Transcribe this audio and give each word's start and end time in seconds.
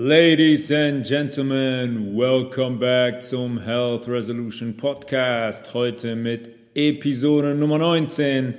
Ladies 0.00 0.70
and 0.70 1.04
Gentlemen, 1.04 2.16
welcome 2.16 2.78
back 2.78 3.20
zum 3.20 3.58
Health 3.58 4.06
Resolution 4.06 4.76
Podcast. 4.76 5.74
Heute 5.74 6.14
mit 6.14 6.50
Episode 6.72 7.56
Nummer 7.56 7.78
19. 7.78 8.54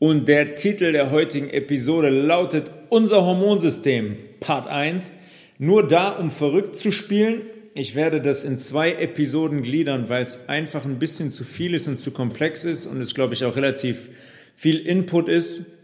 Und 0.00 0.26
der 0.26 0.56
Titel 0.56 0.90
der 0.90 1.12
heutigen 1.12 1.50
Episode 1.50 2.10
lautet 2.10 2.72
Unser 2.88 3.24
Hormonsystem, 3.24 4.16
Part 4.40 4.66
1. 4.66 5.18
Nur 5.60 5.86
da, 5.86 6.08
um 6.08 6.32
verrückt 6.32 6.74
zu 6.74 6.90
spielen. 6.90 7.42
Ich 7.74 7.94
werde 7.94 8.20
das 8.20 8.42
in 8.42 8.58
zwei 8.58 8.92
Episoden 8.94 9.62
gliedern, 9.62 10.08
weil 10.08 10.24
es 10.24 10.48
einfach 10.48 10.84
ein 10.84 10.98
bisschen 10.98 11.30
zu 11.30 11.44
viel 11.44 11.74
ist 11.74 11.86
und 11.86 12.00
zu 12.00 12.10
komplex 12.10 12.64
ist 12.64 12.86
und 12.86 13.00
es, 13.00 13.14
glaube 13.14 13.34
ich, 13.34 13.44
auch 13.44 13.54
relativ 13.54 14.10
viel 14.56 14.84
Input 14.84 15.28
ist 15.28 15.75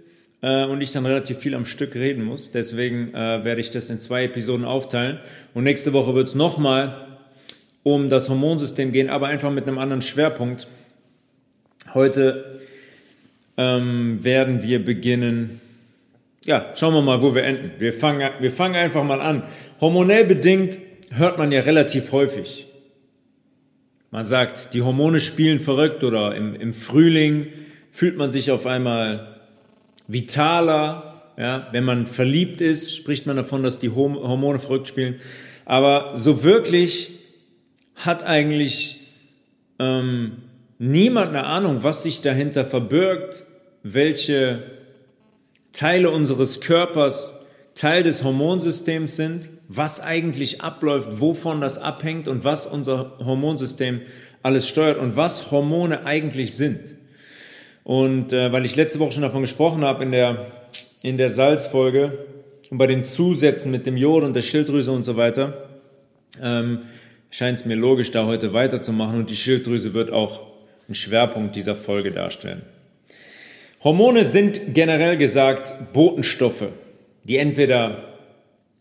äh, 0.43 0.64
und 0.64 0.82
ich 0.82 0.93
dann 0.93 1.06
relativ 1.06 1.38
viel 1.38 1.54
am 1.54 1.64
Stück 1.64 1.95
reden 1.95 2.25
muss. 2.25 2.50
Deswegen 2.50 3.14
äh, 3.14 3.45
werde 3.45 3.61
ich 3.61 3.70
das 3.70 3.88
in 3.88 4.00
zwei 4.00 4.25
Episoden 4.25 4.64
aufteilen. 4.64 5.20
Und 5.54 5.64
nächste 5.64 5.93
Woche 5.93 6.14
wird 6.14 6.29
es 6.29 6.34
nochmal 6.34 7.07
um 7.84 8.11
das 8.11 8.29
Hormonsystem 8.29 8.93
gehen, 8.93 9.08
aber 9.08 9.29
einfach 9.29 9.50
mit 9.50 9.67
einem 9.67 9.79
anderen 9.79 10.03
Schwerpunkt. 10.03 10.68
Heute 11.94 12.61
ähm, 13.57 14.22
werden 14.22 14.62
wir 14.62 14.84
beginnen. 14.84 15.61
Ja, 16.45 16.72
schauen 16.75 16.95
wir 16.95 17.03
mal, 17.03 17.22
wo 17.22 17.34
wir 17.34 17.45
enden. 17.45 17.72
Wir 17.79 17.93
fangen, 17.93 18.29
wir 18.40 18.50
fangen 18.50 18.76
einfach 18.76 19.04
mal 19.04 19.20
an. 19.20 19.45
Hormonell 19.81 20.25
bedingt 20.25 20.79
hört 21.11 21.39
man 21.39 21.53
ja 21.53 21.61
relativ 21.61 22.12
häufig. 22.12 22.67
Man 24.11 24.26
sagt, 24.26 24.75
die 24.75 24.82
Hormone 24.82 25.20
spielen 25.20 25.59
verrückt 25.59 26.04
oder 26.04 26.34
im, 26.34 26.54
im 26.54 26.75
Frühling 26.75 27.46
fühlt 27.90 28.17
man 28.17 28.31
sich 28.31 28.50
auf 28.50 28.67
einmal 28.67 29.40
vitaler. 30.12 31.32
Ja, 31.39 31.68
wenn 31.72 31.84
man 31.84 32.06
verliebt 32.06 32.61
ist, 32.61 32.94
spricht 32.94 33.27
man 33.27 33.36
davon, 33.36 33.62
dass 33.62 33.78
die 33.78 33.91
Hormone 33.91 34.58
verrückt 34.58 34.89
spielen. 34.89 35.16
Aber 35.64 36.12
so 36.16 36.42
wirklich 36.42 37.11
hat 37.94 38.25
eigentlich 38.25 39.00
ähm, 39.78 40.39
niemand 40.78 41.28
eine 41.28 41.45
Ahnung, 41.47 41.83
was 41.83 42.03
sich 42.03 42.20
dahinter 42.20 42.64
verbirgt, 42.64 43.45
welche 43.83 44.62
Teile 45.72 46.11
unseres 46.11 46.61
Körpers 46.61 47.33
Teil 47.75 48.03
des 48.03 48.22
Hormonsystems 48.22 49.17
sind, 49.17 49.48
was 49.69 50.00
eigentlich 50.00 50.61
abläuft, 50.61 51.20
wovon 51.20 51.61
das 51.61 51.78
abhängt 51.78 52.28
und 52.28 52.44
was 52.44 52.67
unser 52.67 53.19
Hormonsystem 53.19 54.03
alles 54.42 54.69
steuert 54.69 54.98
und 54.98 55.17
was 55.17 55.50
Hormone 55.50 56.05
eigentlich 56.05 56.55
sind. 56.55 56.81
Und 57.84 58.33
äh, 58.33 58.52
weil 58.52 58.64
ich 58.64 58.77
letzte 58.77 58.98
Woche 58.98 59.12
schon 59.12 59.22
davon 59.22 59.42
gesprochen 59.42 59.84
habe 59.84 60.05
in 60.05 60.12
der, 60.12 60.47
in 61.02 61.16
der 61.16 61.30
Salzfolge 61.30 62.27
und 62.70 62.78
bei 62.78 62.86
den 62.86 63.05
Zusätzen 63.05 63.70
mit 63.70 63.86
dem 63.86 63.97
Jod 63.97 64.22
und 64.22 64.34
der 64.34 64.42
Schilddrüse 64.42 64.92
und 64.92 65.05
so 65.05 65.16
weiter, 65.16 65.69
ähm, 66.41 66.83
scheint 67.30 67.58
es 67.58 67.64
mir 67.64 67.77
logisch, 67.77 68.10
da 68.10 68.27
heute 68.27 68.53
weiterzumachen 68.53 69.19
und 69.19 69.30
die 69.30 69.36
Schilddrüse 69.36 69.94
wird 69.94 70.10
auch 70.10 70.41
einen 70.86 70.94
Schwerpunkt 70.94 71.56
dieser 71.56 71.75
Folge 71.75 72.12
darstellen. 72.12 72.62
Hormone 73.83 74.25
sind 74.25 74.75
generell 74.75 75.16
gesagt 75.16 75.92
Botenstoffe, 75.92 76.69
die 77.25 77.38
entweder 77.38 78.05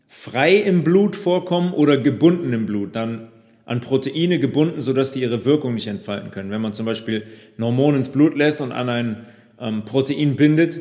frei 0.06 0.56
im 0.56 0.84
Blut 0.84 1.16
vorkommen 1.16 1.72
oder 1.72 1.96
gebunden 1.96 2.52
im 2.52 2.66
Blut. 2.66 2.94
Dann 2.94 3.28
an 3.64 3.80
Proteine 3.80 4.38
gebunden, 4.38 4.80
sodass 4.80 5.12
die 5.12 5.20
ihre 5.20 5.44
Wirkung 5.44 5.74
nicht 5.74 5.86
entfalten 5.86 6.30
können. 6.30 6.50
Wenn 6.50 6.60
man 6.60 6.74
zum 6.74 6.86
Beispiel 6.86 7.24
ein 7.56 7.64
Hormon 7.64 7.96
ins 7.96 8.08
Blut 8.08 8.36
lässt 8.36 8.60
und 8.60 8.72
an 8.72 8.88
ein 8.88 9.26
ähm, 9.60 9.84
Protein 9.84 10.36
bindet, 10.36 10.80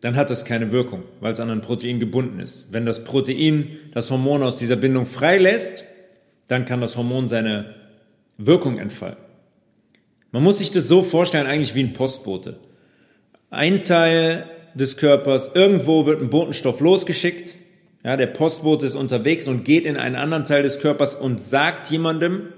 dann 0.00 0.14
hat 0.14 0.30
das 0.30 0.44
keine 0.44 0.70
Wirkung, 0.70 1.02
weil 1.20 1.32
es 1.32 1.40
an 1.40 1.50
ein 1.50 1.60
Protein 1.60 1.98
gebunden 1.98 2.38
ist. 2.40 2.66
Wenn 2.70 2.86
das 2.86 3.04
Protein 3.04 3.78
das 3.92 4.10
Hormon 4.10 4.42
aus 4.42 4.56
dieser 4.56 4.76
Bindung 4.76 5.06
freilässt, 5.06 5.84
dann 6.46 6.64
kann 6.66 6.80
das 6.80 6.96
Hormon 6.96 7.28
seine 7.28 7.74
Wirkung 8.36 8.78
entfalten. 8.78 9.24
Man 10.30 10.42
muss 10.42 10.58
sich 10.58 10.70
das 10.70 10.86
so 10.86 11.02
vorstellen, 11.02 11.46
eigentlich 11.46 11.74
wie 11.74 11.82
ein 11.82 11.94
Postbote. 11.94 12.58
Ein 13.50 13.82
Teil 13.82 14.44
des 14.74 14.96
Körpers, 14.98 15.52
irgendwo 15.54 16.06
wird 16.06 16.20
ein 16.20 16.30
Botenstoff 16.30 16.80
losgeschickt, 16.80 17.56
ja, 18.04 18.16
der 18.16 18.26
Postbote 18.26 18.86
ist 18.86 18.94
unterwegs 18.94 19.48
und 19.48 19.64
geht 19.64 19.84
in 19.84 19.96
einen 19.96 20.16
anderen 20.16 20.44
Teil 20.44 20.62
des 20.62 20.80
Körpers 20.80 21.14
und 21.14 21.40
sagt 21.40 21.90
jemandem, 21.90 22.52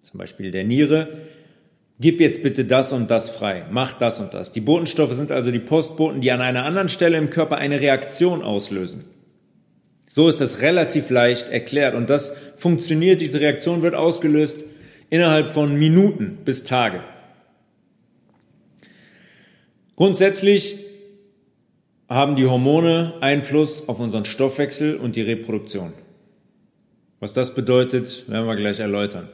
zum 0.00 0.18
Beispiel 0.18 0.50
der 0.50 0.64
Niere, 0.64 1.18
gib 1.98 2.20
jetzt 2.20 2.42
bitte 2.42 2.64
das 2.64 2.92
und 2.92 3.10
das 3.10 3.30
frei, 3.30 3.64
mach 3.70 3.94
das 3.94 4.20
und 4.20 4.34
das. 4.34 4.52
Die 4.52 4.60
Botenstoffe 4.60 5.14
sind 5.14 5.32
also 5.32 5.50
die 5.50 5.58
Postboten, 5.58 6.20
die 6.20 6.30
an 6.30 6.40
einer 6.40 6.64
anderen 6.64 6.88
Stelle 6.88 7.16
im 7.16 7.30
Körper 7.30 7.56
eine 7.56 7.80
Reaktion 7.80 8.42
auslösen. 8.42 9.04
So 10.08 10.28
ist 10.28 10.40
das 10.40 10.60
relativ 10.60 11.10
leicht 11.10 11.48
erklärt 11.48 11.94
und 11.94 12.10
das 12.10 12.36
funktioniert, 12.56 13.20
diese 13.20 13.40
Reaktion 13.40 13.82
wird 13.82 13.94
ausgelöst 13.94 14.58
innerhalb 15.10 15.52
von 15.52 15.76
Minuten 15.76 16.38
bis 16.44 16.64
Tage. 16.64 17.00
Grundsätzlich 19.96 20.83
haben 22.14 22.36
die 22.36 22.46
Hormone 22.46 23.14
Einfluss 23.20 23.88
auf 23.88 23.98
unseren 23.98 24.24
Stoffwechsel 24.24 24.96
und 24.96 25.16
die 25.16 25.22
Reproduktion. 25.22 25.92
Was 27.18 27.34
das 27.34 27.56
bedeutet, 27.56 28.28
werden 28.28 28.46
wir 28.46 28.54
gleich 28.54 28.78
erläutern. 28.78 29.28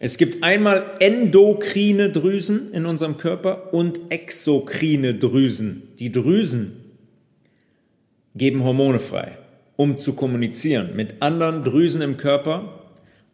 Es 0.00 0.18
gibt 0.18 0.42
einmal 0.42 0.84
endokrine 0.98 2.10
Drüsen 2.10 2.72
in 2.72 2.86
unserem 2.86 3.18
Körper 3.18 3.72
und 3.72 4.00
exokrine 4.10 5.14
Drüsen. 5.14 5.84
Die 6.00 6.10
Drüsen 6.10 6.72
geben 8.34 8.64
Hormone 8.64 8.98
frei, 8.98 9.38
um 9.76 9.96
zu 9.96 10.14
kommunizieren 10.14 10.96
mit 10.96 11.22
anderen 11.22 11.62
Drüsen 11.62 12.02
im 12.02 12.16
Körper 12.16 12.80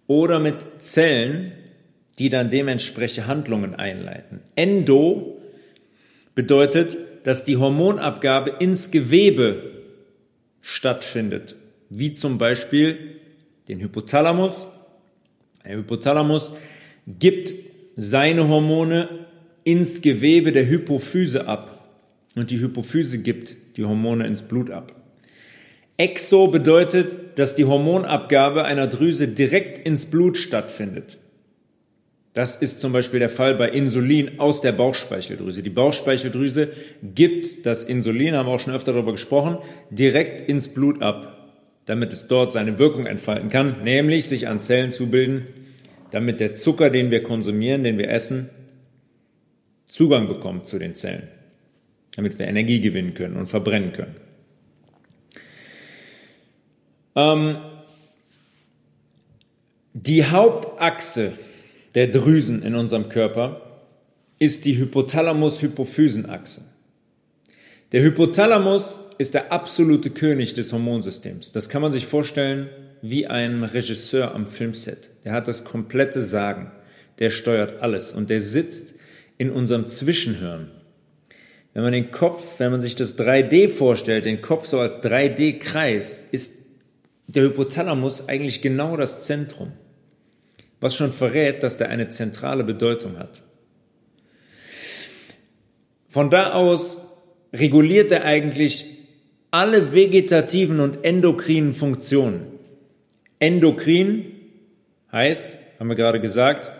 oder 0.09 0.41
mit 0.41 0.56
Zellen, 0.78 1.53
die 2.19 2.28
dann 2.28 2.50
dementsprechend 2.50 3.27
Handlungen 3.27 3.75
einleiten. 3.75 4.41
Endo 4.56 5.41
bedeutet 6.34 6.99
dass 7.23 7.45
die 7.45 7.57
Hormonabgabe 7.57 8.57
ins 8.59 8.91
Gewebe 8.91 9.71
stattfindet, 10.61 11.57
wie 11.89 12.13
zum 12.13 12.39
Beispiel 12.39 13.21
den 13.69 13.81
Hypothalamus. 13.81 14.69
Der 15.65 15.77
Hypothalamus 15.77 16.55
gibt 17.07 17.53
seine 17.97 18.49
Hormone 18.49 19.27
ins 19.65 20.01
Gewebe 20.03 20.53
der 20.53 20.69
Hypophyse 20.69 21.47
ab 21.47 21.87
und 22.35 22.51
die 22.51 22.61
Hypophyse 22.61 23.19
gibt 23.19 23.57
die 23.77 23.85
Hormone 23.85 24.27
ins 24.27 24.43
Blut 24.43 24.71
ab. 24.71 24.95
Exo 25.97 26.49
bedeutet, 26.49 27.39
dass 27.39 27.55
die 27.55 27.67
Hormonabgabe 27.67 28.65
einer 28.65 28.87
Drüse 28.87 29.29
direkt 29.29 29.79
ins 29.87 30.07
Blut 30.07 30.39
stattfindet. 30.39 31.19
Das 32.33 32.55
ist 32.55 32.81
zum 32.81 32.93
Beispiel 32.93 33.19
der 33.19 33.31
Fall 33.31 33.57
bei 33.57 33.69
Insulin 33.69 34.39
aus 34.39 34.61
der 34.61 34.71
Bauchspeicheldrüse. 34.71 35.63
Die 35.63 35.71
Bauchspeicheldrüse 35.71 36.69
gibt 37.03 37.67
das 37.67 37.83
Insulin, 37.83 38.37
haben 38.37 38.47
wir 38.47 38.53
auch 38.53 38.61
schon 38.61 38.75
öfter 38.75 38.93
darüber 38.93 39.13
gesprochen, 39.13 39.59
direkt 39.91 40.49
ins 40.49 40.69
Blut 40.69 41.03
ab, 41.03 41.51
damit 41.87 42.13
es 42.13 42.29
dort 42.29 42.53
seine 42.53 42.79
Wirkung 42.79 43.07
entfalten 43.07 43.51
kann, 43.51 43.83
nämlich 43.83 44.27
sich 44.27 44.47
an 44.47 44.61
Zellen 44.61 44.93
zubilden, 44.93 45.47
damit 46.13 46.39
der 46.39 46.53
Zucker, 46.53 46.89
den 46.91 47.11
wir 47.11 47.25
konsumieren, 47.25 47.83
den 47.83 47.99
wir 47.99 48.11
essen, 48.11 48.49
Zugang 49.89 50.29
bekommt 50.29 50.69
zu 50.69 50.79
den 50.79 50.95
Zellen, 50.95 51.27
damit 52.15 52.39
wir 52.39 52.47
Energie 52.47 52.81
gewinnen 52.81 53.15
können 53.15 53.37
und 53.37 53.47
verbrennen 53.49 53.93
können. 53.93 54.15
Ähm, 57.17 57.57
die 59.95 60.25
Hauptachse 60.25 61.33
der 61.95 62.06
Drüsen 62.09 62.62
in 62.62 62.75
unserem 62.75 63.09
Körper 63.09 63.62
ist 64.39 64.65
die 64.65 64.78
Hypothalamus-Hypophysenachse. 64.78 66.62
Der 67.93 68.03
Hypothalamus 68.03 69.01
ist 69.19 69.34
der 69.34 69.53
absolute 69.53 70.11
König 70.11 70.55
des 70.55 70.73
Hormonsystems. 70.73 71.53
Das 71.53 71.69
kann 71.69 71.83
man 71.83 71.93
sich 71.93 72.06
vorstellen 72.06 72.69
wie 73.03 73.27
ein 73.27 73.65
Regisseur 73.65 74.34
am 74.34 74.47
Filmset. 74.47 75.10
Der 75.25 75.33
hat 75.33 75.48
das 75.48 75.65
komplette 75.65 76.22
Sagen. 76.22 76.71
Der 77.19 77.31
steuert 77.31 77.83
alles 77.83 78.13
und 78.13 78.31
der 78.31 78.41
sitzt 78.41 78.95
in 79.37 79.51
unserem 79.51 79.89
Zwischenhirn. 79.89 80.71
Wenn 81.75 81.83
man 81.83 81.92
den 81.92 82.10
Kopf, 82.10 82.59
wenn 82.59 82.71
man 82.71 82.81
sich 82.81 82.95
das 82.95 83.19
3D 83.19 83.69
vorstellt, 83.69 84.27
den 84.27 84.42
Kopf 84.42 84.66
so 84.66 84.78
als 84.78 85.03
3D-Kreis, 85.03 86.21
ist 86.31 86.66
der 87.27 87.42
Hypothalamus 87.45 88.28
eigentlich 88.28 88.63
genau 88.63 88.97
das 88.97 89.25
Zentrum 89.25 89.72
was 90.80 90.94
schon 90.94 91.12
verrät, 91.12 91.62
dass 91.62 91.77
der 91.77 91.91
eine 91.91 92.09
zentrale 92.09 92.65
Bedeutung 92.65 93.18
hat. 93.18 93.42
Von 96.09 96.30
da 96.30 96.53
aus 96.53 96.98
reguliert 97.53 98.10
er 98.10 98.24
eigentlich 98.24 98.86
alle 99.50 99.92
vegetativen 99.92 100.80
und 100.80 101.04
endokrinen 101.04 101.72
Funktionen. 101.72 102.47
Endokrin 103.38 104.27
heißt, 105.12 105.44
haben 105.78 105.88
wir 105.88 105.97
gerade 105.97 106.21
gesagt, 106.21 106.71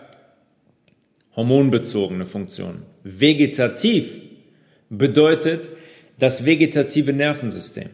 hormonbezogene 1.37 2.26
Funktionen. 2.26 2.82
Vegetativ 3.02 4.20
bedeutet 4.88 5.69
das 6.19 6.44
vegetative 6.44 7.12
Nervensystem. 7.12 7.91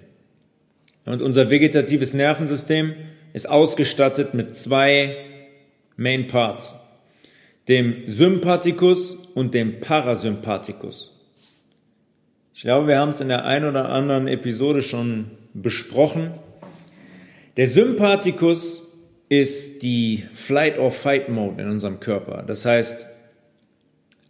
Und 1.04 1.22
unser 1.22 1.50
vegetatives 1.50 2.12
Nervensystem 2.12 2.94
ist 3.32 3.48
ausgestattet 3.48 4.34
mit 4.34 4.56
zwei 4.56 5.16
Main 5.96 6.26
Parts, 6.26 6.76
dem 7.68 8.02
Sympathikus 8.06 9.14
und 9.34 9.54
dem 9.54 9.80
Parasympathikus. 9.80 11.12
Ich 12.54 12.62
glaube, 12.62 12.88
wir 12.88 12.98
haben 12.98 13.10
es 13.10 13.20
in 13.20 13.28
der 13.28 13.44
einen 13.44 13.68
oder 13.68 13.88
anderen 13.90 14.28
Episode 14.28 14.82
schon 14.82 15.32
besprochen. 15.52 16.32
Der 17.56 17.66
Sympathikus 17.66 18.86
ist 19.28 19.82
die 19.82 20.24
Flight 20.32 20.78
or 20.78 20.90
Fight 20.90 21.28
Mode 21.28 21.62
in 21.62 21.68
unserem 21.68 22.00
Körper. 22.00 22.44
Das 22.46 22.64
heißt, 22.64 23.06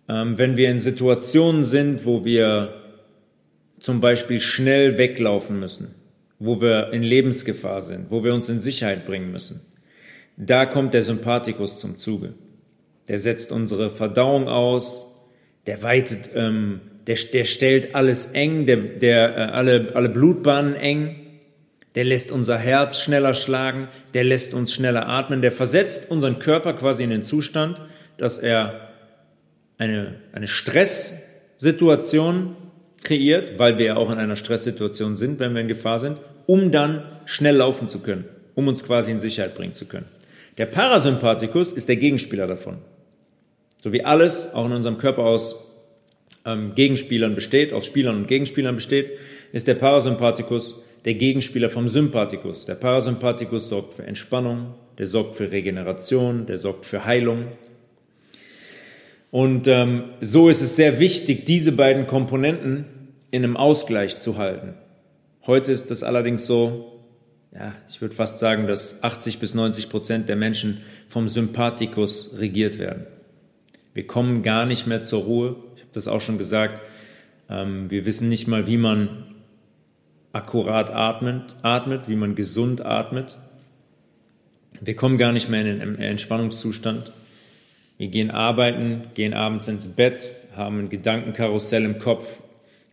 ähm, 0.08 0.38
wenn 0.38 0.56
wir 0.56 0.70
in 0.70 0.80
Situationen 0.80 1.64
sind, 1.64 2.06
wo 2.06 2.24
wir 2.24 2.82
zum 3.78 4.00
Beispiel 4.00 4.40
schnell 4.40 4.98
weglaufen 4.98 5.60
müssen, 5.60 5.94
wo 6.38 6.60
wir 6.60 6.92
in 6.92 7.02
Lebensgefahr 7.02 7.82
sind, 7.82 8.10
wo 8.10 8.24
wir 8.24 8.34
uns 8.34 8.48
in 8.48 8.60
Sicherheit 8.60 9.06
bringen 9.06 9.32
müssen, 9.32 9.60
da 10.36 10.66
kommt 10.66 10.94
der 10.94 11.02
Sympathikus 11.02 11.78
zum 11.78 11.96
Zuge. 11.96 12.34
Der 13.08 13.18
setzt 13.18 13.52
unsere 13.52 13.90
Verdauung 13.90 14.48
aus, 14.48 15.06
der 15.66 15.82
weitet, 15.82 16.30
ähm, 16.34 16.80
der, 17.06 17.16
der 17.32 17.44
stellt 17.44 17.94
alles 17.94 18.32
eng, 18.32 18.66
der, 18.66 18.76
der 18.76 19.36
äh, 19.36 19.40
alle, 19.52 19.92
alle 19.94 20.08
Blutbahnen 20.08 20.74
eng, 20.74 21.16
der 21.94 22.04
lässt 22.04 22.30
unser 22.30 22.58
Herz 22.58 23.00
schneller 23.00 23.34
schlagen, 23.34 23.88
der 24.12 24.24
lässt 24.24 24.54
uns 24.54 24.72
schneller 24.72 25.08
atmen, 25.08 25.40
der 25.40 25.52
versetzt 25.52 26.10
unseren 26.10 26.38
Körper 26.38 26.74
quasi 26.74 27.04
in 27.04 27.10
den 27.10 27.24
Zustand, 27.24 27.80
dass 28.18 28.38
er 28.38 28.90
eine, 29.78 30.16
eine 30.32 30.48
Stresssituation 30.48 32.56
kreiert, 33.02 33.58
weil 33.58 33.78
wir 33.78 33.86
ja 33.86 33.96
auch 33.96 34.10
in 34.10 34.18
einer 34.18 34.36
Stresssituation 34.36 35.16
sind, 35.16 35.40
wenn 35.40 35.54
wir 35.54 35.62
in 35.62 35.68
Gefahr 35.68 35.98
sind, 35.98 36.20
um 36.46 36.70
dann 36.70 37.02
schnell 37.24 37.56
laufen 37.56 37.88
zu 37.88 38.00
können, 38.00 38.26
um 38.54 38.68
uns 38.68 38.84
quasi 38.84 39.10
in 39.10 39.20
Sicherheit 39.20 39.54
bringen 39.54 39.74
zu 39.74 39.86
können. 39.86 40.06
Der 40.58 40.66
Parasympathikus 40.66 41.72
ist 41.72 41.88
der 41.88 41.96
Gegenspieler 41.96 42.46
davon. 42.46 42.78
So 43.78 43.92
wie 43.92 44.04
alles 44.04 44.54
auch 44.54 44.66
in 44.66 44.72
unserem 44.72 44.98
Körper 44.98 45.22
aus 45.22 45.56
ähm, 46.44 46.74
Gegenspielern 46.74 47.34
besteht, 47.34 47.72
aus 47.72 47.86
Spielern 47.86 48.16
und 48.16 48.28
Gegenspielern 48.28 48.74
besteht, 48.74 49.10
ist 49.52 49.68
der 49.68 49.74
Parasympathikus 49.74 50.82
der 51.04 51.14
Gegenspieler 51.14 51.70
vom 51.70 51.88
Sympathikus. 51.88 52.66
Der 52.66 52.74
Parasympathikus 52.74 53.68
sorgt 53.68 53.94
für 53.94 54.04
Entspannung, 54.04 54.74
der 54.98 55.06
sorgt 55.06 55.36
für 55.36 55.52
Regeneration, 55.52 56.46
der 56.46 56.58
sorgt 56.58 56.84
für 56.84 57.04
Heilung. 57.04 57.46
Und 59.30 59.68
ähm, 59.68 60.04
so 60.20 60.48
ist 60.48 60.62
es 60.62 60.76
sehr 60.76 60.98
wichtig, 60.98 61.44
diese 61.44 61.72
beiden 61.72 62.06
Komponenten 62.06 62.86
in 63.30 63.44
einem 63.44 63.56
Ausgleich 63.56 64.18
zu 64.18 64.38
halten. 64.38 64.74
Heute 65.46 65.70
ist 65.70 65.90
es 65.90 66.02
allerdings 66.02 66.46
so, 66.46 66.95
ja, 67.58 67.74
ich 67.88 68.00
würde 68.02 68.14
fast 68.14 68.38
sagen, 68.38 68.66
dass 68.66 69.02
80 69.02 69.38
bis 69.38 69.54
90 69.54 69.88
Prozent 69.88 70.28
der 70.28 70.36
Menschen 70.36 70.82
vom 71.08 71.26
Sympathikus 71.26 72.34
regiert 72.38 72.78
werden. 72.78 73.06
Wir 73.94 74.06
kommen 74.06 74.42
gar 74.42 74.66
nicht 74.66 74.86
mehr 74.86 75.02
zur 75.02 75.22
Ruhe. 75.22 75.56
Ich 75.76 75.82
habe 75.82 75.92
das 75.92 76.06
auch 76.06 76.20
schon 76.20 76.36
gesagt. 76.36 76.82
Ähm, 77.48 77.90
wir 77.90 78.04
wissen 78.04 78.28
nicht 78.28 78.46
mal, 78.46 78.66
wie 78.66 78.76
man 78.76 79.24
akkurat 80.32 80.90
atmet, 80.90 81.56
atmet, 81.62 82.08
wie 82.08 82.16
man 82.16 82.34
gesund 82.34 82.84
atmet. 82.84 83.38
Wir 84.82 84.94
kommen 84.94 85.16
gar 85.16 85.32
nicht 85.32 85.48
mehr 85.48 85.62
in 85.64 85.78
den 85.78 85.98
Entspannungszustand. 85.98 87.10
Wir 87.96 88.08
gehen 88.08 88.30
arbeiten, 88.30 89.04
gehen 89.14 89.32
abends 89.32 89.66
ins 89.68 89.88
Bett, 89.88 90.46
haben 90.54 90.80
ein 90.80 90.88
Gedankenkarussell 90.90 91.86
im 91.86 91.98
Kopf. 91.98 92.42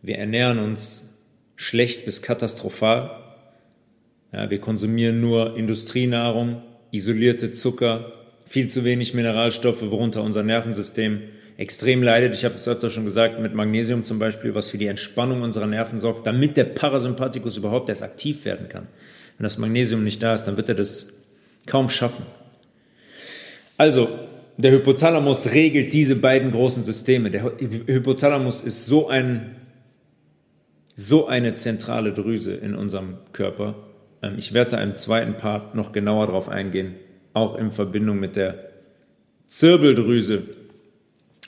Wir 0.00 0.16
ernähren 0.16 0.58
uns 0.58 1.10
schlecht 1.56 2.06
bis 2.06 2.22
katastrophal. 2.22 3.23
Ja, 4.34 4.50
wir 4.50 4.58
konsumieren 4.58 5.20
nur 5.20 5.56
Industrienahrung, 5.56 6.60
isolierte 6.90 7.52
Zucker, 7.52 8.12
viel 8.46 8.68
zu 8.68 8.82
wenig 8.82 9.14
Mineralstoffe, 9.14 9.88
worunter 9.92 10.24
unser 10.24 10.42
Nervensystem 10.42 11.20
extrem 11.56 12.02
leidet. 12.02 12.34
Ich 12.34 12.44
habe 12.44 12.56
es 12.56 12.66
öfter 12.66 12.90
schon 12.90 13.04
gesagt, 13.04 13.38
mit 13.38 13.54
Magnesium 13.54 14.02
zum 14.02 14.18
Beispiel, 14.18 14.56
was 14.56 14.70
für 14.70 14.78
die 14.78 14.88
Entspannung 14.88 15.42
unserer 15.42 15.68
Nerven 15.68 16.00
sorgt, 16.00 16.26
damit 16.26 16.56
der 16.56 16.64
Parasympathikus 16.64 17.56
überhaupt 17.56 17.88
erst 17.88 18.02
aktiv 18.02 18.44
werden 18.44 18.68
kann. 18.68 18.88
Wenn 19.38 19.44
das 19.44 19.58
Magnesium 19.58 20.02
nicht 20.02 20.20
da 20.20 20.34
ist, 20.34 20.46
dann 20.46 20.56
wird 20.56 20.68
er 20.68 20.74
das 20.74 21.12
kaum 21.66 21.88
schaffen. 21.88 22.26
Also, 23.76 24.08
der 24.56 24.72
Hypothalamus 24.72 25.52
regelt 25.52 25.92
diese 25.92 26.16
beiden 26.16 26.50
großen 26.50 26.82
Systeme. 26.82 27.30
Der 27.30 27.44
Hypothalamus 27.44 28.62
ist 28.62 28.86
so 28.86 29.06
ein, 29.06 29.54
so 30.96 31.28
eine 31.28 31.54
zentrale 31.54 32.12
Drüse 32.12 32.54
in 32.54 32.74
unserem 32.74 33.18
Körper. 33.32 33.76
Ähm, 34.24 34.34
ich 34.38 34.52
werde 34.52 34.72
da 34.72 34.82
im 34.82 34.96
zweiten 34.96 35.34
Part 35.34 35.74
noch 35.74 35.92
genauer 35.92 36.26
drauf 36.28 36.48
eingehen, 36.48 36.94
auch 37.32 37.56
in 37.56 37.70
Verbindung 37.70 38.18
mit 38.18 38.36
der 38.36 38.70
Zirbeldrüse, 39.46 40.42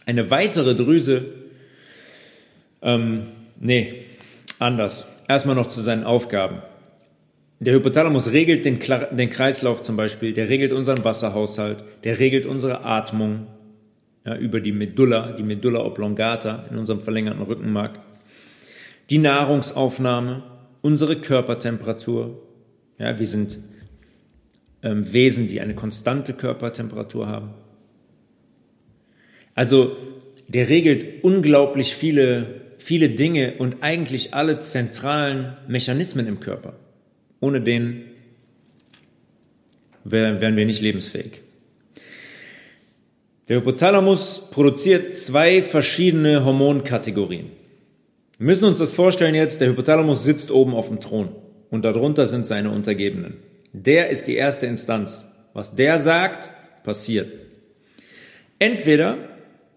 eine 0.05 0.31
weitere 0.31 0.75
Drüse, 0.75 1.25
ähm, 2.83 3.29
nee, 3.59 4.03
anders. 4.59 5.13
Erstmal 5.29 5.57
noch 5.57 5.67
zu 5.69 5.81
seinen 5.81 6.05
Aufgaben. 6.05 6.63
Der 7.59 7.75
Hypothalamus 7.75 8.33
regelt 8.33 8.65
den, 8.65 8.79
den, 9.13 9.31
Kreislauf 9.31 9.83
zum 9.83 9.97
Beispiel, 9.97 10.33
der 10.33 10.49
regelt 10.49 10.73
unseren 10.73 11.03
Wasserhaushalt, 11.05 11.83
der 12.05 12.19
regelt 12.19 12.47
unsere 12.47 12.85
Atmung 12.85 13.47
ja, 14.25 14.37
über 14.37 14.61
die 14.61 14.73
Medulla, 14.73 15.33
die 15.33 15.43
Medulla 15.43 15.81
oblongata 15.81 16.67
in 16.71 16.77
unserem 16.77 17.01
verlängerten 17.01 17.43
Rückenmark, 17.43 17.99
die 19.09 19.19
Nahrungsaufnahme, 19.19 20.43
unsere 20.83 21.17
Körpertemperatur. 21.17 22.46
Ja, 22.99 23.19
wir 23.19 23.27
sind 23.27 23.59
ähm, 24.83 25.13
Wesen, 25.13 25.49
die 25.49 25.61
eine 25.61 25.75
konstante 25.75 26.33
Körpertemperatur 26.33 27.27
haben. 27.27 27.51
Also 29.55 29.97
der 30.49 30.69
regelt 30.69 31.25
unglaublich 31.25 31.95
viele, 31.95 32.63
viele 32.79 33.11
Dinge 33.11 33.55
und 33.59 33.83
eigentlich 33.83 34.35
alle 34.35 34.61
zentralen 34.61 35.57
Mechanismen 35.67 36.27
im 36.27 36.41
Körper. 36.41 36.75
Ohne 37.41 37.61
den 37.61 38.05
wären 40.05 40.57
wir 40.57 40.67
nicht 40.67 40.81
lebensfähig. 40.81 41.43
Der 43.49 43.59
Hypothalamus 43.59 44.51
produziert 44.51 45.15
zwei 45.15 45.63
verschiedene 45.63 46.45
Hormonkategorien. 46.45 47.51
Wir 48.39 48.47
müssen 48.47 48.67
uns 48.67 48.79
das 48.79 48.93
vorstellen 48.93 49.35
jetzt, 49.35 49.61
der 49.61 49.69
Hypothalamus 49.69 50.23
sitzt 50.23 50.51
oben 50.51 50.75
auf 50.75 50.89
dem 50.89 51.01
Thron 51.01 51.31
und 51.71 51.85
darunter 51.85 52.27
sind 52.27 52.47
seine 52.47 52.71
Untergebenen. 52.71 53.39
Der 53.73 54.09
ist 54.09 54.27
die 54.29 54.37
erste 54.37 54.67
Instanz. 54.67 55.27
Was 55.53 55.75
der 55.75 55.99
sagt, 55.99 56.51
passiert. 56.85 57.33
Entweder 58.59 59.19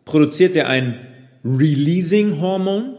produziert 0.05 0.55
er 0.55 0.67
ein 0.67 1.05
Releasing-Hormon, 1.43 2.97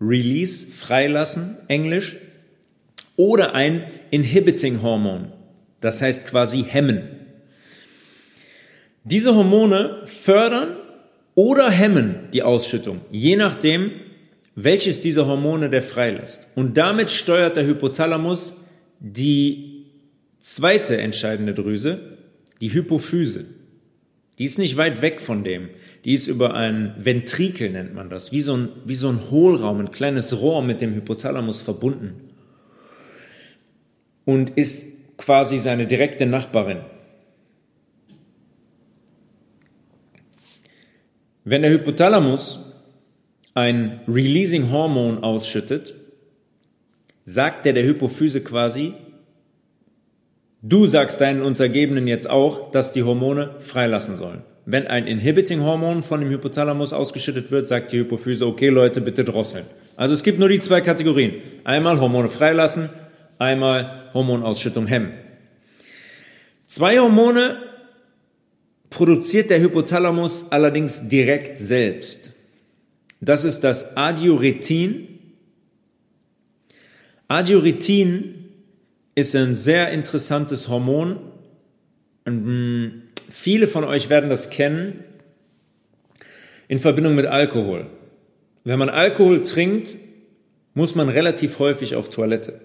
Release, 0.00 0.66
freilassen, 0.66 1.56
Englisch, 1.68 2.16
oder 3.16 3.54
ein 3.54 3.84
Inhibiting-Hormon, 4.10 5.32
das 5.80 6.02
heißt 6.02 6.26
quasi 6.26 6.64
hemmen. 6.64 7.08
Diese 9.04 9.34
Hormone 9.34 10.02
fördern 10.06 10.76
oder 11.34 11.70
hemmen 11.70 12.28
die 12.32 12.42
Ausschüttung, 12.42 13.00
je 13.10 13.36
nachdem, 13.36 13.92
welches 14.56 15.02
dieser 15.02 15.26
Hormone 15.26 15.70
der 15.70 15.82
freilässt. 15.82 16.48
Und 16.54 16.76
damit 16.76 17.10
steuert 17.10 17.56
der 17.56 17.66
Hypothalamus 17.66 18.54
die 18.98 19.84
zweite 20.40 20.96
entscheidende 20.96 21.52
Drüse, 21.52 22.16
die 22.60 22.72
Hypophyse. 22.72 23.44
Die 24.38 24.44
ist 24.44 24.58
nicht 24.58 24.76
weit 24.78 25.02
weg 25.02 25.20
von 25.20 25.44
dem. 25.44 25.68
Die 26.04 26.14
ist 26.14 26.26
über 26.26 26.54
ein 26.54 26.94
Ventrikel, 26.98 27.70
nennt 27.70 27.94
man 27.94 28.08
das, 28.08 28.32
wie 28.32 28.40
so 28.40 28.56
ein, 28.56 28.68
wie 28.86 28.94
so 28.94 29.08
ein 29.08 29.30
Hohlraum, 29.30 29.80
ein 29.80 29.90
kleines 29.90 30.40
Rohr 30.40 30.62
mit 30.62 30.80
dem 30.80 30.94
Hypothalamus 30.94 31.60
verbunden. 31.60 32.14
Und 34.24 34.56
ist 34.56 35.18
quasi 35.18 35.58
seine 35.58 35.86
direkte 35.86 36.24
Nachbarin. 36.24 36.80
Wenn 41.44 41.62
der 41.62 41.70
Hypothalamus 41.70 42.65
ein 43.56 44.00
Releasing 44.06 44.70
Hormon 44.70 45.24
ausschüttet, 45.24 45.94
sagt 47.24 47.64
er 47.64 47.72
der 47.72 47.84
Hypophyse 47.84 48.42
quasi, 48.42 48.92
du 50.60 50.86
sagst 50.86 51.22
deinen 51.22 51.40
Untergebenen 51.40 52.06
jetzt 52.06 52.28
auch, 52.28 52.70
dass 52.70 52.92
die 52.92 53.02
Hormone 53.02 53.54
freilassen 53.60 54.18
sollen. 54.18 54.42
Wenn 54.66 54.86
ein 54.88 55.06
Inhibiting-Hormon 55.06 56.02
von 56.02 56.20
dem 56.20 56.28
Hypothalamus 56.28 56.92
ausgeschüttet 56.92 57.50
wird, 57.50 57.66
sagt 57.66 57.92
die 57.92 58.00
Hypophyse, 58.00 58.46
okay 58.46 58.68
Leute, 58.68 59.00
bitte 59.00 59.24
drosseln. 59.24 59.64
Also 59.96 60.12
es 60.12 60.22
gibt 60.22 60.38
nur 60.38 60.50
die 60.50 60.58
zwei 60.58 60.82
Kategorien. 60.82 61.40
Einmal 61.64 61.98
Hormone 61.98 62.28
freilassen, 62.28 62.90
einmal 63.38 64.10
Hormonausschüttung 64.12 64.86
hemmen. 64.86 65.14
Zwei 66.66 66.98
Hormone 66.98 67.56
produziert 68.90 69.48
der 69.48 69.60
Hypothalamus 69.60 70.52
allerdings 70.52 71.08
direkt 71.08 71.58
selbst. 71.58 72.35
Das 73.20 73.44
ist 73.44 73.60
das 73.60 73.96
Adiuretin. 73.96 75.08
Adiuretin 77.28 78.50
ist 79.14 79.34
ein 79.34 79.54
sehr 79.54 79.90
interessantes 79.90 80.68
Hormon. 80.68 81.18
Und, 82.24 82.44
mh, 82.44 82.92
viele 83.30 83.68
von 83.68 83.84
euch 83.84 84.10
werden 84.10 84.30
das 84.30 84.50
kennen 84.50 85.04
in 86.68 86.78
Verbindung 86.78 87.14
mit 87.14 87.26
Alkohol. 87.26 87.86
Wenn 88.64 88.78
man 88.78 88.88
Alkohol 88.88 89.42
trinkt, 89.42 89.96
muss 90.74 90.94
man 90.94 91.08
relativ 91.08 91.58
häufig 91.58 91.94
auf 91.94 92.10
Toilette. 92.10 92.60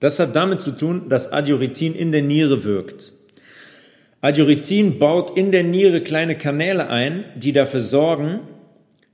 Das 0.00 0.18
hat 0.18 0.34
damit 0.34 0.60
zu 0.60 0.72
tun, 0.72 1.08
dass 1.08 1.30
Adiuretin 1.30 1.94
in 1.94 2.10
der 2.10 2.22
Niere 2.22 2.64
wirkt. 2.64 3.12
Adiuretin 4.20 4.98
baut 4.98 5.36
in 5.36 5.52
der 5.52 5.62
Niere 5.62 6.00
kleine 6.00 6.36
Kanäle 6.36 6.88
ein, 6.88 7.24
die 7.36 7.52
dafür 7.52 7.80
sorgen, 7.80 8.40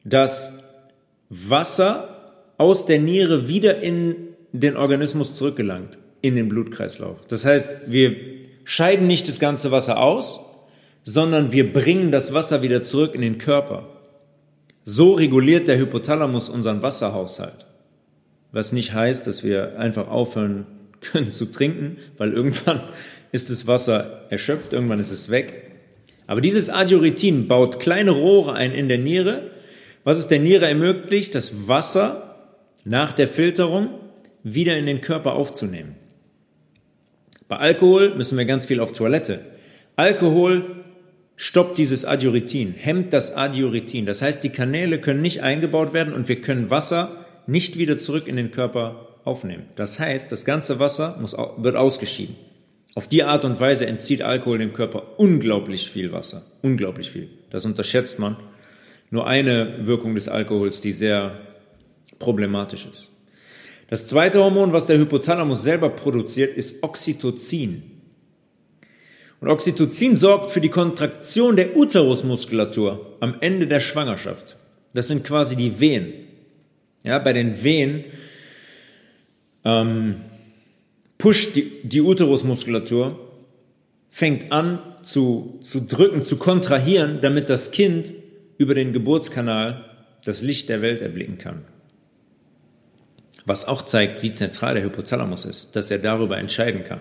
dass 0.09 0.59
Wasser 1.31 2.33
aus 2.57 2.87
der 2.87 2.99
Niere 2.99 3.49
wieder 3.49 3.81
in 3.81 4.17
den 4.53 4.77
Organismus 4.77 5.35
zurückgelangt, 5.35 5.99
in 6.23 6.37
den 6.37 6.49
Blutkreislauf. 6.49 7.19
Das 7.29 7.45
heißt, 7.45 7.71
wir 7.87 8.17
scheiden 8.65 9.07
nicht 9.07 9.29
das 9.29 9.39
ganze 9.39 9.71
Wasser 9.71 10.01
aus, 10.01 10.41
sondern 11.05 11.53
wir 11.53 11.73
bringen 11.73 12.11
das 12.11 12.35
Wasser 12.35 12.63
wieder 12.63 12.83
zurück 12.83 13.15
in 13.15 13.21
den 13.21 13.39
Körper. 13.39 13.89
So 14.85 15.13
reguliert 15.13 15.69
der 15.69 15.79
Hypothalamus 15.79 16.49
unseren 16.49 16.83
Wasserhaushalt. 16.83 17.67
Was 18.53 18.73
nicht 18.73 18.95
heißt, 18.95 19.27
dass 19.27 19.45
wir 19.45 19.79
einfach 19.79 20.09
aufhören 20.09 20.67
können 21.01 21.31
zu 21.31 21.47
trinken, 21.47 21.99
weil 22.17 22.33
irgendwann 22.33 22.81
ist 23.33 23.51
das 23.51 23.67
Wasser 23.67 24.27
erschöpft, 24.31 24.73
irgendwann 24.73 25.01
ist 25.01 25.11
es 25.11 25.31
weg. 25.31 25.71
Aber 26.27 26.41
dieses 26.41 26.71
Adiuretin 26.71 27.49
baut 27.49 27.81
kleine 27.81 28.11
Rohre 28.11 28.55
ein 28.55 28.73
in 28.73 28.89
der 28.89 28.99
Niere, 28.99 29.51
was 30.09 30.17
es 30.17 30.27
der 30.27 30.39
Niere 30.39 30.67
ermöglicht, 30.67 31.35
das 31.35 31.69
Wasser 31.69 32.35
nach 32.83 33.13
der 33.13 33.29
Filterung 33.29 33.91
wieder 34.43 34.75
in 34.79 34.87
den 34.87 35.03
Körper 35.03 35.35
aufzunehmen. 35.35 35.97
Bei 37.47 37.59
Alkohol 37.59 38.15
müssen 38.15 38.39
wir 38.39 38.47
ganz 38.47 38.65
viel 38.65 38.81
auf 38.81 38.93
Toilette. 38.93 39.41
Alkohol 39.97 40.83
stoppt 41.37 41.77
dieses 41.77 42.07
Adiuretin, 42.07 42.73
hemmt 42.73 43.13
das 43.13 43.37
Adiuretin. 43.37 44.07
Das 44.07 44.23
heißt, 44.23 44.43
die 44.43 44.49
Kanäle 44.49 44.99
können 44.99 45.21
nicht 45.21 45.43
eingebaut 45.43 45.93
werden 45.93 46.15
und 46.15 46.27
wir 46.27 46.41
können 46.41 46.71
Wasser 46.71 47.27
nicht 47.47 47.77
wieder 47.77 47.99
zurück 47.99 48.29
in 48.29 48.37
den 48.37 48.51
Körper 48.51 49.09
aufnehmen. 49.25 49.65
Das 49.77 49.99
heißt, 49.99 50.33
das 50.33 50.47
ganze 50.47 50.79
Wasser 50.79 51.19
muss, 51.21 51.37
wird 51.59 51.77
ausgeschieden. 51.77 52.35
Auf 52.95 53.09
die 53.09 53.25
Art 53.25 53.45
und 53.45 53.61
Weise 53.61 53.85
entzieht 53.85 54.23
Alkohol 54.23 54.57
dem 54.57 54.73
Körper 54.73 55.19
unglaublich 55.19 55.91
viel 55.91 56.13
Wasser. 56.13 56.47
Unglaublich 56.63 57.11
viel. 57.11 57.29
Das 57.51 57.67
unterschätzt 57.67 58.19
man. 58.19 58.39
Nur 59.11 59.27
eine 59.27 59.87
Wirkung 59.87 60.15
des 60.15 60.29
Alkohols, 60.29 60.81
die 60.81 60.93
sehr 60.93 61.39
problematisch 62.19 62.87
ist. 62.87 63.13
Das 63.89 64.07
zweite 64.07 64.41
Hormon, 64.41 64.73
was 64.73 64.87
der 64.87 64.99
Hypothalamus 64.99 65.63
selber 65.63 65.89
produziert, 65.89 66.57
ist 66.57 66.83
Oxytocin. 66.83 67.83
Und 69.41 69.49
Oxytocin 69.49 70.15
sorgt 70.15 70.51
für 70.51 70.61
die 70.61 70.69
Kontraktion 70.69 71.57
der 71.57 71.77
Uterusmuskulatur 71.77 73.17
am 73.21 73.37
Ende 73.41 73.67
der 73.67 73.81
Schwangerschaft. 73.81 74.57
Das 74.93 75.09
sind 75.09 75.25
quasi 75.25 75.57
die 75.57 75.81
Wehen. 75.81 76.13
Ja, 77.03 77.19
bei 77.19 77.33
den 77.33 77.63
Wehen 77.63 78.05
ähm, 79.65 80.17
pusht 81.17 81.55
die, 81.55 81.71
die 81.83 82.03
Uterusmuskulatur, 82.03 83.19
fängt 84.11 84.53
an 84.53 84.83
zu, 85.03 85.59
zu 85.63 85.81
drücken, 85.81 86.23
zu 86.23 86.37
kontrahieren, 86.37 87.21
damit 87.23 87.49
das 87.49 87.71
Kind 87.71 88.13
über 88.59 88.75
den 88.75 88.93
Geburtskanal 88.93 89.85
das 90.25 90.43
Licht 90.43 90.69
der 90.69 90.83
Welt 90.83 91.01
erblicken 91.01 91.39
kann. 91.39 91.65
Was 93.47 93.67
auch 93.67 93.83
zeigt, 93.83 94.23
wie 94.23 94.33
zentral 94.33 94.75
der 94.75 94.83
Hypothalamus 94.83 95.47
ist, 95.47 95.75
dass 95.75 95.91
er 95.91 95.99
darüber 95.99 96.37
entscheiden 96.37 96.85
kann. 96.85 97.01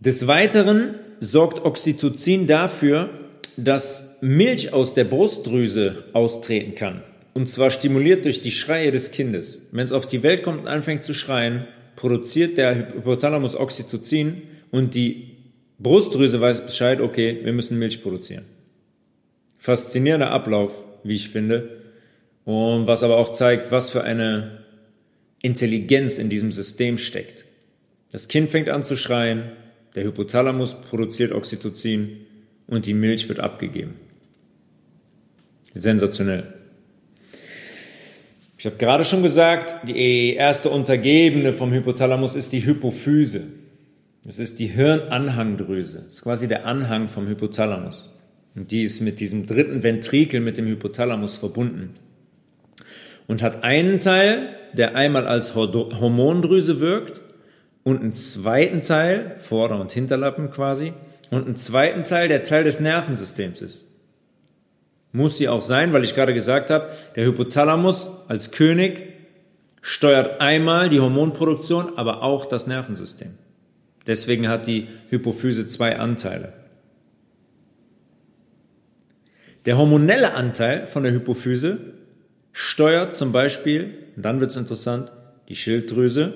Des 0.00 0.26
Weiteren 0.26 0.94
sorgt 1.20 1.64
Oxytocin 1.64 2.46
dafür, 2.46 3.10
dass 3.56 4.18
Milch 4.20 4.72
aus 4.72 4.94
der 4.94 5.04
Brustdrüse 5.04 6.04
austreten 6.12 6.74
kann. 6.74 7.02
Und 7.34 7.48
zwar 7.48 7.70
stimuliert 7.70 8.24
durch 8.24 8.40
die 8.40 8.50
Schreie 8.50 8.92
des 8.92 9.10
Kindes. 9.10 9.60
Wenn 9.72 9.84
es 9.84 9.92
auf 9.92 10.06
die 10.06 10.22
Welt 10.22 10.42
kommt 10.42 10.60
und 10.60 10.68
anfängt 10.68 11.02
zu 11.02 11.14
schreien, 11.14 11.66
produziert 11.96 12.58
der 12.58 12.76
Hypothalamus 12.76 13.56
Oxytocin 13.56 14.42
und 14.70 14.94
die 14.94 15.36
Brustdrüse 15.78 16.40
weiß 16.40 16.66
Bescheid, 16.66 17.00
okay, 17.00 17.40
wir 17.42 17.52
müssen 17.52 17.78
Milch 17.78 18.02
produzieren. 18.02 18.44
Faszinierender 19.64 20.30
Ablauf, 20.30 20.72
wie 21.04 21.14
ich 21.14 21.30
finde. 21.30 21.80
Und 22.44 22.86
was 22.86 23.02
aber 23.02 23.16
auch 23.16 23.32
zeigt, 23.32 23.72
was 23.72 23.88
für 23.88 24.04
eine 24.04 24.58
Intelligenz 25.40 26.18
in 26.18 26.28
diesem 26.28 26.52
System 26.52 26.98
steckt. 26.98 27.46
Das 28.12 28.28
Kind 28.28 28.50
fängt 28.50 28.68
an 28.68 28.84
zu 28.84 28.94
schreien, 28.94 29.52
der 29.94 30.04
Hypothalamus 30.04 30.74
produziert 30.74 31.32
Oxytocin 31.32 32.26
und 32.66 32.84
die 32.84 32.92
Milch 32.92 33.26
wird 33.30 33.40
abgegeben. 33.40 33.94
Sensationell. 35.72 36.52
Ich 38.58 38.66
habe 38.66 38.76
gerade 38.76 39.04
schon 39.04 39.22
gesagt, 39.22 39.88
die 39.88 40.34
erste 40.34 40.68
Untergebene 40.68 41.54
vom 41.54 41.72
Hypothalamus 41.72 42.34
ist 42.34 42.52
die 42.52 42.66
Hypophyse. 42.66 43.44
Das 44.26 44.38
ist 44.38 44.58
die 44.58 44.66
Hirnanhangdrüse. 44.66 46.02
Das 46.04 46.16
ist 46.16 46.22
quasi 46.22 46.48
der 46.48 46.66
Anhang 46.66 47.08
vom 47.08 47.26
Hypothalamus. 47.26 48.10
Und 48.54 48.70
die 48.70 48.82
ist 48.82 49.00
mit 49.00 49.20
diesem 49.20 49.46
dritten 49.46 49.82
Ventrikel 49.82 50.40
mit 50.40 50.56
dem 50.56 50.66
Hypothalamus 50.66 51.36
verbunden. 51.36 51.94
Und 53.26 53.42
hat 53.42 53.64
einen 53.64 54.00
Teil, 54.00 54.56
der 54.74 54.96
einmal 54.96 55.26
als 55.26 55.54
Hormondrüse 55.54 56.80
wirkt 56.80 57.20
und 57.82 58.00
einen 58.00 58.12
zweiten 58.12 58.82
Teil, 58.82 59.36
Vorder- 59.38 59.80
und 59.80 59.92
Hinterlappen 59.92 60.50
quasi, 60.50 60.92
und 61.30 61.46
einen 61.46 61.56
zweiten 61.56 62.04
Teil, 62.04 62.28
der 62.28 62.44
Teil 62.44 62.64
des 62.64 62.80
Nervensystems 62.80 63.60
ist. 63.62 63.86
Muss 65.12 65.38
sie 65.38 65.48
auch 65.48 65.62
sein, 65.62 65.92
weil 65.92 66.04
ich 66.04 66.14
gerade 66.14 66.34
gesagt 66.34 66.70
habe, 66.70 66.90
der 67.16 67.24
Hypothalamus 67.24 68.10
als 68.28 68.50
König 68.50 69.14
steuert 69.80 70.40
einmal 70.40 70.88
die 70.88 71.00
Hormonproduktion, 71.00 71.96
aber 71.96 72.22
auch 72.22 72.46
das 72.46 72.66
Nervensystem. 72.66 73.32
Deswegen 74.06 74.48
hat 74.48 74.66
die 74.66 74.88
Hypophyse 75.10 75.66
zwei 75.66 75.98
Anteile. 75.98 76.52
Der 79.66 79.78
hormonelle 79.78 80.34
Anteil 80.34 80.86
von 80.86 81.04
der 81.04 81.12
Hypophyse 81.12 81.78
steuert 82.52 83.16
zum 83.16 83.32
Beispiel, 83.32 83.94
und 84.16 84.24
dann 84.24 84.40
wird 84.40 84.50
es 84.50 84.56
interessant, 84.56 85.10
die 85.48 85.56
Schilddrüse, 85.56 86.34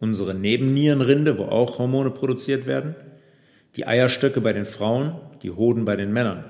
unsere 0.00 0.34
Nebennierenrinde, 0.34 1.38
wo 1.38 1.44
auch 1.44 1.78
Hormone 1.78 2.10
produziert 2.10 2.66
werden, 2.66 2.94
die 3.76 3.86
Eierstöcke 3.86 4.40
bei 4.40 4.52
den 4.52 4.64
Frauen, 4.64 5.14
die 5.42 5.50
Hoden 5.50 5.84
bei 5.84 5.96
den 5.96 6.12
Männern. 6.12 6.44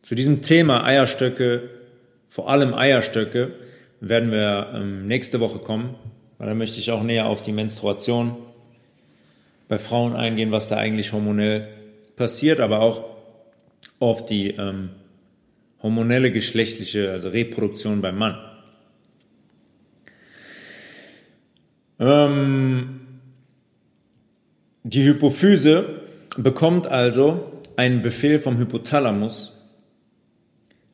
Zu 0.00 0.14
diesem 0.14 0.42
Thema 0.42 0.84
Eierstöcke, 0.84 1.70
vor 2.28 2.50
allem 2.50 2.74
Eierstöcke, 2.74 3.52
werden 4.00 4.30
wir 4.30 4.72
ähm, 4.74 5.06
nächste 5.06 5.40
Woche 5.40 5.58
kommen, 5.58 5.94
weil 6.38 6.48
da 6.48 6.54
möchte 6.54 6.78
ich 6.78 6.90
auch 6.90 7.02
näher 7.02 7.26
auf 7.26 7.42
die 7.42 7.52
Menstruation 7.52 8.36
bei 9.68 9.78
Frauen 9.78 10.14
eingehen, 10.14 10.50
was 10.52 10.68
da 10.68 10.76
eigentlich 10.76 11.12
hormonell 11.12 11.68
passiert, 12.16 12.60
aber 12.60 12.80
auch 12.80 13.17
auf 13.98 14.26
die 14.26 14.50
ähm, 14.50 14.90
hormonelle 15.82 16.32
geschlechtliche, 16.32 17.10
also 17.10 17.28
Reproduktion 17.28 18.00
beim 18.00 18.18
Mann. 18.18 18.38
Ähm, 21.98 23.00
die 24.82 25.04
Hypophyse 25.04 26.02
bekommt 26.36 26.86
also 26.86 27.62
einen 27.76 28.02
Befehl 28.02 28.38
vom 28.38 28.58
Hypothalamus, 28.58 29.58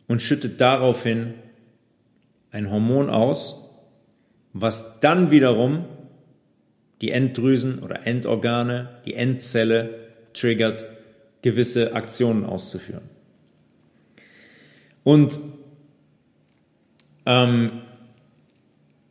und 0.06 0.22
schüttet 0.22 0.60
daraufhin 0.60 1.34
ein 2.50 2.70
Hormon 2.70 3.10
aus, 3.10 3.70
was 4.52 5.00
dann 5.00 5.30
wiederum 5.30 5.86
die 7.00 7.10
Enddrüsen 7.10 7.80
oder 7.80 8.06
Endorgane, 8.06 9.00
die 9.04 9.14
Endzelle 9.14 9.98
triggert, 10.32 10.86
gewisse 11.44 11.92
Aktionen 11.92 12.46
auszuführen. 12.46 13.02
Und 15.04 15.38
ähm, 17.26 17.82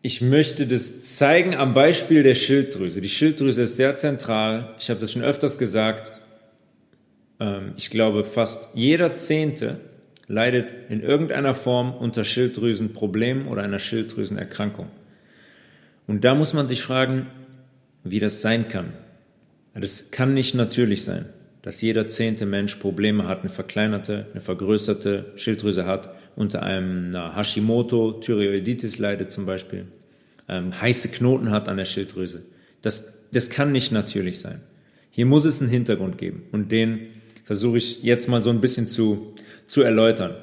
ich 0.02 0.22
möchte 0.22 0.66
das 0.66 1.04
zeigen 1.16 1.54
am 1.54 1.76
Beispiel 1.76 2.24
der 2.24 2.34
Schilddrüse. 2.34 3.02
Die 3.02 3.10
Schilddrüse 3.10 3.62
ist 3.62 3.76
sehr 3.76 3.96
zentral. 3.96 4.74
Ich 4.80 4.90
habe 4.90 5.00
das 5.00 5.12
schon 5.12 5.22
öfters 5.22 5.60
gesagt. 5.60 6.12
Ähm, 7.40 7.74
ich 7.78 7.92
glaube, 7.92 8.24
fast 8.24 8.70
jeder 8.74 9.14
Zehnte 9.14 9.80
leidet 10.28 10.90
in 10.90 11.04
irgendeiner 11.04 11.54
Form 11.54 11.94
unter 11.94 12.26
Schilddrüsenproblemen 12.26 13.48
oder 13.48 13.62
einer 13.62 13.78
Schilddrüsenerkrankung. 13.78 14.88
Und 16.08 16.24
da 16.24 16.34
muss 16.34 16.56
man 16.56 16.68
sich 16.68 16.82
fragen, 16.82 17.28
wie 18.04 18.20
das 18.20 18.42
sein 18.42 18.70
kann. 18.70 18.94
Das 19.76 20.10
kann 20.10 20.34
nicht 20.34 20.56
natürlich 20.56 21.04
sein, 21.04 21.26
dass 21.64 21.82
jeder 21.82 22.08
zehnte 22.08 22.46
Mensch 22.46 22.76
Probleme 22.76 23.28
hat, 23.28 23.40
eine 23.42 23.50
verkleinerte, 23.50 24.28
eine 24.32 24.42
vergrößerte 24.42 25.32
Schilddrüse 25.36 25.86
hat, 25.86 26.14
unter 26.36 26.62
einem 26.62 27.14
Hashimoto, 27.14 28.12
Thyreoiditis 28.14 29.00
leidet 29.00 29.32
zum 29.32 29.46
Beispiel, 29.46 29.86
ähm, 30.50 30.80
heiße 30.80 31.10
Knoten 31.10 31.52
hat 31.52 31.70
an 31.70 31.78
der 31.78 31.86
Schilddrüse. 31.86 32.44
Das, 32.82 33.30
das 33.32 33.50
kann 33.50 33.72
nicht 33.72 33.94
natürlich 33.94 34.40
sein. 34.40 34.60
Hier 35.10 35.26
muss 35.26 35.46
es 35.46 35.62
einen 35.62 35.70
Hintergrund 35.70 36.18
geben 36.18 36.44
und 36.52 36.72
den 36.72 37.08
versuche 37.46 37.78
ich 37.78 38.04
jetzt 38.04 38.28
mal 38.28 38.44
so 38.44 38.50
ein 38.50 38.60
bisschen 38.60 38.86
zu, 38.86 39.34
zu 39.66 39.84
erläutern. 39.84 40.36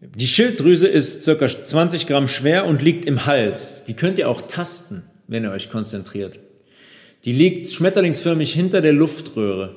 Die 0.00 0.28
Schilddrüse 0.28 0.86
ist 0.86 1.24
circa 1.24 1.48
20 1.48 2.06
Gramm 2.06 2.28
schwer 2.28 2.66
und 2.66 2.80
liegt 2.80 3.06
im 3.06 3.26
Hals. 3.26 3.84
Die 3.84 3.94
könnt 3.94 4.18
ihr 4.18 4.28
auch 4.28 4.42
tasten, 4.42 5.02
wenn 5.26 5.42
ihr 5.42 5.50
euch 5.50 5.68
konzentriert. 5.68 6.38
Die 7.26 7.32
liegt 7.32 7.68
schmetterlingsförmig 7.68 8.52
hinter 8.52 8.80
der 8.80 8.92
Luftröhre. 8.92 9.74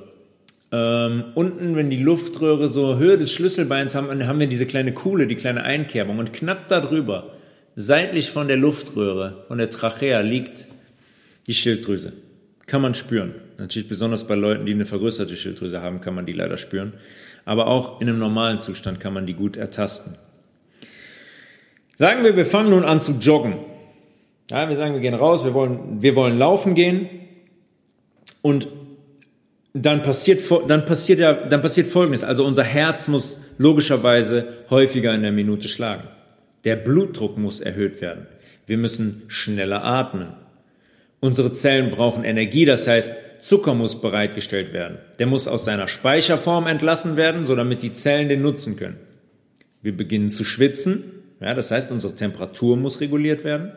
Ähm, 0.72 1.24
unten, 1.34 1.75
wenn 1.75 1.89
die 1.89 2.01
Luftröhre 2.01 2.70
so 2.70 2.98
Höhe 2.98 3.18
des 3.18 3.32
Schlüsselbeins 3.32 3.96
haben, 3.96 4.27
haben 4.27 4.39
wir 4.39 4.46
diese 4.46 4.68
kleine 4.68 4.94
Kuhle, 4.94 5.25
die 5.25 5.36
kleine 5.36 5.63
Einkerbung. 5.63 6.20
Und 6.20 6.32
knapp 6.32 6.68
darüber, 6.68 7.34
seitlich 7.75 8.29
von 8.29 8.48
der 8.48 8.58
Luftröhre, 8.58 9.46
von 9.48 9.58
der 9.58 9.72
Trachea, 9.72 10.20
liegt 10.20 10.68
die 11.48 11.56
Schilddrüse. 11.56 12.13
Kann 12.68 12.84
man 12.84 12.94
spüren. 12.94 13.34
Natürlich 13.58 13.89
besonders 13.89 14.27
bei 14.27 14.36
Leuten, 14.36 14.68
die 14.68 14.74
eine 14.74 14.86
vergrößerte 14.86 15.36
Schilddrüse 15.36 15.82
haben, 15.82 16.01
kann 16.01 16.13
man 16.13 16.27
die 16.27 16.34
leider 16.34 16.60
spüren. 16.60 16.94
Aber 17.46 17.65
auch 17.65 18.00
in 18.00 18.10
einem 18.10 18.20
normalen 18.20 18.60
Zustand 18.60 19.00
kann 19.00 19.13
man 19.13 19.25
die 19.25 19.34
gut 19.34 19.58
ertasten. 19.58 20.18
Sagen 21.98 22.24
wir, 22.24 22.36
wir 22.36 22.46
fangen 22.46 22.70
nun 22.70 22.84
an 22.86 23.01
zu 23.01 23.13
joggen. 23.13 23.56
Ja, 24.51 24.70
wir 24.70 24.75
sagen, 24.75 24.94
wir 24.94 25.01
gehen 25.01 25.15
raus, 25.15 25.44
wir 25.44 25.56
wollen, 25.56 26.03
wir 26.03 26.15
wollen 26.15 26.38
laufen 26.38 26.75
gehen. 26.75 27.10
Und 28.41 28.67
dann 29.74 30.01
passiert, 30.01 30.41
dann 30.67 30.86
passiert 30.86 31.19
ja, 31.19 31.34
dann 31.34 31.62
passiert 31.62 31.88
Folgendes. 31.88 32.24
Also 32.24 32.46
unser 32.46 32.63
Herz 32.63 33.08
muss 33.08 33.39
logischerweise 33.58 34.48
häufiger 34.69 35.13
in 35.13 35.22
der 35.22 35.31
Minute 35.31 35.67
schlagen. 35.67 36.08
Der 36.65 36.75
Blutdruck 36.75 37.38
muss 37.38 37.60
erhöht 37.60 38.01
werden. 38.01 38.27
Wir 38.65 38.77
müssen 38.77 39.24
schneller 39.27 39.84
atmen. 39.84 40.34
Unsere 41.22 41.51
Zellen 41.51 41.91
brauchen 41.91 42.24
Energie, 42.24 42.65
das 42.65 42.88
heißt, 42.88 43.13
Zucker 43.39 43.74
muss 43.74 44.01
bereitgestellt 44.01 44.74
werden. 44.74 44.98
Der 45.17 45.27
muss 45.27 45.48
aus 45.48 45.65
seiner 45.65 45.88
Speicherform 45.88 46.67
entlassen 46.67 47.17
werden, 47.17 47.46
so 47.46 47.55
damit 47.55 47.81
die 47.81 47.93
Zellen 47.93 48.29
den 48.29 48.41
nutzen 48.41 48.75
können. 48.75 48.98
Wir 49.81 49.96
beginnen 49.96 50.29
zu 50.29 50.43
schwitzen, 50.43 51.03
ja, 51.41 51.53
das 51.53 51.72
heißt, 51.72 51.91
unsere 51.91 52.15
Temperatur 52.15 52.75
muss 52.75 53.00
reguliert 53.00 53.43
werden. 53.43 53.72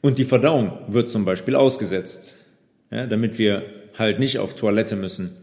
Und 0.00 0.18
die 0.18 0.24
Verdauung 0.24 0.72
wird 0.88 1.10
zum 1.10 1.24
Beispiel 1.24 1.54
ausgesetzt, 1.54 2.36
ja, 2.90 3.06
damit 3.06 3.38
wir 3.38 3.64
halt 3.98 4.18
nicht 4.18 4.38
auf 4.38 4.54
Toilette 4.54 4.96
müssen 4.96 5.36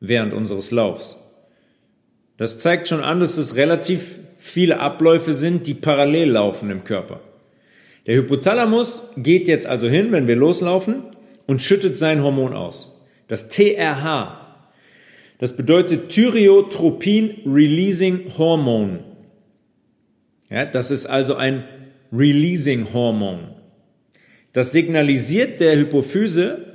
während 0.00 0.34
unseres 0.34 0.70
Laufs. 0.70 1.18
Das 2.36 2.58
zeigt 2.58 2.88
schon 2.88 3.00
an, 3.00 3.20
dass 3.20 3.36
es 3.36 3.56
relativ 3.56 4.18
viele 4.38 4.80
Abläufe 4.80 5.32
sind, 5.32 5.66
die 5.66 5.74
parallel 5.74 6.30
laufen 6.30 6.70
im 6.70 6.84
Körper. 6.84 7.20
Der 8.06 8.16
Hypothalamus 8.16 9.10
geht 9.16 9.48
jetzt 9.48 9.66
also 9.66 9.88
hin, 9.88 10.12
wenn 10.12 10.26
wir 10.26 10.36
loslaufen, 10.36 11.04
und 11.46 11.62
schüttet 11.62 11.98
sein 11.98 12.22
Hormon 12.22 12.54
aus. 12.54 12.90
Das 13.28 13.48
TRH. 13.48 14.40
Das 15.38 15.56
bedeutet 15.56 16.10
Thyreotropin 16.10 17.42
Releasing 17.46 18.36
Hormone. 18.38 19.00
Ja, 20.50 20.64
das 20.64 20.90
ist 20.90 21.06
also 21.06 21.34
ein 21.34 21.64
Releasing 22.12 22.92
Hormon. 22.92 23.48
Das 24.52 24.72
signalisiert 24.72 25.60
der 25.60 25.76
Hypophyse, 25.76 26.73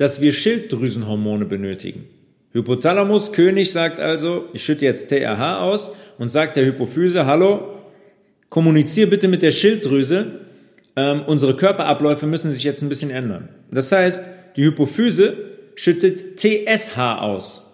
dass 0.00 0.22
wir 0.22 0.32
Schilddrüsenhormone 0.32 1.44
benötigen. 1.44 2.06
Hypothalamus 2.54 3.32
König 3.32 3.70
sagt 3.70 4.00
also, 4.00 4.46
ich 4.54 4.64
schütte 4.64 4.86
jetzt 4.86 5.10
TRH 5.10 5.60
aus 5.60 5.92
und 6.16 6.30
sagt 6.30 6.56
der 6.56 6.64
Hypophyse, 6.64 7.26
hallo, 7.26 7.76
kommunizier 8.48 9.10
bitte 9.10 9.28
mit 9.28 9.42
der 9.42 9.52
Schilddrüse, 9.52 10.40
ähm, 10.96 11.24
unsere 11.26 11.54
Körperabläufe 11.54 12.26
müssen 12.26 12.50
sich 12.50 12.64
jetzt 12.64 12.80
ein 12.80 12.88
bisschen 12.88 13.10
ändern. 13.10 13.50
Das 13.70 13.92
heißt, 13.92 14.22
die 14.56 14.64
Hypophyse 14.64 15.34
schüttet 15.74 16.38
TSH 16.38 16.96
aus. 16.96 17.66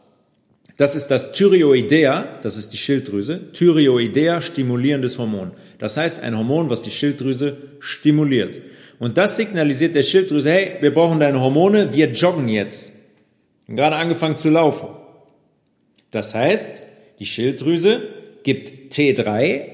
Das 0.77 0.97
ist 0.97 1.07
das 1.07 1.31
Thyreoidea, 1.31 2.41
das 2.43 2.57
ist 2.57 2.73
die 2.73 2.77
Schilddrüse, 2.77 3.53
Thyreoidea 3.53 4.43
stimulierendes 4.43 5.17
Hormon. 5.17 5.53
Das 5.79 5.97
heißt, 5.97 6.25
ein 6.25 6.37
Hormon, 6.37 6.71
was 6.71 6.83
die 6.83 6.91
Schilddrüse 6.91 7.57
stimuliert. 7.79 8.61
Und 8.99 9.19
das 9.19 9.37
signalisiert 9.37 9.95
der 9.95 10.03
Schilddrüse, 10.03 10.51
hey, 10.51 10.77
wir 10.81 10.95
brauchen 10.95 11.21
deine 11.21 11.41
Hormone, 11.41 11.93
wir 11.93 12.13
joggen 12.13 12.49
jetzt. 12.49 12.93
Und 13.69 13.77
gerade 13.77 13.97
angefangen 13.97 14.37
zu 14.37 14.49
laufen. 14.49 14.89
Das 16.11 16.35
heißt, 16.35 16.83
die 17.19 17.27
Schilddrüse 17.27 18.03
gibt 18.43 18.93
T3, 18.93 19.69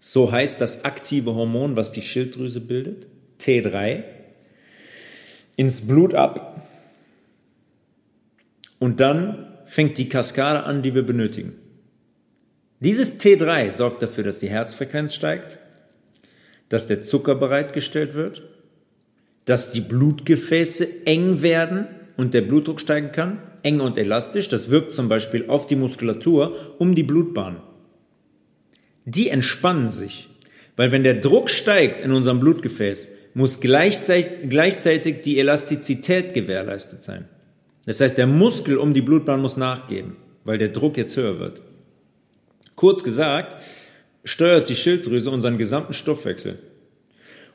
so 0.00 0.32
heißt 0.32 0.60
das 0.60 0.84
aktive 0.84 1.34
Hormon, 1.34 1.76
was 1.76 1.92
die 1.92 2.02
Schilddrüse 2.02 2.60
bildet, 2.60 3.06
T3, 3.40 4.04
ins 5.56 5.86
Blut 5.86 6.14
ab. 6.14 6.66
Und 8.78 9.00
dann 9.00 9.54
fängt 9.64 9.98
die 9.98 10.08
Kaskade 10.08 10.64
an, 10.64 10.82
die 10.82 10.94
wir 10.94 11.04
benötigen. 11.04 11.54
Dieses 12.80 13.20
T3 13.20 13.70
sorgt 13.70 14.02
dafür, 14.02 14.24
dass 14.24 14.40
die 14.40 14.50
Herzfrequenz 14.50 15.14
steigt, 15.14 15.58
dass 16.74 16.86
der 16.86 17.00
Zucker 17.00 17.34
bereitgestellt 17.34 18.14
wird, 18.14 18.42
dass 19.46 19.72
die 19.72 19.80
Blutgefäße 19.80 21.06
eng 21.06 21.40
werden 21.40 21.86
und 22.16 22.34
der 22.34 22.42
Blutdruck 22.42 22.80
steigen 22.80 23.12
kann, 23.12 23.38
eng 23.62 23.80
und 23.80 23.96
elastisch. 23.96 24.48
Das 24.48 24.70
wirkt 24.70 24.92
zum 24.92 25.08
Beispiel 25.08 25.46
auf 25.48 25.66
die 25.66 25.76
Muskulatur 25.76 26.54
um 26.78 26.94
die 26.94 27.02
Blutbahn 27.02 27.56
die 29.04 29.28
entspannen 29.28 29.90
sich. 29.90 30.28
Weil 30.76 30.92
wenn 30.92 31.04
der 31.04 31.14
Druck 31.14 31.50
steigt 31.50 32.02
in 32.02 32.12
unserem 32.12 32.40
Blutgefäß, 32.40 33.08
muss 33.34 33.60
gleichzeitig, 33.60 35.20
die 35.22 35.38
Elastizität 35.38 36.34
gewährleistet 36.34 37.02
sein. 37.02 37.28
Das 37.86 38.00
heißt, 38.00 38.16
der 38.16 38.26
Muskel 38.26 38.78
um 38.78 38.94
die 38.94 39.02
Blutbahn 39.02 39.40
muss 39.40 39.56
nachgeben, 39.56 40.16
weil 40.44 40.58
der 40.58 40.68
Druck 40.68 40.96
jetzt 40.96 41.16
höher 41.16 41.38
wird. 41.38 41.60
Kurz 42.76 43.04
gesagt, 43.04 43.56
steuert 44.24 44.68
die 44.68 44.74
Schilddrüse 44.74 45.30
unseren 45.30 45.58
gesamten 45.58 45.92
Stoffwechsel. 45.92 46.58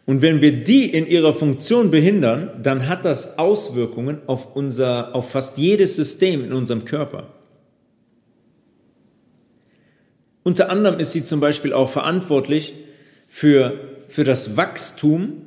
Und 0.06 0.22
wenn 0.22 0.42
wir 0.42 0.64
die 0.64 0.86
in 0.86 1.06
ihrer 1.06 1.34
Funktion 1.34 1.92
behindern, 1.92 2.52
dann 2.62 2.88
hat 2.88 3.06
das 3.06 3.38
Auswirkungen 3.38 4.22
auf 4.28 4.56
unser, 4.56 5.14
auf 5.14 5.30
fast 5.30 5.58
jedes 5.58 5.96
System 5.96 6.44
in 6.44 6.54
unserem 6.54 6.86
Körper. 6.86 7.28
Unter 10.44 10.70
anderem 10.70 11.00
ist 11.00 11.12
sie 11.12 11.24
zum 11.24 11.40
Beispiel 11.40 11.74
auch 11.74 11.90
verantwortlich 11.90 12.74
für, 13.28 13.80
für 14.08 14.24
das 14.24 14.58
Wachstum, 14.58 15.44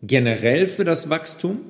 generell 0.00 0.68
für 0.68 0.84
das 0.84 1.10
Wachstum. 1.10 1.62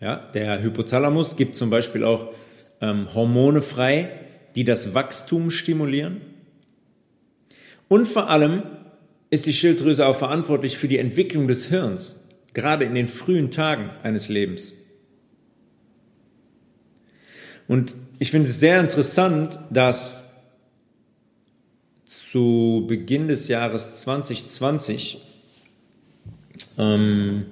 Ja, 0.00 0.16
der 0.32 0.62
Hypothalamus 0.62 1.36
gibt 1.36 1.54
zum 1.54 1.68
Beispiel 1.68 2.02
auch 2.04 2.32
ähm, 2.80 3.14
Hormone 3.14 3.60
frei, 3.60 4.10
die 4.54 4.64
das 4.64 4.94
Wachstum 4.94 5.50
stimulieren. 5.50 6.22
Und 7.92 8.08
vor 8.08 8.30
allem 8.30 8.62
ist 9.28 9.44
die 9.44 9.52
Schilddrüse 9.52 10.06
auch 10.06 10.16
verantwortlich 10.16 10.78
für 10.78 10.88
die 10.88 10.96
Entwicklung 10.96 11.46
des 11.46 11.66
Hirns, 11.66 12.18
gerade 12.54 12.86
in 12.86 12.94
den 12.94 13.06
frühen 13.06 13.50
Tagen 13.50 13.90
eines 14.02 14.30
Lebens. 14.30 14.72
Und 17.68 17.94
ich 18.18 18.30
finde 18.30 18.48
es 18.48 18.58
sehr 18.60 18.80
interessant, 18.80 19.58
dass 19.68 20.40
zu 22.06 22.86
Beginn 22.88 23.28
des 23.28 23.48
Jahres 23.48 24.00
2020 24.00 25.18
ähm, 26.78 27.44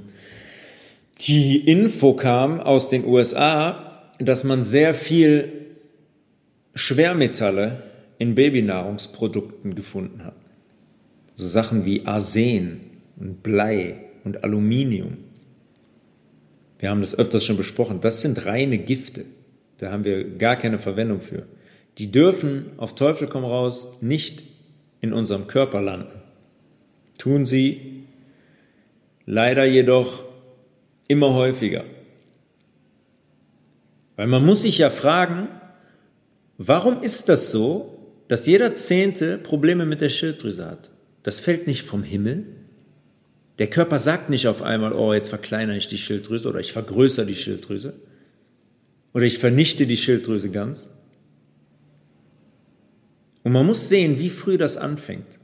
die 1.21 1.71
Info 1.71 2.15
kam 2.15 2.61
aus 2.61 2.89
den 2.89 3.05
USA, 3.05 4.11
dass 4.19 4.45
man 4.45 4.65
sehr 4.65 4.95
viel 4.95 5.77
Schwermetalle 6.75 7.90
in 8.21 8.35
Babynahrungsprodukten 8.35 9.75
gefunden 9.75 10.25
hat. 10.27 10.37
So 11.35 11.47
Sachen 11.47 11.87
wie 11.87 12.05
Arsen 12.05 12.81
und 13.19 13.43
Blei 13.43 13.97
und 14.25 14.45
Aluminium. 14.45 15.17
Wir 16.79 16.91
haben 16.91 17.01
das 17.01 17.19
öfters 17.19 17.47
schon 17.47 17.57
besprochen. 17.57 18.03
Das 18.03 18.21
sind 18.21 18.45
reine 18.45 18.77
Gifte. 18.77 19.25
Da 19.79 19.91
haben 19.91 20.05
wir 20.05 20.37
gar 20.37 20.57
keine 20.57 20.79
Verwendung 20.79 21.23
für. 21.23 21.47
Die 21.97 22.13
dürfen 22.13 22.67
auf 22.77 22.95
Teufel 22.95 23.27
komm 23.27 23.45
raus 23.45 23.89
nicht 24.03 24.43
in 25.01 25.15
unserem 25.15 25.47
Körper 25.47 25.81
landen. 25.81 26.21
Tun 27.19 27.47
sie 27.47 28.05
leider 29.25 29.65
jedoch 29.65 30.25
immer 31.09 31.33
häufiger. 31.33 31.85
Weil 34.17 34.27
man 34.27 34.45
muss 34.45 34.61
sich 34.61 34.77
ja 34.77 34.91
fragen, 34.91 35.49
warum 36.59 37.03
ist 37.03 37.31
das 37.31 37.51
so, 37.51 37.97
dass 38.31 38.47
jeder 38.47 38.75
Zehnte 38.75 39.39
Probleme 39.39 39.85
mit 39.85 40.01
der 40.01 40.09
Schilddrüse 40.09 40.65
hat? 40.65 40.89
Das 41.25 41.41
fällt 41.41 41.67
nicht 41.67 41.83
vom 41.83 42.05
Himmel. 42.05 42.47
Der 43.59 43.67
Körper 43.67 43.99
sagt 43.99 44.31
nicht 44.31 44.47
auf 44.47 44.63
einmal, 44.63 44.93
oh, 44.93 45.13
jetzt 45.13 45.31
verkleinere 45.31 45.77
ich 45.77 45.89
die 45.89 45.99
Schilddrüse 45.99 46.49
oder 46.49 46.61
ich 46.61 46.71
vergrößere 46.71 47.27
die 47.27 47.35
Schilddrüse 47.35 47.95
oder 49.15 49.25
ich 49.25 49.39
vernichte 49.41 49.85
die 49.85 49.97
Schilddrüse 49.97 50.49
ganz. 50.51 50.87
Und 53.43 53.51
man 53.51 53.67
muss 53.67 53.89
sehen, 53.89 54.21
wie 54.21 54.31
früh 54.31 54.59
das 54.59 54.77
anfängt. 54.77 55.41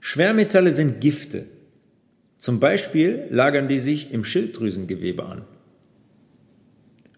Schwermetalle 0.00 0.72
sind 0.72 1.02
Gifte. 1.02 1.44
Zum 2.38 2.58
Beispiel 2.58 3.26
lagern 3.28 3.68
die 3.68 3.80
sich 3.80 4.12
im 4.14 4.24
Schilddrüsengewebe 4.24 5.26
an. 5.26 5.44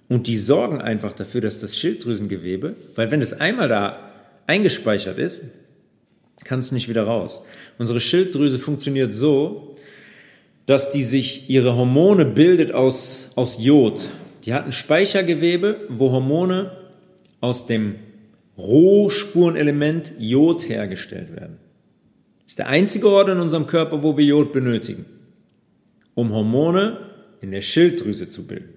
Und 0.08 0.26
die 0.26 0.36
sorgen 0.36 0.80
einfach 0.80 1.12
dafür, 1.12 1.42
dass 1.42 1.60
das 1.60 1.78
Schilddrüsengewebe, 1.78 2.74
weil 2.96 3.12
wenn 3.12 3.22
es 3.22 3.34
einmal 3.34 3.68
da 3.68 4.09
eingespeichert 4.50 5.18
ist, 5.18 5.44
kann 6.42 6.58
es 6.58 6.72
nicht 6.72 6.88
wieder 6.88 7.04
raus. 7.04 7.40
Unsere 7.78 8.00
Schilddrüse 8.00 8.58
funktioniert 8.58 9.14
so, 9.14 9.76
dass 10.66 10.90
die 10.90 11.04
sich 11.04 11.48
ihre 11.48 11.76
Hormone 11.76 12.24
bildet 12.24 12.72
aus, 12.72 13.30
aus 13.36 13.62
Jod. 13.62 14.08
Die 14.44 14.52
hat 14.52 14.64
ein 14.64 14.72
Speichergewebe, 14.72 15.86
wo 15.88 16.10
Hormone 16.10 16.72
aus 17.40 17.66
dem 17.66 17.94
Rohspurenelement 18.58 20.12
Jod 20.18 20.68
hergestellt 20.68 21.30
werden. 21.30 21.58
Das 22.42 22.52
ist 22.52 22.58
der 22.58 22.68
einzige 22.68 23.08
Ort 23.08 23.28
in 23.28 23.38
unserem 23.38 23.68
Körper, 23.68 24.02
wo 24.02 24.16
wir 24.16 24.24
Jod 24.24 24.52
benötigen, 24.52 25.04
um 26.14 26.32
Hormone 26.32 26.98
in 27.40 27.52
der 27.52 27.62
Schilddrüse 27.62 28.28
zu 28.28 28.46
bilden. 28.46 28.74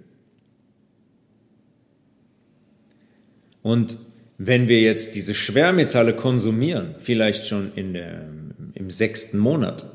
Und 3.63 3.97
wenn 4.45 4.67
wir 4.67 4.81
jetzt 4.81 5.15
diese 5.15 5.33
Schwermetalle 5.33 6.13
konsumieren, 6.15 6.95
vielleicht 6.99 7.47
schon 7.47 7.71
in 7.75 7.93
der, 7.93 8.25
im 8.73 8.89
sechsten 8.89 9.37
Monat, 9.37 9.85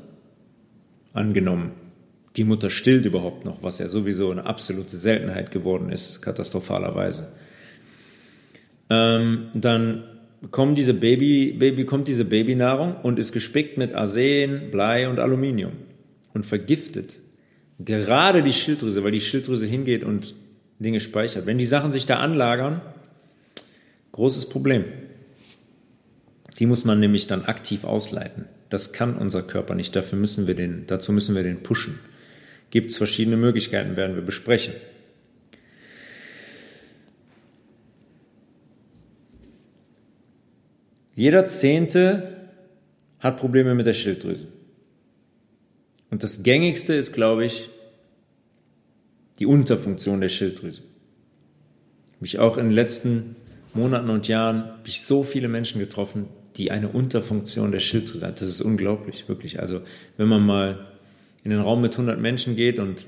angenommen, 1.13 1.71
die 2.35 2.43
Mutter 2.43 2.69
stillt 2.69 3.05
überhaupt 3.05 3.45
noch, 3.45 3.63
was 3.63 3.79
ja 3.79 3.89
sowieso 3.89 4.31
eine 4.31 4.45
absolute 4.45 4.95
Seltenheit 4.95 5.51
geworden 5.51 5.91
ist, 5.91 6.21
katastrophalerweise, 6.21 7.27
ähm, 8.89 9.47
dann 9.53 10.03
kommt 10.51 10.77
diese, 10.77 10.93
Baby, 10.93 11.53
Baby, 11.53 11.85
kommt 11.85 12.07
diese 12.07 12.25
Babynahrung 12.25 12.95
und 13.03 13.19
ist 13.19 13.33
gespickt 13.33 13.77
mit 13.77 13.93
Arsen, 13.93 14.71
Blei 14.71 15.09
und 15.09 15.19
Aluminium 15.19 15.73
und 16.33 16.45
vergiftet 16.45 17.19
gerade 17.79 18.43
die 18.43 18.53
Schilddrüse, 18.53 19.03
weil 19.03 19.11
die 19.11 19.21
Schilddrüse 19.21 19.65
hingeht 19.65 20.03
und 20.03 20.35
Dinge 20.79 20.99
speichert. 20.99 21.45
Wenn 21.45 21.57
die 21.57 21.65
Sachen 21.65 21.91
sich 21.91 22.05
da 22.05 22.17
anlagern, 22.17 22.81
Großes 24.19 24.49
Problem. 24.49 24.83
Die 26.59 26.65
muss 26.65 26.83
man 26.83 26.99
nämlich 26.99 27.27
dann 27.27 27.45
aktiv 27.45 27.85
ausleiten. 27.85 28.49
Das 28.67 28.91
kann 28.91 29.17
unser 29.17 29.43
Körper 29.43 29.75
nicht. 29.75 29.95
Dafür 29.95 30.19
müssen 30.19 30.45
wir 30.45 30.55
den, 30.55 30.85
dazu 30.87 31.13
müssen 31.13 31.35
wir 31.35 31.43
den 31.43 31.63
pushen. 31.63 31.99
Gibt 32.69 32.91
es 32.91 32.97
verschiedene 32.97 33.37
Möglichkeiten, 33.37 33.95
werden 33.95 34.17
wir 34.17 34.21
besprechen. 34.21 34.73
Jeder 41.15 41.47
Zehnte 41.47 42.49
hat 43.19 43.37
Probleme 43.37 43.73
mit 43.73 43.85
der 43.85 43.93
Schilddrüse. 43.93 44.49
Und 46.09 46.23
das 46.23 46.43
gängigste 46.43 46.93
ist, 46.93 47.13
glaube 47.13 47.45
ich, 47.45 47.69
die 49.39 49.45
Unterfunktion 49.45 50.19
der 50.19 50.27
Schilddrüse. 50.27 50.81
Habe 52.17 52.25
ich 52.25 52.37
auch 52.37 52.57
in 52.57 52.65
den 52.65 52.75
letzten 52.75 53.37
Monaten 53.73 54.09
und 54.09 54.27
Jahren 54.27 54.63
habe 54.63 54.87
ich 54.87 55.01
so 55.01 55.23
viele 55.23 55.47
Menschen 55.47 55.79
getroffen, 55.79 56.27
die 56.55 56.71
eine 56.71 56.89
Unterfunktion 56.89 57.71
der 57.71 57.79
Schilddrüse 57.79 58.25
haben. 58.25 58.35
Das 58.35 58.49
ist 58.49 58.61
unglaublich, 58.61 59.27
wirklich. 59.27 59.59
Also 59.59 59.81
wenn 60.17 60.27
man 60.27 60.45
mal 60.45 60.87
in 61.43 61.51
den 61.51 61.59
Raum 61.59 61.81
mit 61.81 61.93
100 61.93 62.19
Menschen 62.19 62.55
geht 62.55 62.79
und 62.79 63.05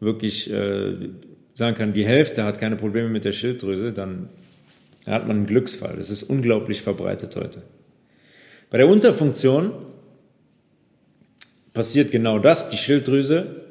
wirklich 0.00 0.50
äh, 0.52 1.10
sagen 1.54 1.76
kann, 1.76 1.92
die 1.92 2.06
Hälfte 2.06 2.44
hat 2.44 2.58
keine 2.58 2.76
Probleme 2.76 3.08
mit 3.08 3.24
der 3.24 3.32
Schilddrüse, 3.32 3.92
dann 3.92 4.28
hat 5.06 5.26
man 5.26 5.36
einen 5.38 5.46
Glücksfall. 5.46 5.96
Das 5.96 6.10
ist 6.10 6.22
unglaublich 6.24 6.82
verbreitet 6.82 7.36
heute. 7.36 7.62
Bei 8.70 8.78
der 8.78 8.88
Unterfunktion 8.88 9.72
passiert 11.72 12.10
genau 12.10 12.38
das. 12.38 12.70
Die 12.70 12.76
Schilddrüse 12.76 13.64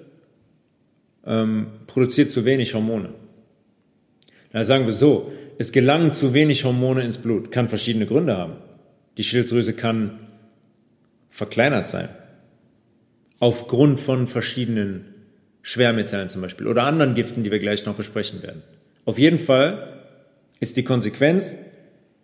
ähm, 1.25 1.67
produziert 1.87 2.31
zu 2.31 2.45
wenig 2.45 2.73
Hormone. 2.73 3.09
Da 4.51 4.63
sagen 4.63 4.85
wir 4.85 4.91
so, 4.91 5.31
es 5.57 5.71
gelangen 5.71 6.11
zu 6.11 6.33
wenig 6.33 6.63
Hormone 6.63 7.03
ins 7.03 7.17
Blut. 7.17 7.51
Kann 7.51 7.69
verschiedene 7.69 8.05
Gründe 8.05 8.37
haben. 8.37 8.53
Die 9.17 9.23
Schilddrüse 9.23 9.73
kann 9.73 10.19
verkleinert 11.29 11.87
sein. 11.87 12.09
Aufgrund 13.39 13.99
von 13.99 14.27
verschiedenen 14.27 15.05
Schwermetallen 15.61 16.29
zum 16.29 16.41
Beispiel 16.41 16.67
oder 16.67 16.83
anderen 16.83 17.13
Giften, 17.13 17.43
die 17.43 17.51
wir 17.51 17.59
gleich 17.59 17.85
noch 17.85 17.95
besprechen 17.95 18.43
werden. 18.43 18.63
Auf 19.05 19.17
jeden 19.17 19.39
Fall 19.39 20.01
ist 20.59 20.77
die 20.77 20.83
Konsequenz, 20.83 21.57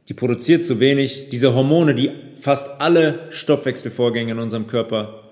die 0.08 0.14
produziert 0.14 0.66
zu 0.66 0.80
wenig 0.80 1.30
diese 1.30 1.54
Hormone, 1.54 1.96
die 1.96 2.12
fast 2.36 2.82
alle 2.82 3.28
Stoffwechselvorgänge 3.30 4.32
in 4.32 4.40
unserem 4.40 4.68
Körper 4.68 5.24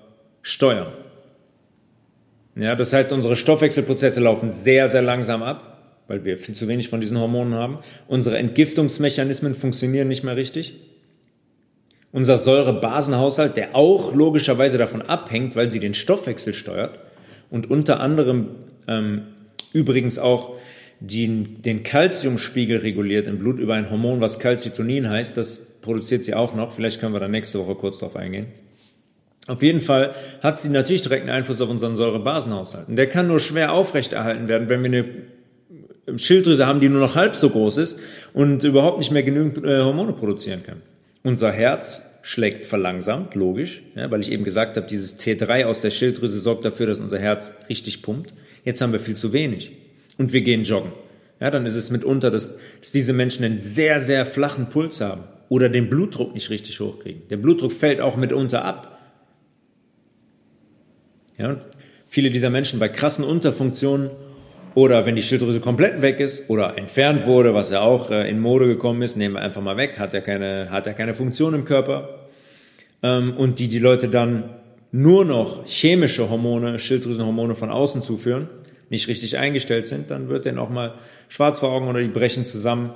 steuern. 0.42 0.92
Ja, 2.54 2.74
das 2.74 2.92
heißt, 2.92 3.12
unsere 3.12 3.36
Stoffwechselprozesse 3.36 4.20
laufen 4.20 4.50
sehr, 4.50 4.88
sehr 4.88 5.02
langsam 5.02 5.42
ab 5.42 5.77
weil 6.08 6.24
wir 6.24 6.38
viel 6.38 6.54
zu 6.54 6.66
wenig 6.66 6.88
von 6.88 7.00
diesen 7.00 7.18
Hormonen 7.18 7.54
haben. 7.54 7.78
Unsere 8.08 8.38
Entgiftungsmechanismen 8.38 9.54
funktionieren 9.54 10.08
nicht 10.08 10.24
mehr 10.24 10.36
richtig. 10.36 10.74
Unser 12.10 12.38
Säurebasenhaushalt, 12.38 13.56
der 13.56 13.76
auch 13.76 14.14
logischerweise 14.14 14.78
davon 14.78 15.02
abhängt, 15.02 15.54
weil 15.54 15.70
sie 15.70 15.78
den 15.78 15.94
Stoffwechsel 15.94 16.54
steuert 16.54 16.98
und 17.50 17.70
unter 17.70 18.00
anderem 18.00 18.48
ähm, 18.88 19.22
übrigens 19.72 20.18
auch 20.18 20.56
den, 21.00 21.62
den 21.62 21.82
Calciumspiegel 21.82 22.78
reguliert 22.78 23.28
im 23.28 23.38
Blut 23.38 23.58
über 23.58 23.74
ein 23.74 23.90
Hormon, 23.90 24.20
was 24.20 24.38
Calcitonin 24.38 25.08
heißt. 25.08 25.36
Das 25.36 25.80
produziert 25.80 26.24
sie 26.24 26.34
auch 26.34 26.54
noch. 26.54 26.72
Vielleicht 26.72 27.00
können 27.00 27.12
wir 27.12 27.20
da 27.20 27.28
nächste 27.28 27.58
Woche 27.58 27.74
kurz 27.74 27.98
drauf 27.98 28.16
eingehen. 28.16 28.46
Auf 29.46 29.62
jeden 29.62 29.80
Fall 29.80 30.14
hat 30.42 30.58
sie 30.58 30.68
natürlich 30.70 31.02
direkten 31.02 31.30
Einfluss 31.30 31.60
auf 31.60 31.70
unseren 31.70 31.96
Säurebasenhaushalt. 31.96 32.88
Und 32.88 32.96
der 32.96 33.08
kann 33.08 33.28
nur 33.28 33.40
schwer 33.40 33.72
aufrechterhalten 33.72 34.48
werden, 34.48 34.68
wenn 34.68 34.82
wir 34.82 34.88
eine 34.88 35.04
Schilddrüse 36.16 36.66
haben, 36.66 36.80
die 36.80 36.88
nur 36.88 37.00
noch 37.00 37.14
halb 37.14 37.34
so 37.34 37.50
groß 37.50 37.78
ist 37.78 37.98
und 38.32 38.64
überhaupt 38.64 38.98
nicht 38.98 39.10
mehr 39.10 39.22
genügend 39.22 39.64
äh, 39.64 39.80
Hormone 39.80 40.12
produzieren 40.12 40.62
kann. 40.62 40.82
Unser 41.22 41.52
Herz 41.52 42.00
schlägt 42.22 42.66
verlangsamt, 42.66 43.34
logisch, 43.34 43.82
ja, 43.94 44.10
weil 44.10 44.20
ich 44.20 44.30
eben 44.30 44.44
gesagt 44.44 44.76
habe, 44.76 44.86
dieses 44.86 45.18
T3 45.18 45.64
aus 45.64 45.80
der 45.80 45.90
Schilddrüse 45.90 46.38
sorgt 46.40 46.64
dafür, 46.64 46.86
dass 46.86 47.00
unser 47.00 47.18
Herz 47.18 47.50
richtig 47.68 48.02
pumpt. 48.02 48.34
Jetzt 48.64 48.80
haben 48.80 48.92
wir 48.92 49.00
viel 49.00 49.16
zu 49.16 49.32
wenig 49.32 49.72
und 50.18 50.32
wir 50.32 50.42
gehen 50.42 50.64
joggen. 50.64 50.92
Ja, 51.40 51.50
dann 51.50 51.66
ist 51.66 51.76
es 51.76 51.90
mitunter, 51.90 52.30
dass, 52.30 52.56
dass 52.80 52.92
diese 52.92 53.12
Menschen 53.12 53.44
einen 53.44 53.60
sehr, 53.60 54.00
sehr 54.00 54.26
flachen 54.26 54.68
Puls 54.68 55.00
haben 55.00 55.22
oder 55.48 55.68
den 55.68 55.88
Blutdruck 55.88 56.34
nicht 56.34 56.50
richtig 56.50 56.80
hochkriegen. 56.80 57.22
Der 57.30 57.36
Blutdruck 57.36 57.72
fällt 57.72 58.00
auch 58.00 58.16
mitunter 58.16 58.64
ab. 58.64 58.98
Ja, 61.38 61.56
viele 62.06 62.30
dieser 62.30 62.50
Menschen 62.50 62.80
bei 62.80 62.88
krassen 62.88 63.24
Unterfunktionen 63.24 64.10
oder 64.78 65.06
wenn 65.06 65.16
die 65.16 65.22
Schilddrüse 65.22 65.58
komplett 65.58 66.02
weg 66.02 66.20
ist 66.20 66.48
oder 66.48 66.78
entfernt 66.78 67.26
wurde, 67.26 67.52
was 67.52 67.72
ja 67.72 67.80
auch 67.80 68.12
äh, 68.12 68.30
in 68.30 68.38
Mode 68.38 68.68
gekommen 68.68 69.02
ist, 69.02 69.16
nehmen 69.16 69.34
wir 69.34 69.42
einfach 69.42 69.60
mal 69.60 69.76
weg, 69.76 69.98
hat 69.98 70.12
ja 70.12 70.20
keine, 70.20 70.70
hat 70.70 70.86
ja 70.86 70.92
keine 70.92 71.14
Funktion 71.14 71.52
im 71.52 71.64
Körper. 71.64 72.28
Ähm, 73.02 73.36
und 73.36 73.58
die 73.58 73.66
die 73.66 73.80
Leute 73.80 74.08
dann 74.08 74.50
nur 74.92 75.24
noch 75.24 75.66
chemische 75.66 76.30
Hormone, 76.30 76.78
Schilddrüsenhormone 76.78 77.56
von 77.56 77.70
außen 77.70 78.02
zuführen, 78.02 78.46
nicht 78.88 79.08
richtig 79.08 79.36
eingestellt 79.36 79.88
sind, 79.88 80.12
dann 80.12 80.28
wird 80.28 80.44
denen 80.44 80.58
auch 80.58 80.70
mal 80.70 80.94
schwarz 81.28 81.58
vor 81.58 81.70
Augen 81.72 81.88
oder 81.88 82.00
die 82.00 82.06
brechen 82.06 82.46
zusammen, 82.46 82.92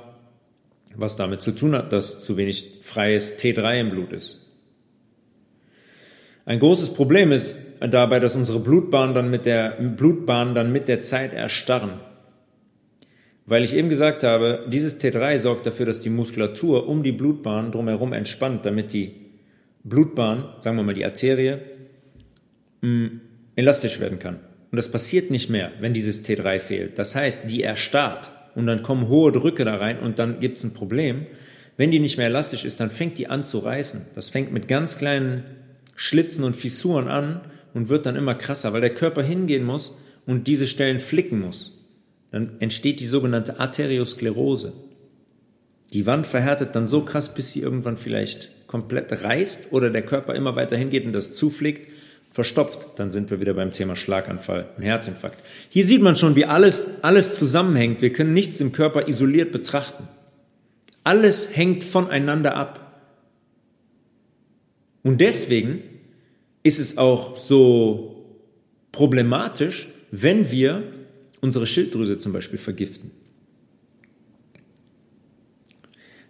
was 0.95 1.17
damit 1.17 1.43
zu 1.43 1.51
tun 1.51 1.75
hat, 1.75 1.93
dass 1.93 2.21
zu 2.21 2.37
wenig 2.37 2.79
freies 2.83 3.41
T3 3.41 3.81
im 3.81 3.91
Blut 3.91 4.13
ist. 4.13 4.39
Ein 6.45 6.61
großes 6.61 6.95
Problem 6.95 7.33
ist 7.33 7.57
dabei, 7.89 8.21
dass 8.21 8.37
unsere 8.37 8.61
Blutbahnen 8.61 9.15
dann 9.15 9.31
mit 9.31 9.47
der, 9.47 9.71
Blutbahnen 9.71 10.55
dann 10.55 10.73
mit 10.73 10.89
der 10.89 11.01
Zeit 11.01 11.33
erstarren. 11.33 11.93
Weil 13.47 13.65
ich 13.65 13.75
eben 13.75 13.89
gesagt 13.89 14.23
habe, 14.23 14.67
dieses 14.69 15.01
T3 15.01 15.39
sorgt 15.39 15.67
dafür, 15.67 15.87
dass 15.87 16.01
die 16.01 16.11
Muskulatur 16.11 16.89
um 16.89 17.03
die 17.03 17.13
Blutbahn 17.13 17.73
drumherum 17.73 18.13
entspannt, 18.13 18.65
damit 18.65 18.93
die 18.93 19.15
Blutbahn, 19.85 20.45
sagen 20.61 20.77
wir 20.77 20.85
mal 20.85 20.95
die 20.95 21.05
Arterie, 21.05 21.59
mh, 22.83 23.11
elastisch 23.57 23.99
werden 23.99 24.19
kann. 24.19 24.37
Und 24.71 24.77
das 24.77 24.91
passiert 24.91 25.31
nicht 25.31 25.51
mehr, 25.51 25.73
wenn 25.81 25.93
dieses 25.93 26.25
T3 26.25 26.61
fehlt. 26.61 26.99
Das 26.99 27.15
heißt, 27.15 27.51
die 27.51 27.63
erstarrt 27.63 28.31
und 28.55 28.67
dann 28.67 28.83
kommen 28.83 29.09
hohe 29.09 29.33
Drücke 29.33 29.65
da 29.65 29.77
rein 29.77 29.99
und 29.99 30.19
dann 30.19 30.41
gibt 30.41 30.59
es 30.59 30.65
ein 30.65 30.73
Problem. 30.73 31.27
Wenn 31.77 31.91
die 31.91 31.99
nicht 31.99 32.17
mehr 32.17 32.27
elastisch 32.27 32.65
ist, 32.65 32.81
dann 32.81 32.91
fängt 32.91 33.19
die 33.19 33.27
an 33.27 33.45
zu 33.45 33.59
reißen. 33.59 34.07
Das 34.15 34.29
fängt 34.29 34.53
mit 34.53 34.69
ganz 34.69 34.99
kleinen 34.99 35.45
Schlitzen 35.97 36.45
und 36.45 36.55
Fissuren 36.55 37.09
an 37.09 37.41
und 37.75 37.89
wird 37.89 38.07
dann 38.07 38.17
immer 38.17 38.35
krasser, 38.35 38.73
weil 38.73 38.81
der 38.81 38.95
Körper 38.95 39.23
hingehen 39.23 39.65
muss 39.65 39.95
und 40.27 40.47
diese 40.47 40.67
Stellen 40.67 41.01
flicken 41.01 41.41
muss. 41.41 41.79
Dann 42.31 42.57
entsteht 42.61 43.01
die 43.01 43.07
sogenannte 43.07 43.61
Arteriosklerose. 43.61 44.73
Die 45.93 46.07
Wand 46.07 46.27
verhärtet 46.27 46.75
dann 46.75 46.87
so 46.87 47.05
krass, 47.05 47.35
bis 47.35 47.53
sie 47.53 47.61
irgendwann 47.61 47.97
vielleicht 47.97 48.51
komplett 48.67 49.23
reißt 49.23 49.73
oder 49.73 49.91
der 49.91 50.03
Körper 50.03 50.35
immer 50.35 50.57
weiter 50.57 50.77
hingeht 50.77 51.05
und 51.05 51.13
das 51.13 51.35
zufliegt, 51.35 51.89
verstopft. 52.31 52.99
Dann 52.99 53.11
sind 53.11 53.31
wir 53.31 53.41
wieder 53.41 53.53
beim 53.53 53.73
Thema 53.73 53.95
Schlaganfall 53.97 54.71
und 54.77 54.83
Herzinfarkt. 54.83 55.39
Hier 55.69 55.85
sieht 55.85 56.01
man 56.01 56.17
schon, 56.17 56.35
wie 56.35 56.47
alles, 56.47 57.03
alles 57.03 57.39
zusammenhängt. 57.39 58.01
Wir 58.01 58.13
können 58.13 58.33
nichts 58.33 58.61
im 58.61 58.73
Körper 58.73 59.07
isoliert 59.09 59.53
betrachten. 59.53 60.09
Alles 61.05 61.55
hängt 61.55 61.85
voneinander 61.85 62.57
ab. 62.57 63.03
Und 65.03 65.21
deswegen 65.21 65.83
ist 66.63 66.79
es 66.79 66.99
auch 66.99 67.37
so 67.37 68.25
problematisch, 68.93 69.89
wenn 70.11 70.51
wir 70.51 70.85
unsere 71.41 71.67
Schilddrüse 71.67 72.19
zum 72.19 72.33
Beispiel 72.33 72.59
vergiften. 72.59 73.11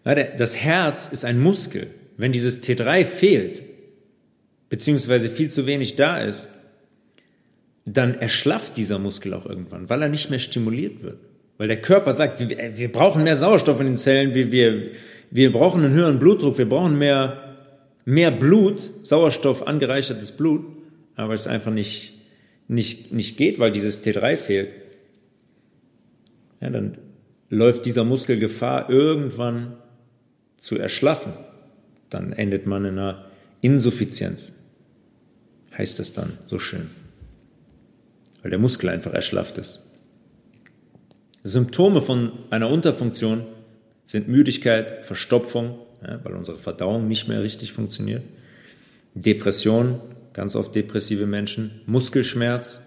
Das 0.05 0.57
Herz 0.57 1.09
ist 1.13 1.25
ein 1.25 1.41
Muskel. 1.41 1.89
Wenn 2.17 2.33
dieses 2.33 2.63
T3 2.63 3.05
fehlt, 3.05 3.63
beziehungsweise 4.69 5.29
viel 5.29 5.51
zu 5.51 5.67
wenig 5.67 5.97
da 5.97 6.19
ist, 6.19 6.49
dann 7.85 8.15
erschlafft 8.15 8.77
dieser 8.77 8.99
Muskel 8.99 9.35
auch 9.35 9.47
irgendwann, 9.47 9.91
weil 9.91 10.03
er 10.03 10.09
nicht 10.09 10.31
mehr 10.31 10.39
stimuliert 10.39 11.03
wird. 11.03 11.19
Weil 11.59 11.69
der 11.69 11.83
Körper 11.83 12.15
sagt, 12.15 12.41
wir, 12.41 12.91
brauchen 12.91 13.25
mehr 13.25 13.37
Sauerstoff 13.37 13.81
in 13.81 13.87
den 13.87 13.97
Zellen, 13.97 14.35
wir, 14.35 14.51
wir, 14.51 14.91
wir 15.31 15.53
brauchen 15.53 15.85
einen 15.85 15.95
höheren 15.95 16.19
Blutdruck, 16.19 16.59
wir 16.59 16.69
brauchen 16.69 16.99
mehr, 16.99 17.52
mehr 18.05 18.31
Blut, 18.31 18.91
Sauerstoff 19.03 19.67
angereichertes 19.67 20.33
Blut, 20.33 20.65
aber 21.15 21.35
es 21.35 21.47
einfach 21.47 21.73
nicht, 21.73 22.15
nicht, 22.69 23.13
nicht 23.13 23.37
geht, 23.37 23.59
weil 23.59 23.73
dieses 23.73 24.03
T3 24.05 24.37
fehlt. 24.37 24.75
Ja, 26.61 26.71
dann 26.71 26.99
läuft 27.51 27.87
dieser 27.87 28.05
Muskel 28.05 28.39
Gefahr, 28.39 28.89
irgendwann 28.89 29.77
zu 30.59 30.79
erschlaffen. 30.79 31.33
Dann 32.09 32.33
endet 32.33 32.67
man 32.67 32.85
in 32.85 32.99
einer 32.99 33.27
Insuffizienz, 33.61 34.53
heißt 35.77 35.99
das 35.99 36.13
dann 36.13 36.39
so 36.47 36.59
schön, 36.59 36.91
weil 38.43 38.51
der 38.51 38.59
Muskel 38.59 38.89
einfach 38.89 39.13
erschlafft 39.13 39.59
ist. 39.59 39.81
Symptome 41.45 42.01
von 42.01 42.33
einer 42.51 42.71
Unterfunktion 42.71 43.45
sind 44.07 44.29
Müdigkeit, 44.29 45.05
Verstopfung, 45.05 45.79
ja, 46.07 46.21
weil 46.25 46.35
unsere 46.35 46.59
Verdauung 46.59 47.09
nicht 47.09 47.29
mehr 47.29 47.43
richtig 47.43 47.73
funktioniert, 47.73 48.23
Depression, 49.15 50.01
ganz 50.33 50.57
oft 50.57 50.75
depressive 50.75 51.27
Menschen, 51.27 51.83
Muskelschmerz, 51.87 52.83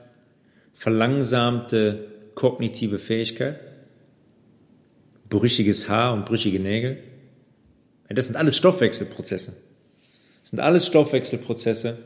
verlangsamte 0.74 2.08
kognitive 2.34 3.00
Fähigkeit, 3.00 3.60
brüchiges 5.30 5.90
Haar 5.90 6.14
und 6.14 6.26
brüchige 6.26 6.60
Nägel. 6.60 6.98
Das 8.10 8.28
sind 8.28 8.36
alles 8.36 8.56
Stoffwechselprozesse. 8.58 9.54
Das 10.42 10.50
sind 10.52 10.60
alles 10.60 10.86
Stoffwechselprozesse. 10.86 11.98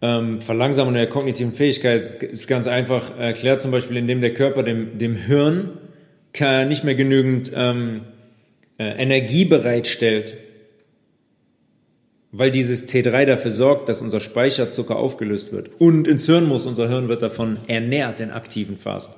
Ähm, 0.00 0.40
Verlangsamung 0.40 0.94
der 0.94 1.08
kognitiven 1.08 1.52
Fähigkeit 1.52 2.22
ist 2.22 2.46
ganz 2.46 2.66
einfach 2.66 3.18
erklärt, 3.18 3.60
zum 3.60 3.70
Beispiel 3.70 3.96
indem 3.96 4.20
der 4.20 4.34
Körper 4.34 4.62
dem, 4.62 4.98
dem 4.98 5.16
Hirn 5.16 5.78
nicht 6.66 6.82
mehr 6.82 6.94
genügend 6.96 7.52
ähm, 7.54 8.00
äh, 8.00 8.23
Energie 8.78 9.44
bereitstellt, 9.44 10.36
weil 12.32 12.50
dieses 12.50 12.88
T3 12.88 13.26
dafür 13.26 13.52
sorgt, 13.52 13.88
dass 13.88 14.02
unser 14.02 14.20
Speicherzucker 14.20 14.96
aufgelöst 14.96 15.52
wird. 15.52 15.70
Und 15.78 16.08
ins 16.08 16.26
Hirn 16.26 16.46
muss, 16.46 16.66
unser 16.66 16.88
Hirn 16.88 17.08
wird 17.08 17.22
davon 17.22 17.58
ernährt 17.68 18.18
in 18.18 18.30
aktiven 18.30 18.76
Phasen. 18.76 19.14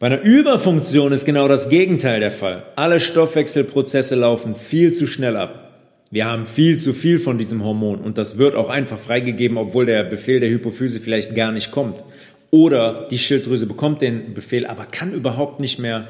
Bei 0.00 0.06
einer 0.06 0.22
Überfunktion 0.22 1.12
ist 1.12 1.24
genau 1.24 1.46
das 1.46 1.68
Gegenteil 1.68 2.18
der 2.18 2.32
Fall. 2.32 2.64
Alle 2.74 2.98
Stoffwechselprozesse 2.98 4.16
laufen 4.16 4.56
viel 4.56 4.92
zu 4.92 5.06
schnell 5.06 5.36
ab. 5.36 5.62
Wir 6.10 6.26
haben 6.26 6.44
viel 6.44 6.76
zu 6.78 6.92
viel 6.92 7.20
von 7.20 7.38
diesem 7.38 7.62
Hormon 7.62 8.00
und 8.00 8.18
das 8.18 8.36
wird 8.36 8.56
auch 8.56 8.68
einfach 8.68 8.98
freigegeben, 8.98 9.56
obwohl 9.56 9.86
der 9.86 10.02
Befehl 10.02 10.40
der 10.40 10.50
Hypophyse 10.50 10.98
vielleicht 10.98 11.36
gar 11.36 11.52
nicht 11.52 11.70
kommt. 11.70 12.02
Oder 12.50 13.06
die 13.12 13.18
Schilddrüse 13.18 13.66
bekommt 13.66 14.02
den 14.02 14.34
Befehl, 14.34 14.66
aber 14.66 14.86
kann 14.86 15.14
überhaupt 15.14 15.60
nicht 15.60 15.78
mehr 15.78 16.08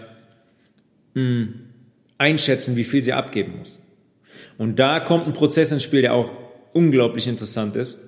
mh, 1.15 1.23
hm, 1.23 1.61
einschätzen, 2.19 2.77
wie 2.77 2.85
viel 2.85 3.03
sie 3.03 3.13
abgeben 3.13 3.59
muss. 3.59 3.81
Und 4.59 4.79
da 4.79 5.01
kommt 5.01 5.27
ein 5.27 5.33
Prozess 5.33 5.73
ins 5.73 5.83
Spiel, 5.83 6.03
der 6.03 6.15
auch 6.15 6.31
unglaublich 6.73 7.27
interessant 7.27 7.77
ist, 7.77 7.99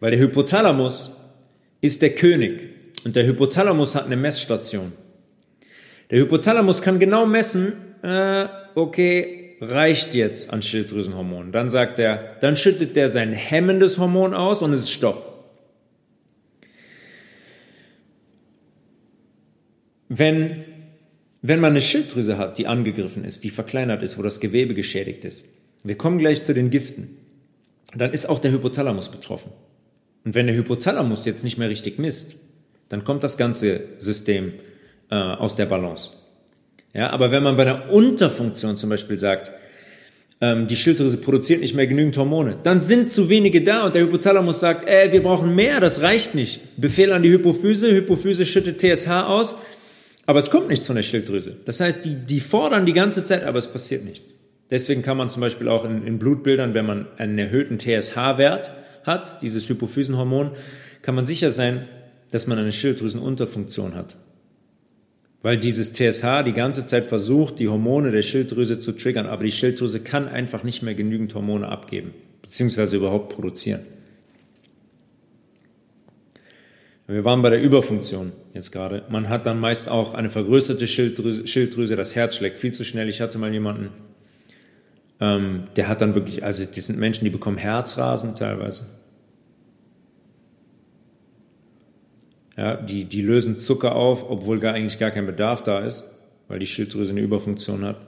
weil 0.00 0.10
der 0.10 0.20
Hypothalamus 0.20 1.16
ist 1.80 2.02
der 2.02 2.10
König 2.10 2.68
und 3.04 3.16
der 3.16 3.26
Hypothalamus 3.26 3.94
hat 3.94 4.06
eine 4.06 4.16
Messstation. 4.16 4.92
Der 6.10 6.20
Hypothalamus 6.20 6.82
kann 6.82 6.98
genau 6.98 7.26
messen, 7.26 7.72
äh, 8.02 8.46
okay, 8.74 9.56
reicht 9.60 10.14
jetzt 10.14 10.50
an 10.50 10.62
Schilddrüsenhormonen. 10.62 11.52
Dann 11.52 11.70
sagt 11.70 11.98
er, 11.98 12.36
dann 12.40 12.56
schüttet 12.56 12.96
er 12.96 13.10
sein 13.10 13.32
hemmendes 13.32 13.98
Hormon 13.98 14.34
aus 14.34 14.62
und 14.62 14.72
es 14.72 14.82
ist 14.82 14.90
Stopp. 14.90 15.32
Wenn, 20.08 20.64
wenn 21.46 21.60
man 21.60 21.72
eine 21.72 21.82
Schilddrüse 21.82 22.38
hat, 22.38 22.56
die 22.56 22.66
angegriffen 22.66 23.22
ist, 23.22 23.44
die 23.44 23.50
verkleinert 23.50 24.02
ist, 24.02 24.16
wo 24.16 24.22
das 24.22 24.40
Gewebe 24.40 24.72
geschädigt 24.72 25.26
ist, 25.26 25.44
wir 25.82 25.98
kommen 25.98 26.16
gleich 26.16 26.42
zu 26.42 26.54
den 26.54 26.70
Giften, 26.70 27.18
dann 27.94 28.14
ist 28.14 28.30
auch 28.30 28.38
der 28.38 28.50
Hypothalamus 28.50 29.10
betroffen. 29.10 29.52
Und 30.24 30.34
wenn 30.34 30.46
der 30.46 30.56
Hypothalamus 30.56 31.26
jetzt 31.26 31.44
nicht 31.44 31.58
mehr 31.58 31.68
richtig 31.68 31.98
misst, 31.98 32.36
dann 32.88 33.04
kommt 33.04 33.24
das 33.24 33.36
ganze 33.36 33.82
System 33.98 34.54
äh, 35.10 35.16
aus 35.16 35.54
der 35.54 35.66
Balance. 35.66 36.12
Ja, 36.94 37.10
aber 37.10 37.30
wenn 37.30 37.42
man 37.42 37.58
bei 37.58 37.64
einer 37.64 37.90
Unterfunktion 37.90 38.78
zum 38.78 38.88
Beispiel 38.88 39.18
sagt, 39.18 39.52
ähm, 40.40 40.66
die 40.66 40.76
Schilddrüse 40.76 41.18
produziert 41.18 41.60
nicht 41.60 41.74
mehr 41.74 41.86
genügend 41.86 42.16
Hormone, 42.16 42.56
dann 42.62 42.80
sind 42.80 43.10
zu 43.10 43.28
wenige 43.28 43.62
da 43.62 43.84
und 43.84 43.94
der 43.94 44.04
Hypothalamus 44.04 44.60
sagt, 44.60 44.88
äh, 44.88 45.12
wir 45.12 45.22
brauchen 45.22 45.54
mehr, 45.54 45.78
das 45.78 46.00
reicht 46.00 46.34
nicht. 46.34 46.60
Befehl 46.78 47.12
an 47.12 47.22
die 47.22 47.32
Hypophyse, 47.32 47.94
Hypophyse 47.94 48.46
schüttet 48.46 48.80
TSH 48.80 49.08
aus, 49.26 49.56
aber 50.26 50.38
es 50.38 50.50
kommt 50.50 50.68
nichts 50.68 50.86
von 50.86 50.96
der 50.96 51.02
Schilddrüse. 51.02 51.56
Das 51.64 51.80
heißt, 51.80 52.04
die, 52.04 52.14
die 52.14 52.40
fordern 52.40 52.86
die 52.86 52.92
ganze 52.92 53.24
Zeit, 53.24 53.44
aber 53.44 53.58
es 53.58 53.68
passiert 53.68 54.04
nichts. 54.04 54.30
Deswegen 54.70 55.02
kann 55.02 55.16
man 55.16 55.28
zum 55.28 55.40
Beispiel 55.40 55.68
auch 55.68 55.84
in, 55.84 56.06
in 56.06 56.18
Blutbildern, 56.18 56.74
wenn 56.74 56.86
man 56.86 57.06
einen 57.18 57.38
erhöhten 57.38 57.78
TSH-Wert 57.78 58.72
hat, 59.04 59.42
dieses 59.42 59.68
Hypophysenhormon, 59.68 60.52
kann 61.02 61.14
man 61.14 61.26
sicher 61.26 61.50
sein, 61.50 61.86
dass 62.30 62.46
man 62.46 62.58
eine 62.58 62.72
Schilddrüsenunterfunktion 62.72 63.94
hat 63.94 64.16
weil 65.44 65.58
dieses 65.58 65.92
TSH 65.92 66.42
die 66.46 66.54
ganze 66.54 66.86
Zeit 66.86 67.04
versucht, 67.04 67.58
die 67.58 67.68
Hormone 67.68 68.10
der 68.10 68.22
Schilddrüse 68.22 68.78
zu 68.78 68.92
triggern, 68.92 69.26
aber 69.26 69.44
die 69.44 69.52
Schilddrüse 69.52 70.00
kann 70.00 70.26
einfach 70.26 70.64
nicht 70.64 70.82
mehr 70.82 70.94
genügend 70.94 71.34
Hormone 71.34 71.68
abgeben, 71.68 72.14
beziehungsweise 72.40 72.96
überhaupt 72.96 73.28
produzieren. 73.28 73.80
Wir 77.06 77.24
waren 77.24 77.42
bei 77.42 77.50
der 77.50 77.60
Überfunktion 77.60 78.32
jetzt 78.54 78.70
gerade. 78.70 79.04
Man 79.10 79.28
hat 79.28 79.44
dann 79.46 79.60
meist 79.60 79.90
auch 79.90 80.14
eine 80.14 80.30
vergrößerte 80.30 80.88
Schilddrüse, 80.88 81.46
Schilddrüse 81.46 81.96
das 81.96 82.14
Herz 82.14 82.36
schlägt 82.36 82.58
viel 82.58 82.72
zu 82.72 82.84
schnell. 82.84 83.08
Ich 83.10 83.20
hatte 83.20 83.36
mal 83.36 83.52
jemanden, 83.52 83.90
ähm, 85.20 85.64
der 85.76 85.88
hat 85.88 86.00
dann 86.00 86.14
wirklich, 86.14 86.44
also 86.44 86.64
die 86.64 86.80
sind 86.80 86.98
Menschen, 86.98 87.24
die 87.24 87.30
bekommen 87.30 87.58
Herzrasen 87.58 88.34
teilweise. 88.36 88.86
Ja, 92.56 92.76
die, 92.76 93.04
die 93.04 93.20
lösen 93.20 93.58
Zucker 93.58 93.96
auf, 93.96 94.30
obwohl 94.30 94.60
gar 94.60 94.74
eigentlich 94.74 94.98
gar 94.98 95.10
kein 95.10 95.26
Bedarf 95.26 95.62
da 95.62 95.80
ist, 95.80 96.04
weil 96.48 96.58
die 96.58 96.66
Schilddrüse 96.66 97.12
eine 97.12 97.20
Überfunktion 97.20 97.84
hat. 97.84 97.98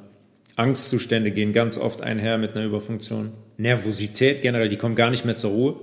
Angstzustände 0.55 1.33
gehen 1.33 1.53
ganz 1.53 1.77
oft 1.77 2.01
einher 2.01 2.39
mit 2.39 2.57
einer 2.57 2.65
Überfunktion. 2.65 3.33
Nervosität 3.59 4.41
generell, 4.41 4.71
die 4.71 4.77
kommen 4.77 4.95
gar 4.95 5.11
nicht 5.11 5.27
mehr 5.27 5.37
zur 5.37 5.51
Ruhe. 5.51 5.77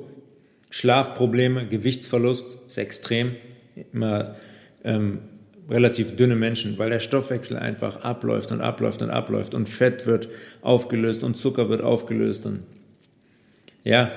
Schlafprobleme, 0.73 1.67
Gewichtsverlust 1.67 2.57
ist 2.65 2.79
extrem. 2.79 3.36
Immer 3.93 4.38
ähm, 4.83 5.19
relativ 5.69 6.15
dünne 6.15 6.36
Menschen, 6.36 6.79
weil 6.79 6.89
der 6.89 6.99
Stoffwechsel 6.99 7.57
einfach 7.57 7.97
abläuft 7.97 8.51
und 8.51 8.59
abläuft 8.59 9.03
und 9.03 9.12
abläuft 9.12 9.53
und 9.53 9.69
Fett 9.69 10.07
wird 10.07 10.29
aufgelöst 10.63 11.23
und 11.23 11.38
Zucker 11.38 11.69
wird 11.69 11.81
aufgelöst 11.81 12.47
und 12.47 12.63
ja, 13.83 14.12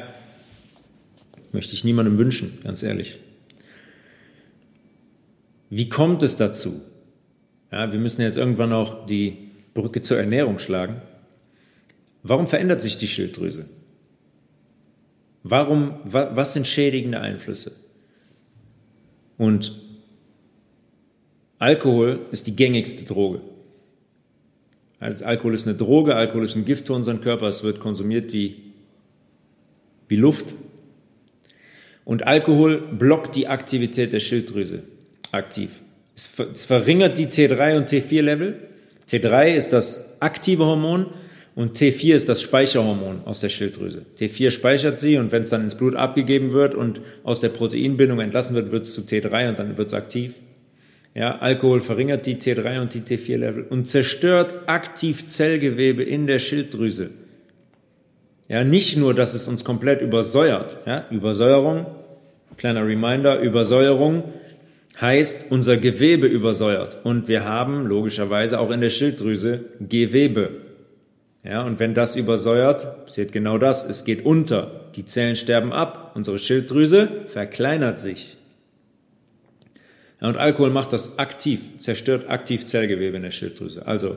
möchte 1.52 1.74
ich 1.74 1.84
niemandem 1.84 2.16
wünschen, 2.16 2.58
ganz 2.64 2.82
ehrlich. 2.82 3.18
Wie 5.68 5.90
kommt 5.90 6.22
es 6.22 6.38
dazu? 6.38 6.80
Ja, 7.70 7.92
wir 7.92 7.98
müssen 7.98 8.22
jetzt 8.22 8.38
irgendwann 8.38 8.72
auch 8.72 9.04
die 9.04 9.50
Brücke 9.74 10.00
zur 10.00 10.16
Ernährung 10.16 10.58
schlagen. 10.58 11.02
Warum 12.22 12.46
verändert 12.46 12.80
sich 12.80 12.96
die 12.96 13.08
Schilddrüse? 13.08 13.68
Warum, 15.48 16.00
was 16.02 16.54
sind 16.54 16.66
schädigende 16.66 17.20
Einflüsse? 17.20 17.70
Und 19.38 19.80
Alkohol 21.60 22.26
ist 22.32 22.48
die 22.48 22.56
gängigste 22.56 23.04
Droge. 23.04 23.42
Also 24.98 25.24
Alkohol 25.24 25.54
ist 25.54 25.68
eine 25.68 25.76
Droge, 25.76 26.16
Alkohol 26.16 26.44
ist 26.44 26.56
ein 26.56 26.64
Gift 26.64 26.88
für 26.88 26.94
unseren 26.94 27.20
Körper, 27.20 27.46
es 27.46 27.62
wird 27.62 27.78
konsumiert 27.78 28.32
wie, 28.32 28.72
wie 30.08 30.16
Luft. 30.16 30.54
Und 32.04 32.26
Alkohol 32.26 32.78
blockt 32.78 33.36
die 33.36 33.46
Aktivität 33.46 34.12
der 34.12 34.20
Schilddrüse 34.20 34.82
aktiv. 35.30 35.82
Es, 36.16 36.28
es 36.40 36.64
verringert 36.64 37.18
die 37.18 37.28
T3 37.28 37.76
und 37.76 37.88
T4-Level. 37.88 38.68
T3 39.08 39.54
ist 39.54 39.72
das 39.72 40.20
aktive 40.20 40.64
Hormon 40.64 41.06
und 41.56 41.78
T4 41.78 42.14
ist 42.14 42.28
das 42.28 42.42
Speicherhormon 42.42 43.22
aus 43.24 43.40
der 43.40 43.48
Schilddrüse. 43.48 44.02
T4 44.18 44.50
speichert 44.50 44.98
sie 44.98 45.16
und 45.16 45.32
wenn 45.32 45.40
es 45.40 45.48
dann 45.48 45.62
ins 45.62 45.74
Blut 45.74 45.96
abgegeben 45.96 46.52
wird 46.52 46.74
und 46.74 47.00
aus 47.24 47.40
der 47.40 47.48
Proteinbindung 47.48 48.20
entlassen 48.20 48.54
wird, 48.54 48.70
wird 48.72 48.84
es 48.84 48.94
zu 48.94 49.00
T3 49.00 49.48
und 49.48 49.58
dann 49.58 49.78
wird 49.78 49.88
es 49.88 49.94
aktiv. 49.94 50.34
Ja, 51.14 51.38
Alkohol 51.38 51.80
verringert 51.80 52.26
die 52.26 52.36
T3 52.36 52.82
und 52.82 52.92
die 52.92 53.00
T4-Level 53.00 53.64
und 53.70 53.88
zerstört 53.88 54.54
aktiv 54.66 55.28
Zellgewebe 55.28 56.02
in 56.02 56.26
der 56.26 56.40
Schilddrüse. 56.40 57.08
Ja, 58.48 58.62
nicht 58.62 58.98
nur, 58.98 59.14
dass 59.14 59.32
es 59.32 59.48
uns 59.48 59.64
komplett 59.64 60.02
übersäuert. 60.02 60.76
Ja, 60.86 61.06
Übersäuerung, 61.10 61.86
kleiner 62.58 62.86
Reminder, 62.86 63.40
Übersäuerung 63.40 64.24
heißt, 65.00 65.46
unser 65.50 65.78
Gewebe 65.78 66.26
übersäuert. 66.26 66.98
Und 67.02 67.28
wir 67.28 67.46
haben 67.46 67.86
logischerweise 67.86 68.60
auch 68.60 68.70
in 68.70 68.82
der 68.82 68.90
Schilddrüse 68.90 69.64
Gewebe. 69.80 70.65
Ja, 71.48 71.62
und 71.62 71.78
wenn 71.78 71.94
das 71.94 72.16
übersäuert, 72.16 73.06
passiert 73.06 73.30
genau 73.30 73.56
das. 73.56 73.88
Es 73.88 74.04
geht 74.04 74.24
unter. 74.24 74.80
Die 74.96 75.04
Zellen 75.04 75.36
sterben 75.36 75.72
ab. 75.72 76.12
Unsere 76.14 76.38
Schilddrüse 76.40 77.26
verkleinert 77.28 78.00
sich. 78.00 78.36
Ja, 80.20 80.28
und 80.28 80.38
Alkohol 80.38 80.70
macht 80.70 80.92
das 80.92 81.18
aktiv, 81.18 81.78
zerstört 81.78 82.28
aktiv 82.28 82.64
Zellgewebe 82.66 83.16
in 83.16 83.22
der 83.22 83.30
Schilddrüse. 83.30 83.86
Also, 83.86 84.16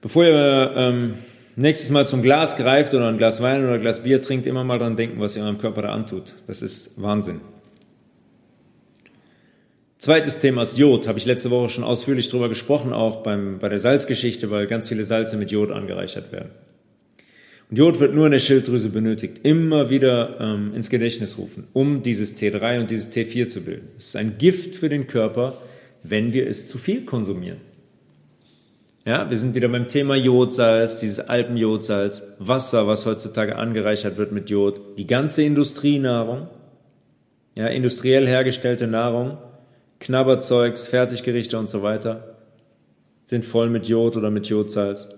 bevor 0.00 0.24
ihr 0.24 0.72
ähm, 0.74 1.14
nächstes 1.54 1.90
Mal 1.90 2.06
zum 2.06 2.22
Glas 2.22 2.56
greift 2.56 2.92
oder 2.92 3.08
ein 3.08 3.16
Glas 3.16 3.40
Wein 3.40 3.62
oder 3.62 3.74
ein 3.74 3.80
Glas 3.80 4.02
Bier 4.02 4.20
trinkt, 4.20 4.46
immer 4.46 4.64
mal 4.64 4.78
dran 4.78 4.96
denken, 4.96 5.20
was 5.20 5.36
ihr 5.36 5.44
eurem 5.44 5.58
Körper 5.58 5.82
da 5.82 5.90
antut. 5.90 6.32
Das 6.48 6.62
ist 6.62 7.00
Wahnsinn. 7.00 7.40
Zweites 10.06 10.38
Thema 10.38 10.62
ist 10.62 10.78
Jod. 10.78 11.08
Habe 11.08 11.18
ich 11.18 11.26
letzte 11.26 11.50
Woche 11.50 11.68
schon 11.68 11.82
ausführlich 11.82 12.28
drüber 12.28 12.48
gesprochen, 12.48 12.92
auch 12.92 13.24
beim, 13.24 13.58
bei 13.58 13.68
der 13.68 13.80
Salzgeschichte, 13.80 14.52
weil 14.52 14.68
ganz 14.68 14.86
viele 14.86 15.02
Salze 15.02 15.36
mit 15.36 15.50
Jod 15.50 15.72
angereichert 15.72 16.30
werden. 16.30 16.50
Und 17.68 17.76
Jod 17.76 17.98
wird 17.98 18.14
nur 18.14 18.26
in 18.26 18.30
der 18.30 18.38
Schilddrüse 18.38 18.90
benötigt. 18.90 19.40
Immer 19.42 19.90
wieder 19.90 20.36
ähm, 20.38 20.72
ins 20.76 20.90
Gedächtnis 20.90 21.38
rufen, 21.38 21.66
um 21.72 22.04
dieses 22.04 22.36
T3 22.36 22.78
und 22.78 22.92
dieses 22.92 23.12
T4 23.12 23.48
zu 23.48 23.62
bilden. 23.62 23.88
Es 23.98 24.06
ist 24.06 24.16
ein 24.16 24.38
Gift 24.38 24.76
für 24.76 24.88
den 24.88 25.08
Körper, 25.08 25.60
wenn 26.04 26.32
wir 26.32 26.46
es 26.46 26.68
zu 26.68 26.78
viel 26.78 27.04
konsumieren. 27.04 27.58
Ja, 29.04 29.28
wir 29.28 29.36
sind 29.36 29.56
wieder 29.56 29.66
beim 29.66 29.88
Thema 29.88 30.14
Jodsalz, 30.14 31.00
dieses 31.00 31.18
Alpenjodsalz, 31.18 32.22
Wasser, 32.38 32.86
was 32.86 33.06
heutzutage 33.06 33.56
angereichert 33.56 34.18
wird 34.18 34.30
mit 34.30 34.50
Jod, 34.50 34.80
die 34.98 35.08
ganze 35.08 35.42
Industrienahrung, 35.42 36.46
ja, 37.56 37.66
industriell 37.66 38.28
hergestellte 38.28 38.86
Nahrung, 38.86 39.38
Knabberzeugs, 40.00 40.86
Fertiggerichte 40.86 41.58
und 41.58 41.70
so 41.70 41.82
weiter 41.82 42.36
sind 43.24 43.44
voll 43.44 43.68
mit 43.70 43.88
Jod 43.88 44.16
oder 44.16 44.30
mit 44.30 44.46
Jodsalz. 44.46 45.08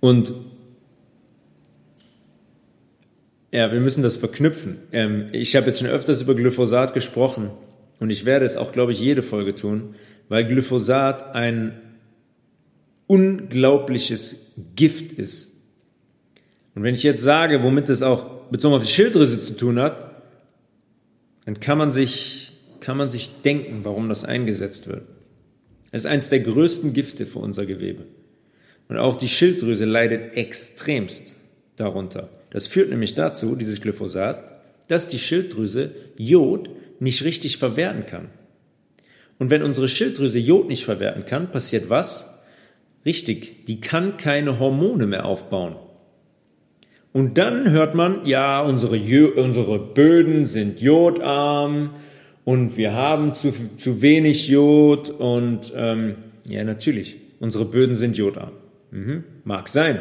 Und 0.00 0.32
ja, 3.50 3.72
wir 3.72 3.80
müssen 3.80 4.02
das 4.02 4.18
verknüpfen. 4.18 4.78
Ähm, 4.92 5.28
ich 5.32 5.56
habe 5.56 5.66
jetzt 5.66 5.78
schon 5.78 5.88
öfters 5.88 6.20
über 6.20 6.34
Glyphosat 6.34 6.92
gesprochen 6.92 7.50
und 8.00 8.10
ich 8.10 8.26
werde 8.26 8.44
es 8.44 8.56
auch, 8.56 8.72
glaube 8.72 8.92
ich, 8.92 9.00
jede 9.00 9.22
Folge 9.22 9.54
tun, 9.54 9.94
weil 10.28 10.44
Glyphosat 10.44 11.34
ein 11.34 11.80
unglaubliches 13.06 14.52
Gift 14.74 15.12
ist. 15.12 15.54
Und 16.74 16.82
wenn 16.82 16.94
ich 16.94 17.02
jetzt 17.02 17.22
sage, 17.22 17.62
womit 17.62 17.88
es 17.88 18.02
auch 18.02 18.26
bezogen 18.50 18.74
auf 18.74 18.82
die 18.82 18.90
Schilddrüse 18.90 19.40
zu 19.40 19.56
tun 19.56 19.80
hat, 19.80 20.05
dann 21.46 21.60
kann 21.60 21.78
man 21.78 21.92
sich, 21.92 22.52
kann 22.80 22.98
man 22.98 23.08
sich 23.08 23.40
denken, 23.42 23.80
warum 23.84 24.08
das 24.10 24.24
eingesetzt 24.24 24.88
wird. 24.88 25.04
Es 25.92 26.04
ist 26.04 26.10
eines 26.10 26.28
der 26.28 26.40
größten 26.40 26.92
Gifte 26.92 27.24
für 27.24 27.38
unser 27.38 27.64
Gewebe. 27.64 28.04
Und 28.88 28.98
auch 28.98 29.16
die 29.16 29.28
Schilddrüse 29.28 29.84
leidet 29.84 30.36
extremst 30.36 31.36
darunter. 31.76 32.28
Das 32.50 32.66
führt 32.66 32.90
nämlich 32.90 33.14
dazu, 33.14 33.56
dieses 33.56 33.80
Glyphosat, 33.80 34.44
dass 34.88 35.08
die 35.08 35.18
Schilddrüse 35.18 35.92
Jod 36.16 36.68
nicht 37.00 37.24
richtig 37.24 37.58
verwerten 37.58 38.06
kann. 38.06 38.28
Und 39.38 39.50
wenn 39.50 39.62
unsere 39.62 39.88
Schilddrüse 39.88 40.38
Jod 40.38 40.68
nicht 40.68 40.84
verwerten 40.84 41.26
kann, 41.26 41.50
passiert 41.50 41.90
was? 41.90 42.38
Richtig, 43.04 43.66
die 43.66 43.80
kann 43.80 44.16
keine 44.16 44.58
Hormone 44.58 45.06
mehr 45.06 45.26
aufbauen. 45.26 45.76
Und 47.16 47.38
dann 47.38 47.70
hört 47.70 47.94
man, 47.94 48.26
ja, 48.26 48.60
unsere, 48.60 49.00
unsere 49.36 49.78
Böden 49.78 50.44
sind 50.44 50.82
jodarm 50.82 51.94
und 52.44 52.76
wir 52.76 52.92
haben 52.92 53.32
zu, 53.32 53.54
zu 53.78 54.02
wenig 54.02 54.48
Jod 54.48 55.08
und 55.08 55.72
ähm, 55.74 56.16
ja, 56.46 56.62
natürlich, 56.62 57.16
unsere 57.40 57.64
Böden 57.64 57.94
sind 57.94 58.18
jodarm. 58.18 58.50
Mhm. 58.90 59.24
Mag 59.44 59.70
sein. 59.70 60.00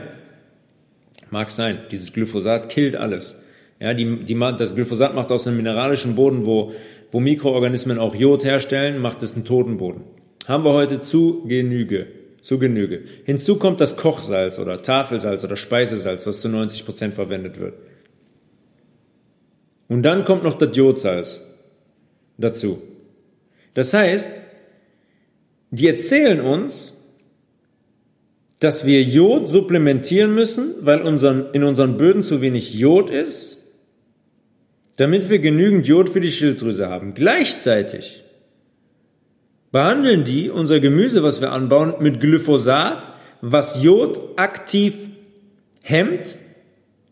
Mag 1.29 1.51
sein. 1.51 1.77
Dieses 1.89 2.11
Glyphosat 2.11 2.67
killt 2.67 2.97
alles. 2.97 3.39
Ja, 3.79 3.93
die, 3.93 4.25
die, 4.25 4.37
das 4.57 4.75
Glyphosat 4.75 5.15
macht 5.15 5.31
aus 5.31 5.47
einem 5.47 5.55
mineralischen 5.55 6.15
Boden, 6.15 6.45
wo, 6.45 6.73
wo 7.13 7.21
Mikroorganismen 7.21 7.97
auch 7.97 8.13
Jod 8.13 8.43
herstellen, 8.43 9.01
macht 9.01 9.23
es 9.23 9.35
einen 9.35 9.45
toten 9.45 9.77
Boden. 9.77 10.01
Haben 10.49 10.65
wir 10.65 10.73
heute 10.73 10.99
zu 10.99 11.45
Genüge 11.47 12.07
zu 12.45 12.59
Genüge. 12.59 13.01
Hinzu 13.23 13.57
kommt 13.57 13.81
das 13.81 13.97
Kochsalz 13.97 14.59
oder 14.59 14.79
Tafelsalz 14.79 15.43
oder 15.43 15.57
Speisesalz, 15.57 16.27
was 16.27 16.41
zu 16.41 16.47
90 16.47 16.85
Prozent 16.85 17.15
verwendet 17.15 17.59
wird. 17.59 17.73
Und 19.87 20.03
dann 20.03 20.25
kommt 20.25 20.43
noch 20.43 20.55
das 20.55 20.77
Jodsalz 20.77 21.41
dazu. 22.37 22.83
Das 23.73 23.95
heißt, 23.95 24.29
die 25.71 25.87
erzählen 25.87 26.39
uns, 26.39 26.93
dass 28.59 28.85
wir 28.85 29.01
Jod 29.01 29.49
supplementieren 29.49 30.35
müssen, 30.35 30.75
weil 30.81 31.01
unseren, 31.01 31.51
in 31.53 31.63
unseren 31.63 31.97
Böden 31.97 32.21
zu 32.21 32.41
wenig 32.41 32.75
Jod 32.75 33.09
ist, 33.09 33.57
damit 34.97 35.29
wir 35.29 35.39
genügend 35.39 35.87
Jod 35.87 36.09
für 36.09 36.21
die 36.21 36.31
Schilddrüse 36.31 36.89
haben. 36.89 37.15
Gleichzeitig 37.15 38.21
behandeln 39.75 40.23
die 40.23 40.49
unser 40.49 40.79
Gemüse, 40.79 41.21
was 41.21 41.41
wir 41.41 41.51
anbauen, 41.51 41.95
mit 41.99 42.21
Glyphosat, 42.21 43.11
was 43.41 43.83
Jod 43.83 44.21
aktiv 44.37 44.93
hemmt, 45.83 46.37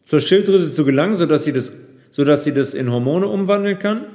zur 0.06 0.22
Schilddrüse 0.22 0.72
zu 0.72 0.86
gelangen, 0.86 1.16
sodass 1.16 1.44
sie 1.44 1.52
das, 1.52 1.74
sodass 2.10 2.46
sie 2.46 2.54
das 2.54 2.74
in 2.74 2.90
Hormone 2.90 3.28
umwandeln 3.28 3.80
kann. 3.80 4.06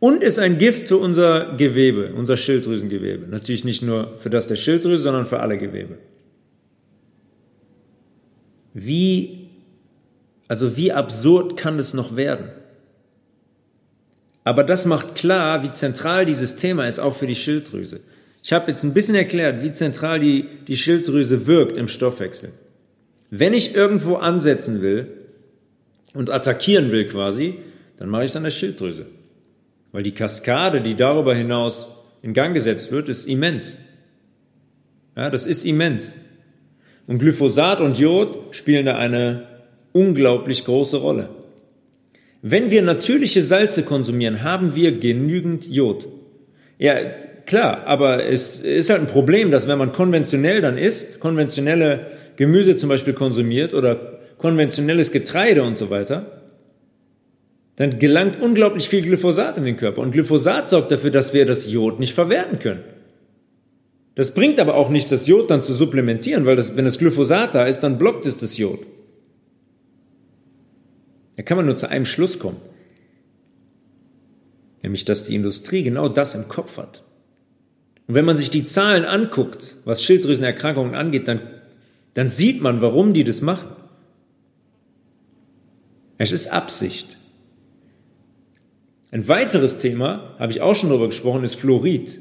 Und 0.00 0.22
ist 0.22 0.38
ein 0.38 0.56
Gift 0.56 0.88
für 0.88 0.96
unser 0.96 1.54
Gewebe, 1.58 2.14
unser 2.14 2.38
Schilddrüsengewebe. 2.38 3.26
Natürlich 3.28 3.66
nicht 3.66 3.82
nur 3.82 4.16
für 4.16 4.30
das 4.30 4.48
der 4.48 4.56
Schilddrüse, 4.56 5.02
sondern 5.02 5.26
für 5.26 5.40
alle 5.40 5.58
Gewebe. 5.58 5.98
Wie, 8.72 9.50
also 10.48 10.78
wie 10.78 10.92
absurd 10.92 11.58
kann 11.58 11.78
es 11.78 11.92
noch 11.92 12.16
werden? 12.16 12.48
Aber 14.44 14.62
das 14.62 14.84
macht 14.84 15.14
klar, 15.14 15.62
wie 15.62 15.72
zentral 15.72 16.26
dieses 16.26 16.56
Thema 16.56 16.86
ist, 16.86 16.98
auch 16.98 17.14
für 17.14 17.26
die 17.26 17.34
Schilddrüse. 17.34 18.00
Ich 18.42 18.52
habe 18.52 18.70
jetzt 18.70 18.82
ein 18.82 18.92
bisschen 18.92 19.14
erklärt, 19.14 19.62
wie 19.62 19.72
zentral 19.72 20.20
die, 20.20 20.44
die 20.68 20.76
Schilddrüse 20.76 21.46
wirkt 21.46 21.78
im 21.78 21.88
Stoffwechsel. 21.88 22.52
Wenn 23.30 23.54
ich 23.54 23.74
irgendwo 23.74 24.16
ansetzen 24.16 24.82
will 24.82 25.08
und 26.12 26.30
attackieren 26.30 26.92
will 26.92 27.08
quasi, 27.08 27.58
dann 27.96 28.10
mache 28.10 28.24
ich 28.24 28.30
es 28.30 28.36
an 28.36 28.44
der 28.44 28.50
Schilddrüse. 28.50 29.06
Weil 29.92 30.02
die 30.02 30.12
Kaskade, 30.12 30.82
die 30.82 30.94
darüber 30.94 31.34
hinaus 31.34 31.88
in 32.20 32.34
Gang 32.34 32.52
gesetzt 32.52 32.92
wird, 32.92 33.08
ist 33.08 33.26
immens. 33.26 33.78
Ja, 35.16 35.30
das 35.30 35.46
ist 35.46 35.64
immens. 35.64 36.16
Und 37.06 37.18
Glyphosat 37.18 37.80
und 37.80 37.98
Jod 37.98 38.54
spielen 38.54 38.86
da 38.86 38.96
eine 38.96 39.46
unglaublich 39.92 40.64
große 40.64 40.98
Rolle. 40.98 41.28
Wenn 42.46 42.70
wir 42.70 42.82
natürliche 42.82 43.40
Salze 43.40 43.84
konsumieren, 43.84 44.42
haben 44.42 44.76
wir 44.76 44.98
genügend 44.98 45.66
Jod. 45.66 46.06
Ja, 46.76 46.94
klar, 47.46 47.86
aber 47.86 48.26
es 48.26 48.60
ist 48.60 48.90
halt 48.90 49.00
ein 49.00 49.06
Problem, 49.06 49.50
dass 49.50 49.66
wenn 49.66 49.78
man 49.78 49.92
konventionell 49.92 50.60
dann 50.60 50.76
isst, 50.76 51.20
konventionelle 51.20 52.06
Gemüse 52.36 52.76
zum 52.76 52.90
Beispiel 52.90 53.14
konsumiert 53.14 53.72
oder 53.72 54.18
konventionelles 54.36 55.10
Getreide 55.10 55.62
und 55.62 55.78
so 55.78 55.88
weiter, 55.88 56.42
dann 57.76 57.98
gelangt 57.98 58.38
unglaublich 58.38 58.90
viel 58.90 59.00
Glyphosat 59.00 59.56
in 59.56 59.64
den 59.64 59.78
Körper. 59.78 60.02
Und 60.02 60.10
Glyphosat 60.10 60.68
sorgt 60.68 60.92
dafür, 60.92 61.10
dass 61.10 61.32
wir 61.32 61.46
das 61.46 61.72
Jod 61.72 61.98
nicht 61.98 62.12
verwerten 62.12 62.58
können. 62.58 62.84
Das 64.16 64.34
bringt 64.34 64.60
aber 64.60 64.74
auch 64.74 64.90
nichts, 64.90 65.08
das 65.08 65.26
Jod 65.26 65.50
dann 65.50 65.62
zu 65.62 65.72
supplementieren, 65.72 66.44
weil 66.44 66.56
das, 66.56 66.76
wenn 66.76 66.84
das 66.84 66.98
Glyphosat 66.98 67.54
da 67.54 67.64
ist, 67.64 67.80
dann 67.80 67.96
blockt 67.96 68.26
es 68.26 68.36
das 68.36 68.58
Jod. 68.58 68.80
Da 71.36 71.42
kann 71.42 71.56
man 71.56 71.66
nur 71.66 71.76
zu 71.76 71.88
einem 71.88 72.06
Schluss 72.06 72.38
kommen. 72.38 72.60
Nämlich, 74.82 75.04
dass 75.04 75.24
die 75.24 75.34
Industrie 75.34 75.82
genau 75.82 76.08
das 76.08 76.34
im 76.34 76.48
Kopf 76.48 76.76
hat. 76.76 77.02
Und 78.06 78.14
wenn 78.14 78.24
man 78.24 78.36
sich 78.36 78.50
die 78.50 78.64
Zahlen 78.64 79.04
anguckt, 79.04 79.76
was 79.84 80.04
Schilddrüsenerkrankungen 80.04 80.94
angeht, 80.94 81.26
dann, 81.26 81.40
dann 82.12 82.28
sieht 82.28 82.60
man, 82.60 82.82
warum 82.82 83.12
die 83.14 83.24
das 83.24 83.40
machen. 83.40 83.70
Es 86.18 86.32
ist 86.32 86.48
Absicht. 86.48 87.16
Ein 89.10 89.26
weiteres 89.28 89.78
Thema, 89.78 90.34
habe 90.38 90.52
ich 90.52 90.60
auch 90.60 90.74
schon 90.74 90.90
darüber 90.90 91.06
gesprochen, 91.06 91.44
ist 91.44 91.54
Fluorid. 91.54 92.20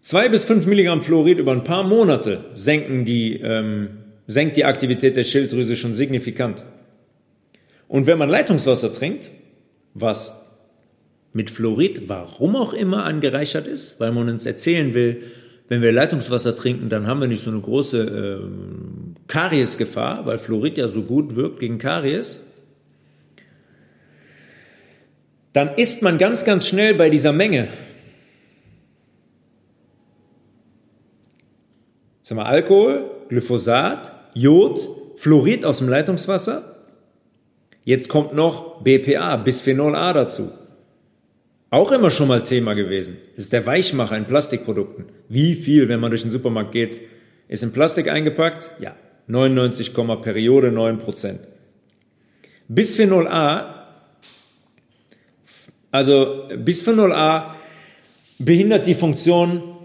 Zwei 0.00 0.28
bis 0.28 0.44
fünf 0.44 0.66
Milligramm 0.66 1.00
Fluorid 1.00 1.38
über 1.38 1.52
ein 1.52 1.64
paar 1.64 1.84
Monate 1.84 2.44
senken 2.54 3.04
die 3.04 3.40
ähm, 3.40 3.98
senkt 4.26 4.56
die 4.56 4.64
Aktivität 4.64 5.16
der 5.16 5.24
Schilddrüse 5.24 5.76
schon 5.76 5.94
signifikant. 5.94 6.64
Und 7.88 8.06
wenn 8.06 8.18
man 8.18 8.28
Leitungswasser 8.28 8.92
trinkt, 8.92 9.30
was 9.94 10.46
mit 11.32 11.50
Fluorid, 11.50 12.08
warum 12.08 12.56
auch 12.56 12.72
immer, 12.72 13.04
angereichert 13.04 13.66
ist, 13.66 14.00
weil 14.00 14.12
man 14.12 14.28
uns 14.28 14.46
erzählen 14.46 14.94
will, 14.94 15.22
wenn 15.68 15.82
wir 15.82 15.92
Leitungswasser 15.92 16.56
trinken, 16.56 16.88
dann 16.88 17.06
haben 17.06 17.20
wir 17.20 17.28
nicht 17.28 17.42
so 17.42 17.50
eine 17.50 17.60
große 17.60 18.00
äh, 18.00 19.26
Kariesgefahr, 19.26 20.24
weil 20.26 20.38
Fluorid 20.38 20.78
ja 20.78 20.88
so 20.88 21.02
gut 21.02 21.36
wirkt 21.36 21.60
gegen 21.60 21.78
Karies. 21.78 22.40
Dann 25.52 25.74
ist 25.76 26.02
man 26.02 26.18
ganz, 26.18 26.44
ganz 26.44 26.66
schnell 26.66 26.94
bei 26.94 27.10
dieser 27.10 27.32
Menge. 27.32 27.68
Sag 32.22 32.36
mal, 32.36 32.44
Alkohol, 32.44 33.10
Glyphosat, 33.28 34.15
Jod, 34.36 34.90
Fluorid 35.16 35.64
aus 35.64 35.78
dem 35.78 35.88
Leitungswasser. 35.88 36.76
Jetzt 37.84 38.10
kommt 38.10 38.34
noch 38.34 38.82
BPA, 38.82 39.36
Bisphenol 39.36 39.94
A 39.94 40.12
dazu. 40.12 40.50
Auch 41.70 41.90
immer 41.90 42.10
schon 42.10 42.28
mal 42.28 42.42
Thema 42.42 42.74
gewesen. 42.74 43.16
Das 43.34 43.44
ist 43.44 43.54
der 43.54 43.64
Weichmacher 43.64 44.14
in 44.14 44.26
Plastikprodukten. 44.26 45.06
Wie 45.30 45.54
viel, 45.54 45.88
wenn 45.88 46.00
man 46.00 46.10
durch 46.10 46.20
den 46.20 46.30
Supermarkt 46.30 46.72
geht, 46.72 47.00
ist 47.48 47.62
in 47.62 47.72
Plastik 47.72 48.08
eingepackt? 48.08 48.70
Ja, 48.78 48.94
99, 49.26 49.94
Periode 49.94 50.70
9 50.70 50.98
Prozent. 50.98 51.40
Bisphenol 52.68 53.26
A, 53.28 53.88
also 55.90 56.46
Bisphenol 56.58 57.12
A 57.12 57.56
behindert 58.38 58.86
die 58.86 58.94
Funktion 58.94 59.75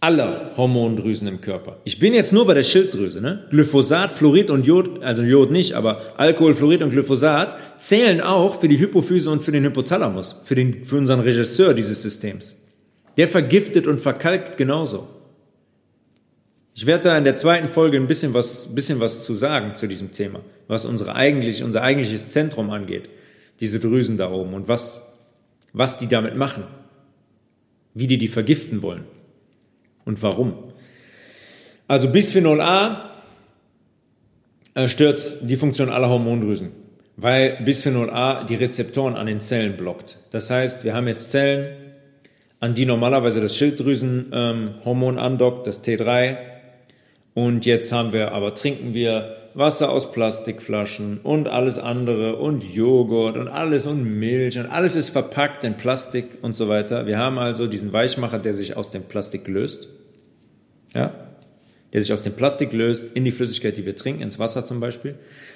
aller 0.00 0.52
Hormondrüsen 0.56 1.26
im 1.26 1.40
Körper. 1.40 1.80
Ich 1.84 1.98
bin 1.98 2.14
jetzt 2.14 2.32
nur 2.32 2.46
bei 2.46 2.54
der 2.54 2.62
Schilddrüse. 2.62 3.20
Ne? 3.20 3.46
Glyphosat, 3.50 4.12
Fluorid 4.12 4.48
und 4.50 4.64
Jod, 4.64 5.02
also 5.02 5.22
Jod 5.22 5.50
nicht, 5.50 5.74
aber 5.74 6.14
Alkohol, 6.16 6.54
Fluorid 6.54 6.82
und 6.82 6.90
Glyphosat 6.90 7.56
zählen 7.76 8.20
auch 8.20 8.60
für 8.60 8.68
die 8.68 8.78
Hypophyse 8.78 9.30
und 9.30 9.42
für 9.42 9.50
den 9.50 9.64
Hypothalamus, 9.64 10.40
für, 10.44 10.54
den, 10.54 10.84
für 10.84 10.96
unseren 10.96 11.20
Regisseur 11.20 11.74
dieses 11.74 12.02
Systems. 12.02 12.54
Der 13.16 13.26
vergiftet 13.26 13.88
und 13.88 14.00
verkalkt 14.00 14.56
genauso. 14.56 15.08
Ich 16.76 16.86
werde 16.86 17.04
da 17.04 17.18
in 17.18 17.24
der 17.24 17.34
zweiten 17.34 17.66
Folge 17.66 17.96
ein 17.96 18.06
bisschen 18.06 18.34
was, 18.34 18.72
bisschen 18.72 19.00
was 19.00 19.24
zu 19.24 19.34
sagen 19.34 19.74
zu 19.74 19.88
diesem 19.88 20.12
Thema, 20.12 20.42
was 20.68 20.84
unsere 20.84 21.16
eigentlich, 21.16 21.64
unser 21.64 21.82
eigentliches 21.82 22.30
Zentrum 22.30 22.70
angeht, 22.70 23.08
diese 23.58 23.80
Drüsen 23.80 24.16
da 24.16 24.30
oben 24.30 24.54
und 24.54 24.68
was, 24.68 25.12
was 25.72 25.98
die 25.98 26.06
damit 26.06 26.36
machen, 26.36 26.62
wie 27.94 28.06
die 28.06 28.18
die 28.18 28.28
vergiften 28.28 28.82
wollen 28.82 29.02
und 30.08 30.20
warum. 30.22 30.54
Also 31.86 32.08
Bisphenol 32.08 32.60
A 32.60 33.12
äh, 34.74 34.88
stört 34.88 35.34
die 35.42 35.56
Funktion 35.56 35.90
aller 35.90 36.08
Hormondrüsen, 36.08 36.70
weil 37.16 37.58
Bisphenol 37.64 38.10
A 38.10 38.44
die 38.44 38.56
Rezeptoren 38.56 39.16
an 39.16 39.26
den 39.26 39.40
Zellen 39.40 39.76
blockt. 39.76 40.18
Das 40.30 40.50
heißt, 40.50 40.82
wir 40.82 40.94
haben 40.94 41.06
jetzt 41.08 41.30
Zellen, 41.30 41.76
an 42.58 42.74
die 42.74 42.86
normalerweise 42.86 43.40
das 43.40 43.54
Schilddrüsenhormon 43.56 45.14
ähm, 45.14 45.20
andockt, 45.20 45.66
das 45.66 45.84
T3. 45.84 46.38
Und 47.34 47.66
jetzt 47.66 47.92
haben 47.92 48.12
wir, 48.12 48.32
aber 48.32 48.54
trinken 48.54 48.94
wir 48.94 49.36
Wasser 49.54 49.90
aus 49.90 50.10
Plastikflaschen 50.10 51.18
und 51.22 51.48
alles 51.48 51.78
andere 51.78 52.36
und 52.36 52.64
Joghurt 52.64 53.36
und 53.36 53.48
alles 53.48 53.86
und 53.86 54.04
Milch 54.04 54.58
und 54.58 54.66
alles 54.66 54.96
ist 54.96 55.10
verpackt 55.10 55.64
in 55.64 55.76
Plastik 55.76 56.38
und 56.42 56.56
so 56.56 56.68
weiter. 56.68 57.06
Wir 57.06 57.18
haben 57.18 57.38
also 57.38 57.66
diesen 57.66 57.92
Weichmacher, 57.92 58.38
der 58.38 58.54
sich 58.54 58.76
aus 58.76 58.90
dem 58.90 59.02
Plastik 59.02 59.46
löst 59.48 59.88
ja, 60.94 61.12
der 61.92 62.02
sich 62.02 62.12
aus 62.12 62.22
dem 62.22 62.34
Plastik 62.34 62.72
löst, 62.72 63.04
in 63.14 63.24
die 63.24 63.30
Flüssigkeit, 63.30 63.76
die 63.76 63.86
wir 63.86 63.96
trinken, 63.96 64.22
ins 64.22 64.38
Wasser 64.38 64.64
zum 64.64 64.80
Beispiel, 64.80 65.14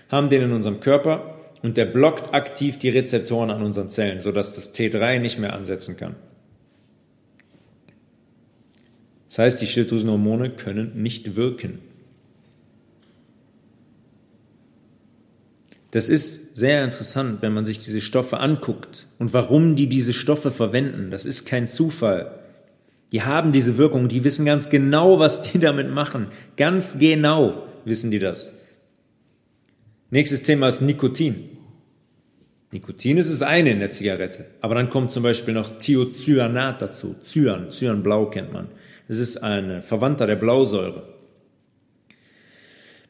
haben 0.08 0.28
den 0.28 0.42
in 0.42 0.52
unserem 0.52 0.80
Körper 0.80 1.38
und 1.62 1.76
der 1.76 1.86
blockt 1.86 2.34
aktiv 2.34 2.78
die 2.78 2.88
Rezeptoren 2.88 3.50
an 3.50 3.62
unseren 3.62 3.90
Zellen, 3.90 4.20
sodass 4.20 4.52
das 4.52 4.74
T3 4.74 5.18
nicht 5.18 5.38
mehr 5.38 5.52
ansetzen 5.52 5.96
kann. 5.96 6.16
Das 9.28 9.38
heißt, 9.38 9.60
die 9.62 9.66
Schilddrüsenhormone 9.66 10.50
können 10.50 11.02
nicht 11.02 11.36
wirken. 11.36 11.78
Das 15.92 16.08
ist 16.08 16.56
sehr 16.56 16.84
interessant, 16.84 17.42
wenn 17.42 17.52
man 17.52 17.64
sich 17.64 17.78
diese 17.78 18.00
Stoffe 18.00 18.40
anguckt 18.40 19.06
und 19.18 19.32
warum 19.32 19.76
die 19.76 19.88
diese 19.88 20.12
Stoffe 20.12 20.50
verwenden. 20.50 21.10
Das 21.10 21.24
ist 21.24 21.44
kein 21.44 21.68
Zufall. 21.68 22.41
Die 23.12 23.22
haben 23.22 23.52
diese 23.52 23.76
Wirkung, 23.76 24.08
die 24.08 24.24
wissen 24.24 24.46
ganz 24.46 24.70
genau, 24.70 25.18
was 25.18 25.42
die 25.42 25.58
damit 25.60 25.90
machen. 25.90 26.28
Ganz 26.56 26.98
genau 26.98 27.68
wissen 27.84 28.10
die 28.10 28.18
das. 28.18 28.52
Nächstes 30.10 30.42
Thema 30.42 30.68
ist 30.68 30.80
Nikotin. 30.80 31.50
Nikotin 32.70 33.18
ist 33.18 33.30
das 33.30 33.42
eine 33.42 33.70
in 33.70 33.80
der 33.80 33.90
Zigarette, 33.90 34.46
aber 34.62 34.74
dann 34.74 34.88
kommt 34.88 35.12
zum 35.12 35.22
Beispiel 35.22 35.52
noch 35.52 35.78
Thiocyanat 35.78 36.80
dazu. 36.80 37.16
Cyan, 37.20 37.70
Cyanblau 37.70 38.30
kennt 38.30 38.52
man. 38.52 38.68
Das 39.08 39.18
ist 39.18 39.36
ein 39.38 39.82
Verwandter 39.82 40.26
der 40.26 40.36
Blausäure. 40.36 41.02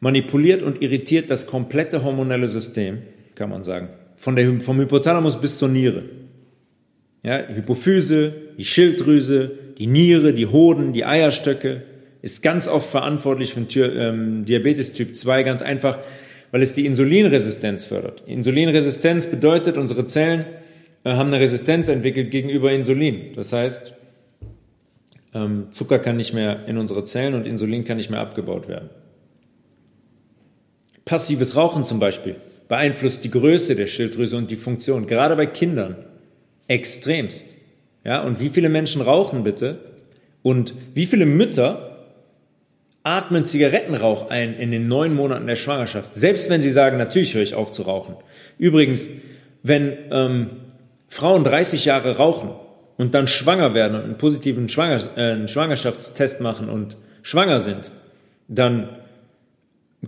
Manipuliert 0.01 0.63
und 0.63 0.83
irritiert 0.83 1.31
das 1.31 1.47
komplette 1.47 2.03
hormonelle 2.03 2.49
System, 2.49 3.03
kann 3.37 3.51
man 3.51 3.63
sagen. 3.63 3.91
Von 4.17 4.35
der, 4.35 4.61
vom 4.61 4.81
Hypothalamus 4.81 5.41
bis 5.41 5.59
zur 5.59 5.69
Niere. 5.69 6.03
Ja, 7.23 7.47
Hypophyse, 7.47 8.33
die 8.59 8.65
Schilddrüse, 8.65 9.53
die 9.83 9.89
Niere, 9.89 10.33
die 10.33 10.47
Hoden, 10.47 10.93
die 10.93 11.05
Eierstöcke, 11.05 11.83
ist 12.21 12.41
ganz 12.41 12.69
oft 12.69 12.89
verantwortlich 12.89 13.53
für 13.53 13.67
ähm, 13.85 14.45
Diabetes 14.45 14.93
Typ 14.93 15.17
2, 15.17 15.43
ganz 15.43 15.61
einfach, 15.61 15.99
weil 16.53 16.63
es 16.63 16.75
die 16.75 16.87
Insulinresistenz 16.87 17.85
fördert. 17.85 18.23
Insulinresistenz 18.29 19.27
bedeutet, 19.27 19.77
unsere 19.77 20.07
Zellen 20.07 20.45
äh, 21.03 21.15
haben 21.15 21.31
eine 21.31 21.41
Resistenz 21.41 21.89
entwickelt 21.89 22.31
gegenüber 22.31 22.71
Insulin. 22.71 23.35
Das 23.35 23.53
heißt, 23.53 23.93
ähm, 25.35 25.67
Zucker 25.73 25.99
kann 25.99 26.17
nicht 26.17 26.33
mehr 26.33 26.65
in 26.69 26.79
unsere 26.79 27.05
Zellen 27.05 27.35
und 27.35 27.45
Insulin 27.45 27.83
kann 27.83 27.97
nicht 27.97 28.09
mehr 28.09 28.21
abgebaut 28.21 28.69
werden. 28.69 28.89
Passives 31.05 31.57
Rauchen 31.57 31.83
zum 31.83 31.99
Beispiel 31.99 32.37
beeinflusst 32.69 33.25
die 33.25 33.33
Größe 33.33 33.75
der 33.75 33.89
Schilddrüse 33.89 34.37
und 34.37 34.49
die 34.49 34.55
Funktion, 34.55 35.07
gerade 35.07 35.35
bei 35.35 35.47
Kindern, 35.47 35.97
extremst. 36.69 37.57
Ja, 38.05 38.23
und 38.23 38.41
wie 38.41 38.49
viele 38.49 38.69
Menschen 38.69 39.03
rauchen 39.03 39.45
bitte? 39.45 39.79
Und 40.43 40.75
wie 40.95 41.07
viele 41.07 41.27
Mütter 41.27 41.93
atmen 43.05 43.45
Zigarettenrauch 43.45 44.31
ein 44.31 44.55
in 44.55 44.71
den 44.71 44.89
neun 44.89 45.15
Monaten 45.15 45.47
der 45.47 45.57
Schwangerschaft? 45.57 46.15
Selbst 46.15 46.51
wenn 46.51 46.63
sie 46.63 46.73
sagen, 46.73 46.99
natürlich 46.99 47.35
höre 47.35 47.43
ich 47.43 47.55
auf 47.55 47.73
zu 47.73 47.83
rauchen. 47.83 48.17
Übrigens, 48.59 49.09
wenn 49.63 49.97
ähm, 50.11 50.51
Frauen 51.09 51.45
30 51.45 51.85
Jahre 51.85 52.17
rauchen 52.17 52.51
und 52.97 53.15
dann 53.15 53.29
schwanger 53.29 53.75
werden 53.75 53.97
und 53.97 54.05
einen 54.05 54.19
positiven 54.19 54.69
Schwanger, 54.69 55.01
äh, 55.17 55.33
einen 55.33 55.49
Schwangerschaftstest 55.49 56.41
machen 56.41 56.69
und 56.69 56.97
schwanger 57.23 57.61
sind, 57.61 57.91
dann 58.49 58.89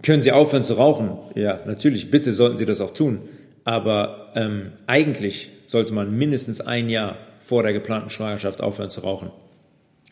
können 0.02 0.22
sie 0.22 0.32
aufhören 0.32 0.64
zu 0.64 0.74
rauchen. 0.74 1.10
Ja, 1.34 1.60
natürlich, 1.66 2.10
bitte 2.10 2.32
sollten 2.32 2.58
sie 2.58 2.64
das 2.64 2.80
auch 2.80 2.92
tun. 2.92 3.20
Aber 3.64 4.32
ähm, 4.34 4.72
eigentlich 4.86 5.50
sollte 5.66 5.94
man 5.94 6.16
mindestens 6.16 6.60
ein 6.60 6.88
Jahr 6.88 7.16
vor 7.44 7.62
der 7.62 7.72
geplanten 7.72 8.10
Schwangerschaft 8.10 8.60
aufhören 8.60 8.90
zu 8.90 9.00
rauchen, 9.00 9.30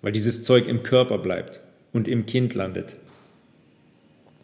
weil 0.02 0.12
dieses 0.12 0.42
Zeug 0.42 0.68
im 0.68 0.82
Körper 0.82 1.18
bleibt 1.18 1.60
und 1.92 2.08
im 2.08 2.26
Kind 2.26 2.54
landet. 2.54 2.96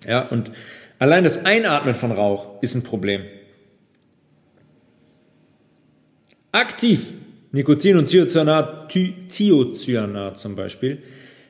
Ja, 0.07 0.23
und 0.29 0.51
allein 0.99 1.25
das 1.25 1.45
Einatmen 1.45 1.95
von 1.95 2.13
Rauch 2.13 2.63
ist 2.63 2.75
ein 2.75 2.83
Problem. 2.83 3.23
Aktiv 6.53 7.13
Nikotin 7.51 7.97
und 7.97 8.07
Thiocyanat, 8.07 8.91
Thiocyanat 8.91 10.39
zum 10.39 10.55
Beispiel, 10.55 10.99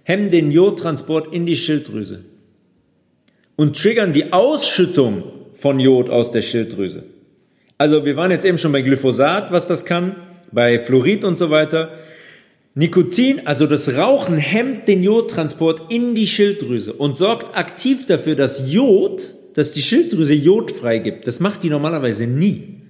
hemmen 0.05 0.31
den 0.31 0.51
Jodtransport 0.51 1.33
in 1.33 1.45
die 1.45 1.57
Schilddrüse 1.57 2.25
und 3.57 3.77
triggern 3.77 4.13
die 4.13 4.33
Ausschüttung 4.33 5.25
von 5.55 5.81
Jod 5.81 6.09
aus 6.09 6.31
der 6.31 6.43
Schilddrüse. 6.43 7.05
Also 7.79 8.05
wir 8.05 8.17
waren 8.17 8.31
jetzt 8.31 8.45
eben 8.45 8.59
schon 8.59 8.73
bei 8.73 8.83
Glyphosat, 8.83 9.51
was 9.51 9.67
das 9.67 9.85
kann 9.85 10.15
bei 10.53 10.79
Fluorid 10.79 11.25
und 11.25 11.39
so 11.39 11.51
weiter. 11.51 11.99
Nikotin, 12.75 13.47
also 13.47 13.67
das 13.67 13.97
Rauchen, 13.97 14.37
hemmt 14.37 14.87
den 14.87 15.03
Jodtransport 15.03 15.93
in 15.93 16.15
die 16.15 16.27
Schilddrüse 16.27 16.93
und 16.93 17.17
sorgt 17.17 17.57
aktiv 17.57 18.07
dafür, 18.07 18.37
dass 18.37 18.71
Jod, 18.73 19.35
dass 19.55 19.73
die 19.73 19.83
Schilddrüse 19.83 20.35
Jod 20.35 20.71
freigibt. 20.71 21.27
Das 21.27 21.41
macht 21.41 21.65
die 21.65 21.71
normalerweise 21.71 22.27
nie. 22.27 22.83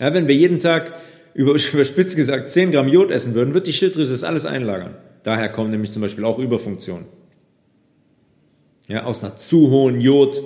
Ja, 0.00 0.12
wenn 0.12 0.26
wir 0.26 0.34
jeden 0.34 0.58
Tag 0.58 0.94
überspitzt 1.34 2.16
gesagt 2.16 2.50
10 2.50 2.72
Gramm 2.72 2.88
Jod 2.88 3.10
essen 3.10 3.34
würden, 3.34 3.54
wird 3.54 3.66
die 3.66 3.72
Schilddrüse 3.72 4.12
das 4.12 4.24
alles 4.24 4.44
einlagern. 4.44 4.96
Daher 5.22 5.50
kommen 5.50 5.70
nämlich 5.70 5.92
zum 5.92 6.02
Beispiel 6.02 6.24
auch 6.24 6.38
Überfunktionen. 6.38 7.06
Ja, 8.88 9.04
aus 9.04 9.22
einer 9.22 9.36
zu 9.36 9.70
hohen 9.70 10.00
Jod, 10.00 10.42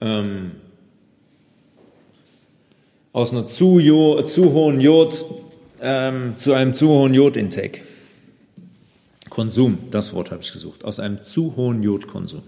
ähm, 0.00 0.52
aus 3.16 3.32
einer 3.32 3.46
zu, 3.46 3.80
zu 4.26 4.52
hohen 4.52 4.78
Jod 4.78 5.24
ähm, 5.80 6.34
zu 6.36 6.52
einem 6.52 6.74
zu 6.74 6.88
hohen 6.90 7.14
Jodintake. 7.14 7.80
Konsum, 9.30 9.78
das 9.90 10.12
Wort 10.12 10.30
habe 10.30 10.42
ich 10.42 10.52
gesucht. 10.52 10.84
Aus 10.84 11.00
einem 11.00 11.22
zu 11.22 11.56
hohen 11.56 11.82
Jodkonsum. 11.82 12.42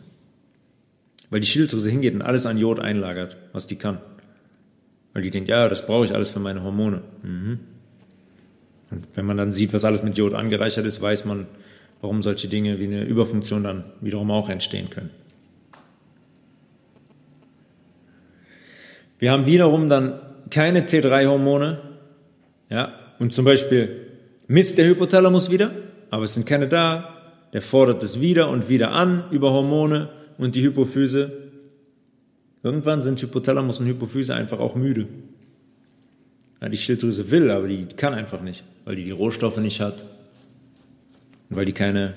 Weil 1.31 1.41
die 1.41 1.47
Schilddrüse 1.47 1.89
hingeht 1.89 2.13
und 2.13 2.21
alles 2.21 2.45
an 2.45 2.59
Jod 2.59 2.81
einlagert, 2.81 3.39
was 3.55 3.67
die 3.67 3.77
kann. 3.77 3.99
Weil 5.15 5.23
die 5.23 5.31
denkt, 5.31 5.49
ja, 5.49 5.69
das 5.69 5.87
brauche 5.87 6.05
ich 6.05 6.15
alles 6.15 6.33
für 6.33 6.41
meine 6.41 6.63
Hormone. 6.63 7.01
Mhm. 7.23 7.61
Und 8.91 9.09
wenn 9.15 9.25
man 9.25 9.39
dann 9.39 9.55
sieht, 9.55 9.73
was 9.73 9.87
alles 9.87 10.03
mit 10.03 10.19
Jod 10.19 10.35
angereichert 10.35 10.85
ist, 10.85 11.01
weiß 11.01 11.25
man, 11.25 11.47
warum 12.03 12.21
solche 12.21 12.49
Dinge 12.49 12.79
wie 12.79 12.85
eine 12.85 13.05
Überfunktion 13.05 13.65
dann 13.65 13.85
wiederum 14.03 14.31
auch 14.31 14.51
entstehen 14.51 14.91
können. 14.91 15.09
Wir 19.19 19.33
haben 19.33 19.47
wiederum 19.47 19.89
dann 19.89 20.28
keine 20.51 20.83
T3-Hormone, 20.83 21.79
ja, 22.71 22.95
und 23.19 23.33
zum 23.33 23.45
Beispiel 23.45 24.07
misst 24.47 24.79
der 24.79 24.87
Hypothalamus 24.87 25.51
wieder, 25.51 25.73
aber 26.11 26.25
es 26.25 26.35
sind 26.35 26.47
keine 26.47 26.69
da, 26.69 27.15
der 27.53 27.63
fordert 27.63 28.03
es 28.03 28.21
wieder 28.21 28.49
und 28.51 28.69
wieder 28.69 28.93
an 28.93 29.25
über 29.31 29.53
Hormone 29.53 30.11
und 30.37 30.55
die 30.55 30.63
Hypophyse. 30.63 31.33
Irgendwann 32.63 33.03
sind 33.03 33.21
Hypothalamus 33.21 33.81
und 33.81 33.87
Hypophyse 33.87 34.35
einfach 34.35 34.59
auch 34.59 34.75
müde. 34.75 35.07
Ja, 36.61 36.69
die 36.69 36.77
Schilddrüse 36.77 37.31
will, 37.31 37.51
aber 37.51 37.69
die 37.69 37.87
kann 37.87 38.15
einfach 38.15 38.43
nicht, 38.43 38.65
weil 38.85 38.97
die 38.97 39.05
die 39.05 39.11
Rohstoffe 39.13 39.59
nicht 39.59 39.81
hat 39.81 40.03
und 41.49 41.57
weil 41.57 41.65
die 41.65 41.73
keine 41.73 42.15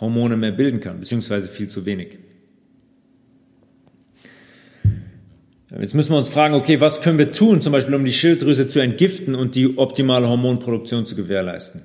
Hormone 0.00 0.36
mehr 0.36 0.52
bilden 0.52 0.80
kann, 0.80 1.00
beziehungsweise 1.00 1.48
viel 1.48 1.68
zu 1.68 1.84
wenig. 1.84 2.18
Jetzt 5.78 5.94
müssen 5.94 6.10
wir 6.10 6.18
uns 6.18 6.28
fragen, 6.28 6.54
okay, 6.54 6.80
was 6.80 7.00
können 7.00 7.18
wir 7.18 7.30
tun, 7.30 7.62
zum 7.62 7.72
Beispiel 7.72 7.94
um 7.94 8.04
die 8.04 8.12
Schilddrüse 8.12 8.66
zu 8.66 8.80
entgiften 8.80 9.36
und 9.36 9.54
die 9.54 9.78
optimale 9.78 10.28
Hormonproduktion 10.28 11.06
zu 11.06 11.14
gewährleisten? 11.14 11.82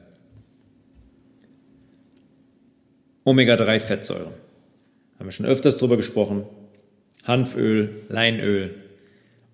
Omega-3-Fettsäuren. 3.26 4.34
Haben 5.20 5.26
wir 5.26 5.32
schon 5.32 5.46
öfters 5.46 5.78
drüber 5.78 5.98
gesprochen. 5.98 6.46
Hanföl, 7.24 8.02
Leinöl, 8.10 8.76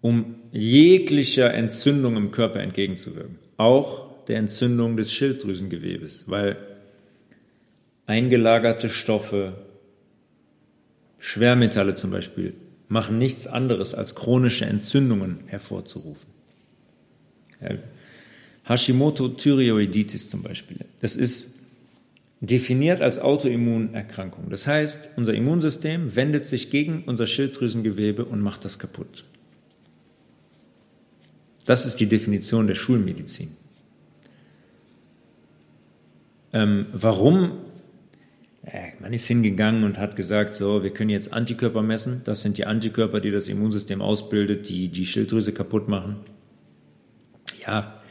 um 0.02 0.36
jeglicher 0.52 1.54
Entzündung 1.54 2.16
im 2.16 2.32
Körper 2.32 2.62
entgegenzuwirken. 2.62 3.38
Auch 3.58 4.26
der 4.26 4.38
Entzündung 4.38 4.98
des 4.98 5.12
Schilddrüsengewebes, 5.12 6.26
weil 6.28 6.58
eingelagerte 8.08 8.90
Stoffe, 8.90 9.54
Schwermetalle 11.20 11.96
zum 11.96 12.12
Beispiel, 12.12 12.54
machen 12.92 13.18
nichts 13.18 13.48
anderes 13.48 13.96
als 13.96 14.16
chronische 14.16 14.66
Entzündungen 14.66 15.40
hervorzurufen. 15.48 16.30
Hashimoto-Thyreoiditis 18.68 20.30
zum 20.30 20.44
Beispiel. 20.44 20.86
Das 21.00 21.16
ist 21.16 21.56
definiert 22.42 23.02
als 23.02 23.18
Autoimmunerkrankung. 23.18 24.50
Das 24.50 24.68
heißt, 24.68 25.10
unser 25.16 25.34
Immunsystem 25.34 26.16
wendet 26.18 26.48
sich 26.48 26.70
gegen 26.70 27.04
unser 27.06 27.28
Schilddrüsengewebe 27.28 28.26
und 28.26 28.42
macht 28.42 28.66
das 28.66 28.78
kaputt. 28.78 29.24
Das 31.66 31.86
ist 31.86 32.00
die 32.00 32.08
Definition 32.08 32.68
der 32.68 32.76
Schulmedizin. 32.76 33.56
Ähm, 36.52 36.88
warum 36.92 37.54
man 39.00 39.12
ist 39.12 39.26
hingegangen 39.28 39.84
und 39.84 39.98
hat 39.98 40.16
gesagt, 40.16 40.54
so, 40.54 40.84
wir 40.84 40.92
können 40.92 41.10
jetzt 41.10 41.34
Antikörper 41.34 41.82
messen. 41.82 42.22
Das 42.26 42.44
sind 42.44 42.58
die 42.58 42.66
Antikörper, 42.66 43.20
die 43.20 43.32
das 43.32 43.48
Immunsystem 43.48 44.02
ausbildet, 44.02 44.70
die 44.70 44.90
die 44.90 45.06
Schilddrüse 45.06 45.52
kaputt 45.52 45.88
machen. 45.88 46.18
Ja, 47.66 48.02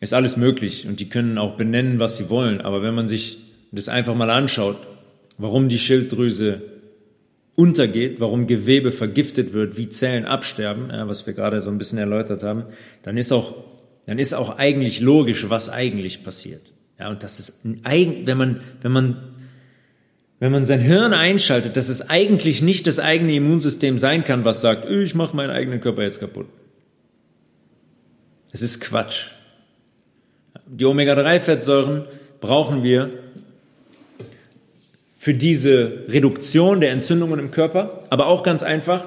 ist 0.00 0.14
alles 0.14 0.36
möglich 0.36 0.86
und 0.86 1.00
die 1.00 1.08
können 1.08 1.38
auch 1.38 1.56
benennen, 1.56 2.00
was 2.00 2.16
sie 2.16 2.30
wollen. 2.30 2.60
Aber 2.60 2.82
wenn 2.82 2.94
man 2.94 3.08
sich 3.08 3.38
das 3.72 3.88
einfach 3.88 4.14
mal 4.14 4.30
anschaut, 4.30 4.78
warum 5.36 5.68
die 5.68 5.78
Schilddrüse 5.78 6.62
untergeht, 7.54 8.20
warum 8.20 8.46
Gewebe 8.46 8.92
vergiftet 8.92 9.52
wird, 9.52 9.76
wie 9.76 9.88
Zellen 9.88 10.24
absterben, 10.24 10.90
ja, 10.90 11.08
was 11.08 11.26
wir 11.26 11.34
gerade 11.34 11.60
so 11.60 11.70
ein 11.70 11.78
bisschen 11.78 11.98
erläutert 11.98 12.42
haben, 12.42 12.64
dann 13.02 13.16
ist 13.16 13.32
auch, 13.32 13.56
dann 14.06 14.18
ist 14.18 14.32
auch 14.32 14.58
eigentlich 14.58 15.00
logisch, 15.00 15.50
was 15.50 15.68
eigentlich 15.68 16.24
passiert. 16.24 16.62
Ja, 16.98 17.10
und 17.10 17.22
das 17.22 17.38
ist, 17.38 17.60
wenn 17.64 18.38
man, 18.38 18.60
wenn 18.80 18.92
man 18.92 19.16
wenn 20.40 20.52
man 20.52 20.64
sein 20.64 20.80
Hirn 20.80 21.12
einschaltet, 21.12 21.76
dass 21.76 21.88
es 21.88 22.08
eigentlich 22.08 22.62
nicht 22.62 22.86
das 22.86 23.00
eigene 23.00 23.34
Immunsystem 23.34 23.98
sein 23.98 24.24
kann, 24.24 24.44
was 24.44 24.60
sagt, 24.60 24.88
ich 24.88 25.14
mache 25.14 25.34
meinen 25.34 25.50
eigenen 25.50 25.80
Körper 25.80 26.02
jetzt 26.02 26.20
kaputt. 26.20 26.46
Es 28.52 28.62
ist 28.62 28.80
Quatsch. 28.80 29.28
Die 30.66 30.84
Omega-3-Fettsäuren 30.84 32.04
brauchen 32.40 32.82
wir 32.82 33.10
für 35.16 35.34
diese 35.34 36.04
Reduktion 36.08 36.80
der 36.80 36.92
Entzündungen 36.92 37.40
im 37.40 37.50
Körper, 37.50 38.04
aber 38.10 38.26
auch 38.26 38.42
ganz 38.42 38.62
einfach 38.62 39.06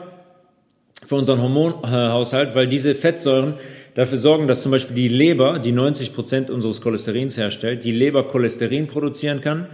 für 1.05 1.15
unseren 1.15 1.41
Hormonhaushalt, 1.41 2.55
weil 2.55 2.67
diese 2.67 2.93
Fettsäuren 2.93 3.55
dafür 3.95 4.17
sorgen, 4.17 4.47
dass 4.47 4.61
zum 4.61 4.71
Beispiel 4.71 4.95
die 4.95 5.07
Leber, 5.07 5.59
die 5.59 5.71
90 5.71 6.13
Prozent 6.13 6.49
unseres 6.49 6.81
Cholesterins 6.81 7.37
herstellt, 7.37 7.83
die 7.85 7.91
Leber 7.91 8.27
Cholesterin 8.27 8.87
produzieren 8.87 9.41
kann, 9.41 9.67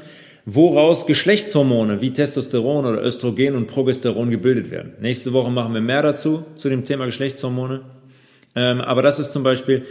woraus 0.50 1.06
Geschlechtshormone 1.06 2.02
wie 2.02 2.14
Testosteron 2.14 2.86
oder 2.86 3.04
Östrogen 3.04 3.54
und 3.54 3.68
Progesteron 3.68 4.32
gebildet 4.32 4.72
werden. 4.72 4.94
Nächste 5.02 5.34
Woche 5.34 5.52
machen 5.52 5.74
wir 5.74 5.82
mehr 5.82 6.02
dazu, 6.02 6.46
zu 6.56 6.70
dem 6.70 6.86
Thema 6.86 7.06
Geschlechtshormone. 7.06 7.82
Ähm, 8.56 8.80
aber 8.80 9.02
das 9.02 9.20
ist 9.20 9.34
zum 9.34 9.44
Beispiel, 9.44 9.86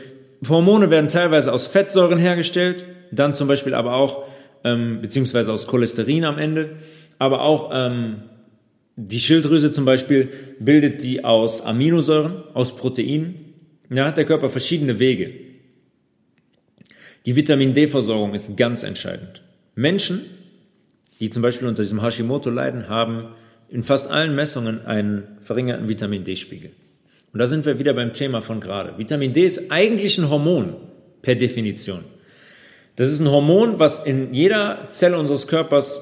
Hormone 0.49 0.91
werden 0.91 1.11
teilweise 1.11 1.53
aus 1.53 1.67
Fettsäuren 1.67 2.19
hergestellt, 2.19 2.85
dann 3.13 3.35
zum 3.35 3.49
Beispiel 3.49 3.75
aber 3.75 3.97
auch, 3.97 4.25
ähm, 4.65 5.03
beziehungsweise 5.03 5.53
aus 5.53 5.67
Cholesterin 5.67 6.25
am 6.25 6.39
Ende, 6.39 6.77
aber 7.19 7.43
auch 7.43 7.71
ähm, 7.75 8.23
die 8.97 9.21
Schilddrüse 9.21 9.73
zum 9.73 9.85
Beispiel 9.85 10.31
bildet 10.59 11.03
die 11.03 11.23
aus 11.23 11.61
Aminosäuren, 11.61 12.45
aus 12.55 12.75
Proteinen. 12.75 13.35
Da 13.91 14.07
hat 14.07 14.17
der 14.17 14.25
Körper 14.25 14.49
verschiedene 14.49 14.99
Wege. 14.99 15.33
Die 17.27 17.37
Vitamin 17.37 17.75
D-Versorgung 17.75 18.33
ist 18.33 18.57
ganz 18.57 18.85
entscheidend. 18.85 19.43
Menschen 19.75 20.23
die 21.21 21.31
zum 21.31 21.43
Beispiel 21.43 21.69
unter 21.69 21.83
diesem 21.83 22.03
Hashimoto 22.03 22.51
leiden, 22.51 22.89
haben 22.89 23.29
in 23.69 23.83
fast 23.83 24.09
allen 24.11 24.35
Messungen 24.35 24.87
einen 24.87 25.39
verringerten 25.41 25.89
Vitamin 25.89 26.25
D-Spiegel. 26.25 26.71
Und 27.33 27.41
da 27.41 27.47
sind 27.47 27.67
wir 27.67 27.79
wieder 27.79 27.95
beim 27.95 28.13
Thema 28.13 28.41
von 28.41 28.61
gerade. 28.61 28.97
Vitamin 28.99 29.33
D 29.33 29.45
ist 29.45 29.71
eigentlich 29.71 30.19
ein 30.19 30.31
Hormon 30.31 30.77
per 31.23 31.35
Definition. 31.35 32.05
Das 32.97 33.11
ist 33.11 33.21
ein 33.21 33.31
Hormon, 33.31 33.79
was 33.79 34.05
in 34.05 34.33
jeder 34.33 34.87
Zelle 34.89 35.19
unseres 35.19 35.47
Körpers 35.47 36.01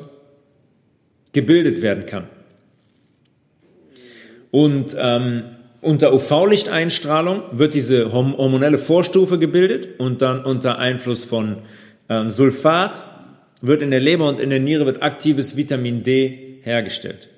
gebildet 1.32 1.82
werden 1.82 2.06
kann. 2.06 2.28
Und 4.50 4.94
ähm, 4.96 5.44
unter 5.80 6.14
UV-Lichteinstrahlung 6.14 7.42
wird 7.52 7.74
diese 7.74 8.12
hormonelle 8.12 8.78
Vorstufe 8.78 9.38
gebildet 9.38 9.98
und 9.98 10.22
dann 10.22 10.44
unter 10.44 10.78
Einfluss 10.78 11.24
von 11.24 11.62
ähm, 12.08 12.30
Sulfat 12.30 13.04
wird 13.66 13.82
in 13.82 13.90
der 13.90 14.00
Leber 14.00 14.28
und 14.28 14.40
in 14.40 14.50
der 14.50 14.60
Niere 14.60 14.86
wird 14.86 15.02
aktives 15.02 15.56
Vitamin 15.56 16.02
D 16.02 16.60
hergestellt. 16.62 17.28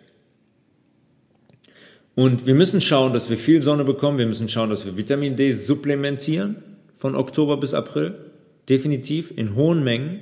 Und 2.15 2.47
wir 2.47 2.55
müssen 2.55 2.81
schauen, 2.81 3.13
dass 3.13 3.29
wir 3.29 3.37
viel 3.37 3.63
Sonne 3.63 3.85
bekommen. 3.85 4.17
Wir 4.17 4.27
müssen 4.27 4.49
schauen, 4.49 4.71
dass 4.71 4.87
wir 4.87 4.97
Vitamin 4.97 5.37
D 5.37 5.53
supplementieren 5.53 6.57
von 6.97 7.15
Oktober 7.15 7.59
bis 7.59 7.75
April. 7.75 8.15
Definitiv 8.69 9.33
in 9.37 9.55
hohen 9.55 9.85
Mengen. 9.85 10.21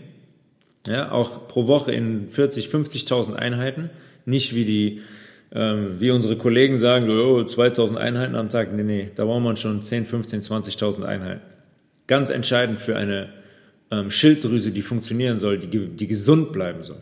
Ja, 0.86 1.12
auch 1.12 1.46
pro 1.46 1.66
Woche 1.66 1.92
in 1.92 2.28
40, 2.28 2.66
50.000 2.66 3.34
Einheiten. 3.34 3.90
Nicht 4.26 4.54
wie 4.54 4.64
die, 4.64 5.00
ähm, 5.52 6.00
wie 6.00 6.10
unsere 6.10 6.36
Kollegen 6.36 6.78
sagen, 6.78 7.08
oh, 7.08 7.44
2000 7.44 7.98
Einheiten 7.98 8.34
am 8.34 8.50
Tag. 8.50 8.74
Nee, 8.74 8.82
nee, 8.82 9.10
da 9.14 9.24
braucht 9.24 9.42
man 9.42 9.56
schon 9.56 9.82
10, 9.82 10.04
15, 10.04 10.42
20.000 10.42 11.04
Einheiten. 11.04 11.42
Ganz 12.08 12.28
entscheidend 12.28 12.80
für 12.80 12.96
eine 12.96 13.32
ähm, 13.90 14.10
Schilddrüse, 14.10 14.70
die 14.70 14.82
funktionieren 14.82 15.38
soll, 15.38 15.58
die, 15.58 15.88
die 15.88 16.06
gesund 16.06 16.52
bleiben 16.52 16.82
soll. 16.82 17.00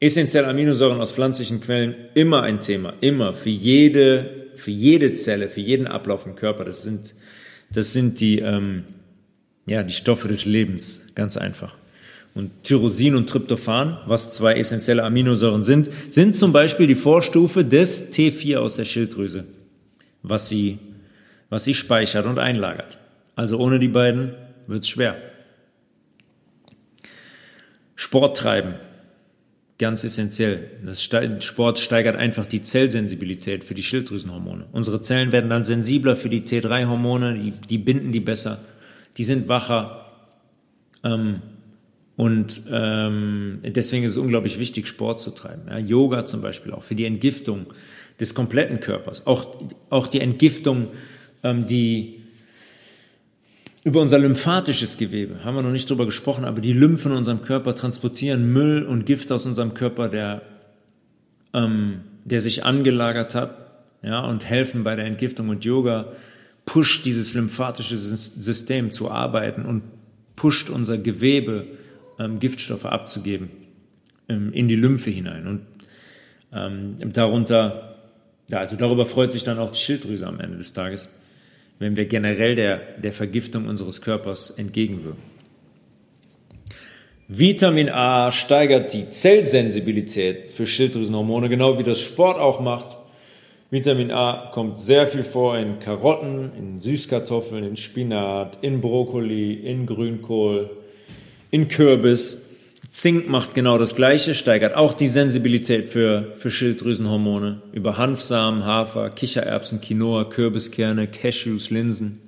Essentielle 0.00 0.46
Aminosäuren 0.46 1.00
aus 1.00 1.12
pflanzlichen 1.12 1.60
Quellen 1.60 1.94
immer 2.14 2.42
ein 2.42 2.60
Thema, 2.60 2.94
immer 3.00 3.34
für 3.34 3.50
jede, 3.50 4.48
für 4.54 4.70
jede 4.70 5.12
Zelle, 5.12 5.48
für 5.48 5.60
jeden 5.60 5.86
Ablauf 5.86 6.24
im 6.26 6.36
Körper. 6.36 6.64
Das 6.64 6.82
sind, 6.82 7.14
das 7.70 7.92
sind 7.92 8.20
die, 8.20 8.38
ähm, 8.38 8.84
ja, 9.66 9.82
die 9.82 9.92
Stoffe 9.92 10.28
des 10.28 10.44
Lebens, 10.44 11.02
ganz 11.14 11.36
einfach. 11.36 11.76
Und 12.34 12.62
Tyrosin 12.62 13.16
und 13.16 13.28
Tryptophan, 13.28 13.98
was 14.06 14.32
zwei 14.32 14.54
essentielle 14.54 15.02
Aminosäuren 15.02 15.64
sind, 15.64 15.90
sind 16.10 16.36
zum 16.36 16.52
Beispiel 16.52 16.86
die 16.86 16.94
Vorstufe 16.94 17.64
des 17.64 18.12
T4 18.12 18.58
aus 18.58 18.76
der 18.76 18.84
Schilddrüse, 18.84 19.44
was 20.22 20.48
sie, 20.48 20.78
was 21.50 21.64
sie 21.64 21.74
speichert 21.74 22.26
und 22.26 22.38
einlagert. 22.38 22.98
Also 23.34 23.58
ohne 23.58 23.80
die 23.80 23.88
beiden 23.88 24.34
wird 24.68 24.84
es 24.84 24.88
schwer. 24.88 25.16
Sport 27.98 28.36
treiben, 28.36 28.74
ganz 29.76 30.04
essentiell. 30.04 30.70
Das 30.86 31.02
Sport 31.02 31.80
steigert 31.80 32.14
einfach 32.14 32.46
die 32.46 32.62
Zellsensibilität 32.62 33.64
für 33.64 33.74
die 33.74 33.82
Schilddrüsenhormone. 33.82 34.66
Unsere 34.70 35.02
Zellen 35.02 35.32
werden 35.32 35.50
dann 35.50 35.64
sensibler 35.64 36.14
für 36.14 36.28
die 36.28 36.42
T3-Hormone, 36.42 37.34
die, 37.34 37.50
die, 37.50 37.78
binden 37.78 38.12
die 38.12 38.20
besser, 38.20 38.60
die 39.16 39.24
sind 39.24 39.48
wacher. 39.48 40.06
Ähm, 41.02 41.42
und 42.14 42.62
ähm, 42.70 43.62
deswegen 43.64 44.04
ist 44.04 44.12
es 44.12 44.18
unglaublich 44.18 44.60
wichtig, 44.60 44.86
Sport 44.86 45.20
zu 45.20 45.32
treiben. 45.32 45.62
Ja, 45.68 45.78
Yoga 45.78 46.24
zum 46.24 46.40
Beispiel 46.40 46.70
auch 46.70 46.84
für 46.84 46.94
die 46.94 47.04
Entgiftung 47.04 47.66
des 48.20 48.32
kompletten 48.32 48.78
Körpers. 48.78 49.26
Auch, 49.26 49.56
auch 49.90 50.06
die 50.06 50.20
Entgiftung, 50.20 50.86
ähm, 51.42 51.66
die 51.66 52.17
über 53.88 54.02
unser 54.02 54.18
lymphatisches 54.18 54.98
Gewebe 54.98 55.44
haben 55.44 55.54
wir 55.54 55.62
noch 55.62 55.72
nicht 55.72 55.88
drüber 55.88 56.04
gesprochen, 56.04 56.44
aber 56.44 56.60
die 56.60 56.74
Lymphen 56.74 57.10
in 57.10 57.16
unserem 57.16 57.40
Körper 57.40 57.74
transportieren 57.74 58.52
Müll 58.52 58.82
und 58.82 59.06
Gift 59.06 59.32
aus 59.32 59.46
unserem 59.46 59.72
Körper, 59.72 60.10
der, 60.10 60.42
ähm, 61.54 62.02
der 62.26 62.42
sich 62.42 62.66
angelagert 62.66 63.34
hat, 63.34 63.56
ja, 64.02 64.20
und 64.20 64.44
helfen 64.44 64.84
bei 64.84 64.94
der 64.94 65.06
Entgiftung. 65.06 65.48
Und 65.48 65.64
Yoga 65.64 66.12
pusht 66.66 67.06
dieses 67.06 67.32
lymphatische 67.32 67.96
System 67.96 68.90
zu 68.92 69.10
arbeiten 69.10 69.64
und 69.64 69.84
pusht 70.36 70.68
unser 70.68 70.98
Gewebe, 70.98 71.64
ähm, 72.18 72.40
Giftstoffe 72.40 72.84
abzugeben 72.84 73.48
ähm, 74.28 74.52
in 74.52 74.68
die 74.68 74.76
Lymphe 74.76 75.08
hinein. 75.08 75.46
Und 75.46 75.60
ähm, 76.52 76.96
darunter, 77.14 77.96
ja, 78.48 78.58
also 78.58 78.76
darüber 78.76 79.06
freut 79.06 79.32
sich 79.32 79.44
dann 79.44 79.58
auch 79.58 79.70
die 79.70 79.78
Schilddrüse 79.78 80.26
am 80.26 80.40
Ende 80.40 80.58
des 80.58 80.74
Tages 80.74 81.08
wenn 81.78 81.96
wir 81.96 82.06
generell 82.06 82.54
der, 82.54 82.78
der 82.98 83.12
Vergiftung 83.12 83.66
unseres 83.66 84.00
Körpers 84.00 84.50
entgegenwirken. 84.50 85.22
Vitamin 87.28 87.90
A 87.90 88.32
steigert 88.32 88.94
die 88.94 89.10
Zellsensibilität 89.10 90.50
für 90.50 90.66
Schilddrüsenhormone, 90.66 91.50
genau 91.50 91.78
wie 91.78 91.82
das 91.82 92.00
Sport 92.00 92.38
auch 92.38 92.58
macht. 92.58 92.96
Vitamin 93.70 94.10
A 94.10 94.50
kommt 94.54 94.80
sehr 94.80 95.06
viel 95.06 95.24
vor 95.24 95.58
in 95.58 95.78
Karotten, 95.78 96.52
in 96.58 96.80
Süßkartoffeln, 96.80 97.64
in 97.64 97.76
Spinat, 97.76 98.58
in 98.62 98.80
Brokkoli, 98.80 99.52
in 99.52 99.84
Grünkohl, 99.84 100.70
in 101.50 101.68
Kürbis. 101.68 102.47
Zink 102.98 103.28
macht 103.28 103.54
genau 103.54 103.78
das 103.78 103.94
Gleiche, 103.94 104.34
steigert 104.34 104.74
auch 104.74 104.92
die 104.92 105.06
Sensibilität 105.06 105.86
für, 105.86 106.32
für 106.34 106.50
Schilddrüsenhormone 106.50 107.62
über 107.70 107.96
Hanfsamen, 107.96 108.64
Hafer, 108.64 109.10
Kichererbsen, 109.10 109.80
Quinoa, 109.80 110.24
Kürbiskerne, 110.24 111.06
Cashews, 111.06 111.70
Linsen. 111.70 112.18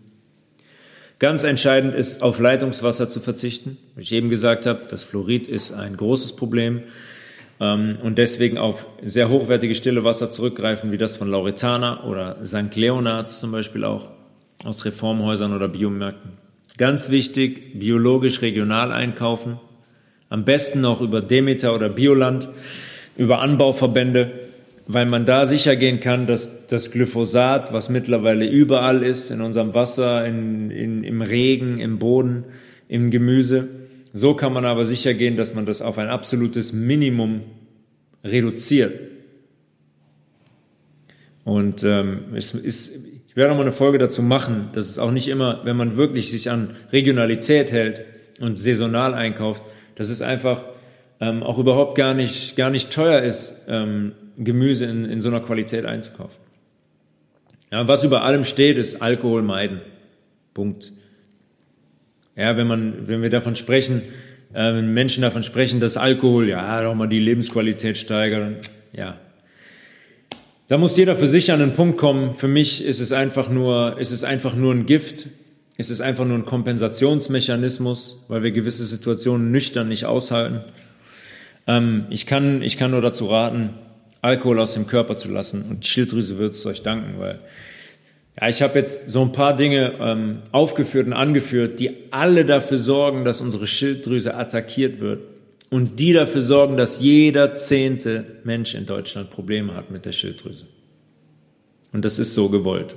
Ganz 1.19 1.43
entscheidend 1.43 1.97
ist, 1.97 2.23
auf 2.23 2.39
Leitungswasser 2.39 3.09
zu 3.09 3.19
verzichten. 3.19 3.79
Wie 3.97 4.03
ich 4.03 4.13
eben 4.13 4.31
gesagt 4.31 4.65
habe, 4.65 4.83
das 4.89 5.03
Fluorid 5.03 5.49
ist 5.49 5.73
ein 5.73 5.97
großes 5.97 6.37
Problem 6.37 6.85
ähm, 7.59 7.99
und 8.05 8.19
deswegen 8.19 8.57
auf 8.57 8.87
sehr 9.03 9.29
hochwertige 9.29 9.75
stille 9.75 10.05
Wasser 10.05 10.31
zurückgreifen, 10.31 10.93
wie 10.93 10.99
das 10.99 11.17
von 11.17 11.29
Lauretana 11.29 12.05
oder 12.05 12.47
St. 12.47 12.77
Leonards 12.77 13.41
zum 13.41 13.51
Beispiel 13.51 13.83
auch 13.83 14.11
aus 14.63 14.85
Reformhäusern 14.85 15.53
oder 15.53 15.67
Biomärkten. 15.67 16.35
Ganz 16.79 17.11
wichtig, 17.11 17.77
biologisch 17.81 18.41
regional 18.41 18.93
einkaufen 18.93 19.59
am 20.31 20.45
besten 20.45 20.81
noch 20.81 21.03
über 21.03 21.21
Demeter 21.21 21.75
oder 21.75 21.91
Bioland, 21.91 22.49
über 23.17 23.41
Anbauverbände, 23.41 24.33
weil 24.87 25.05
man 25.05 25.27
da 25.27 25.45
sicher 25.45 25.77
gehen 25.77 26.01
kann, 26.01 26.27
dass 26.27 26.67
das 26.69 26.91
Glyphosat, 26.91 27.73
was 27.73 27.91
mittlerweile 27.91 28.47
überall 28.47 29.03
ist, 29.03 29.31
in 29.31 29.41
unserem 29.41 29.75
Wasser, 29.75 30.25
in, 30.25 30.71
in, 30.71 31.05
im 31.05 31.21
Regen, 31.21 31.79
im 31.79 31.99
Boden, 31.99 32.45
im 32.89 33.11
Gemüse, 33.11 33.69
so 34.13 34.35
kann 34.35 34.53
man 34.53 34.65
aber 34.65 34.87
sicher 34.87 35.15
gehen, 35.15 35.37
dass 35.37 35.55
man 35.55 35.67
das 35.67 35.83
auf 35.83 35.99
ein 35.99 36.09
absolutes 36.09 36.73
Minimum 36.73 37.43
reduziert. 38.25 38.99
Und 41.45 41.85
ähm, 41.85 42.35
es 42.35 42.55
ist, 42.55 42.93
ich 43.29 43.37
werde 43.37 43.51
noch 43.51 43.57
mal 43.57 43.63
eine 43.63 43.73
Folge 43.73 43.99
dazu 43.99 44.23
machen, 44.23 44.69
dass 44.73 44.89
es 44.89 44.99
auch 44.99 45.11
nicht 45.11 45.29
immer, 45.29 45.61
wenn 45.65 45.77
man 45.77 45.97
wirklich 45.97 46.31
sich 46.31 46.51
an 46.51 46.71
Regionalität 46.93 47.73
hält 47.73 48.03
und 48.41 48.59
saisonal 48.59 49.15
einkauft, 49.15 49.63
dass 49.95 50.11
es 50.11 50.23
einfach 50.23 50.65
ähm, 51.21 51.43
auch 51.43 51.59
überhaupt 51.59 51.97
gar 51.97 52.15
nicht, 52.15 52.57
gar 52.57 52.71
nicht 52.71 52.93
teuer 52.93 53.21
ist, 53.23 53.55
ähm, 53.69 54.13
Gemüse 54.37 54.87
in, 54.87 55.05
in 55.05 55.21
so 55.21 55.29
einer 55.29 55.41
Qualität 55.41 55.85
einzukaufen. 55.85 56.41
Ja, 57.71 57.87
was 57.87 58.03
über 58.03 58.23
allem 58.23 58.45
steht, 58.45 58.79
ist 58.79 59.01
Alkohol 59.01 59.43
meiden. 59.43 59.81
Punkt. 60.55 60.93
Ja, 62.37 62.57
wenn 62.57 62.67
man, 62.67 63.07
wenn 63.07 63.23
wir 63.23 63.31
davon 63.31 63.55
sprechen, 63.55 64.03
äh, 64.53 64.75
wenn 64.75 64.93
Menschen 64.93 65.23
davon 65.23 65.43
sprechen, 65.43 65.79
dass 65.79 65.97
Alkohol 65.97 66.49
ja 66.49 66.83
doch 66.83 66.95
mal 66.95 67.07
die 67.07 67.21
Lebensqualität 67.21 67.99
steigert, 67.99 68.69
ja. 68.93 69.17
Da 70.69 70.79
muss 70.79 70.97
jeder 70.97 71.17
für 71.17 71.27
sich 71.27 71.51
an 71.51 71.61
den 71.61 71.75
Punkt 71.75 71.99
kommen. 71.99 72.35
Für 72.35 72.47
mich 72.49 72.85
ist 72.85 73.01
es 73.01 73.13
einfach 73.13 73.51
nur, 73.51 73.99
ist 73.99 74.13
es 74.13 74.23
einfach 74.23 74.55
nur 74.55 74.73
ein 74.73 74.87
Gift. 74.87 75.27
Ist 75.81 75.89
es 75.89 76.03
einfach 76.03 76.27
nur 76.27 76.37
ein 76.37 76.45
Kompensationsmechanismus, 76.45 78.23
weil 78.29 78.43
wir 78.43 78.51
gewisse 78.51 78.85
Situationen 78.85 79.51
nüchtern 79.51 79.89
nicht 79.89 80.05
aushalten? 80.05 80.61
Ähm, 81.67 82.05
ich, 82.11 82.27
kann, 82.27 82.61
ich 82.61 82.77
kann 82.77 82.91
nur 82.91 83.01
dazu 83.01 83.29
raten, 83.29 83.71
Alkohol 84.21 84.61
aus 84.61 84.75
dem 84.75 84.87
Körper 84.87 85.17
zu 85.17 85.31
lassen 85.31 85.63
und 85.63 85.85
die 85.85 85.89
Schilddrüse 85.89 86.37
wird 86.37 86.53
es 86.53 86.67
euch 86.67 86.83
danken, 86.83 87.19
weil 87.19 87.39
ja, 88.39 88.51
ich 88.51 88.61
habe 88.61 88.79
jetzt 88.79 89.09
so 89.09 89.23
ein 89.23 89.33
paar 89.33 89.57
Dinge 89.57 89.95
ähm, 90.01 90.43
aufgeführt 90.53 91.07
und 91.07 91.15
angeführt, 91.15 91.81
die 91.81 91.97
alle 92.11 92.45
dafür 92.45 92.77
sorgen, 92.77 93.25
dass 93.25 93.41
unsere 93.41 93.67
Schilddrüse 93.67 94.35
attackiert 94.35 95.01
wird 95.01 95.23
und 95.71 95.99
die 95.99 96.13
dafür 96.13 96.43
sorgen, 96.43 96.77
dass 96.77 97.01
jeder 97.01 97.55
zehnte 97.55 98.27
Mensch 98.45 98.75
in 98.75 98.85
Deutschland 98.85 99.31
Probleme 99.31 99.75
hat 99.75 99.91
mit 99.91 100.05
der 100.05 100.13
Schilddrüse. 100.13 100.67
Und 101.91 102.05
das 102.05 102.19
ist 102.19 102.35
so 102.35 102.51
gewollt. 102.51 102.97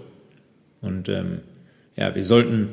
Und 0.81 1.07
ähm, 1.07 1.39
ja, 1.95 2.13
wir 2.15 2.23
sollten, 2.23 2.69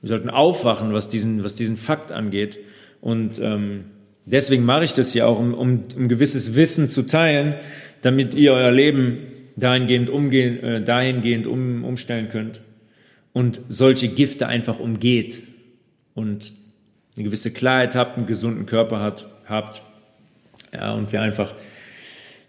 wir 0.00 0.08
sollten 0.08 0.30
aufwachen, 0.30 0.92
was 0.92 1.08
diesen, 1.08 1.44
was 1.44 1.54
diesen 1.54 1.76
Fakt 1.76 2.12
angeht. 2.12 2.58
Und 3.00 3.38
ähm, 3.38 3.84
deswegen 4.24 4.64
mache 4.64 4.84
ich 4.84 4.94
das 4.94 5.12
hier 5.12 5.26
auch, 5.26 5.38
um, 5.38 5.54
um, 5.54 5.82
um 5.96 6.08
gewisses 6.08 6.54
Wissen 6.54 6.88
zu 6.88 7.02
teilen, 7.02 7.54
damit 8.02 8.34
ihr 8.34 8.52
euer 8.52 8.72
Leben 8.72 9.18
dahingehend 9.56 10.10
umgehen, 10.10 10.62
äh, 10.62 10.82
dahingehend 10.82 11.46
um, 11.46 11.84
umstellen 11.84 12.28
könnt 12.30 12.60
und 13.32 13.60
solche 13.68 14.08
Gifte 14.08 14.46
einfach 14.46 14.80
umgeht 14.80 15.42
und 16.14 16.52
eine 17.16 17.24
gewisse 17.24 17.52
Klarheit 17.52 17.94
habt, 17.94 18.16
einen 18.16 18.26
gesunden 18.26 18.66
Körper 18.66 19.00
hat, 19.00 19.28
habt, 19.46 19.82
ja, 20.72 20.92
und 20.92 21.12
wir 21.12 21.20
einfach 21.20 21.54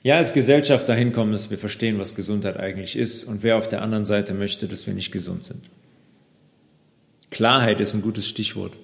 ja 0.03 0.17
als 0.17 0.33
Gesellschaft 0.33 0.87
dahin 0.87 1.11
kommen, 1.11 1.31
dass 1.31 1.49
wir 1.49 1.57
verstehen, 1.57 1.99
was 1.99 2.15
Gesundheit 2.15 2.57
eigentlich 2.57 2.95
ist 2.95 3.23
und 3.23 3.43
wer 3.43 3.57
auf 3.57 3.67
der 3.67 3.81
anderen 3.81 4.05
Seite 4.05 4.33
möchte, 4.33 4.67
dass 4.67 4.87
wir 4.87 4.93
nicht 4.93 5.11
gesund 5.11 5.43
sind. 5.43 5.61
Klarheit 7.35 7.81
ist 7.81 7.93
ein 7.93 8.01
gutes 8.01 8.29
Stichwort. 8.29 8.77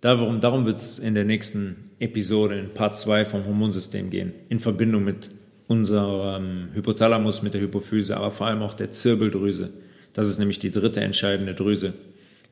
Darum, 0.00 0.40
darum 0.40 0.64
wird 0.64 0.78
es 0.78 0.98
in 0.98 1.14
der 1.14 1.26
nächsten 1.26 1.90
Episode, 1.98 2.58
in 2.58 2.72
Part 2.72 2.98
2 2.98 3.26
vom 3.26 3.44
Hormonsystem 3.44 4.08
gehen, 4.08 4.32
in 4.48 4.58
Verbindung 4.58 5.04
mit 5.04 5.30
unserem 5.68 6.70
Hypothalamus, 6.72 7.42
mit 7.42 7.52
der 7.52 7.60
Hypophyse, 7.60 8.16
aber 8.16 8.30
vor 8.30 8.46
allem 8.46 8.62
auch 8.62 8.72
der 8.72 8.90
Zirbeldrüse. 8.90 9.68
Das 10.14 10.28
ist 10.28 10.38
nämlich 10.38 10.58
die 10.58 10.70
dritte 10.70 11.02
entscheidende 11.02 11.52
Drüse 11.52 11.92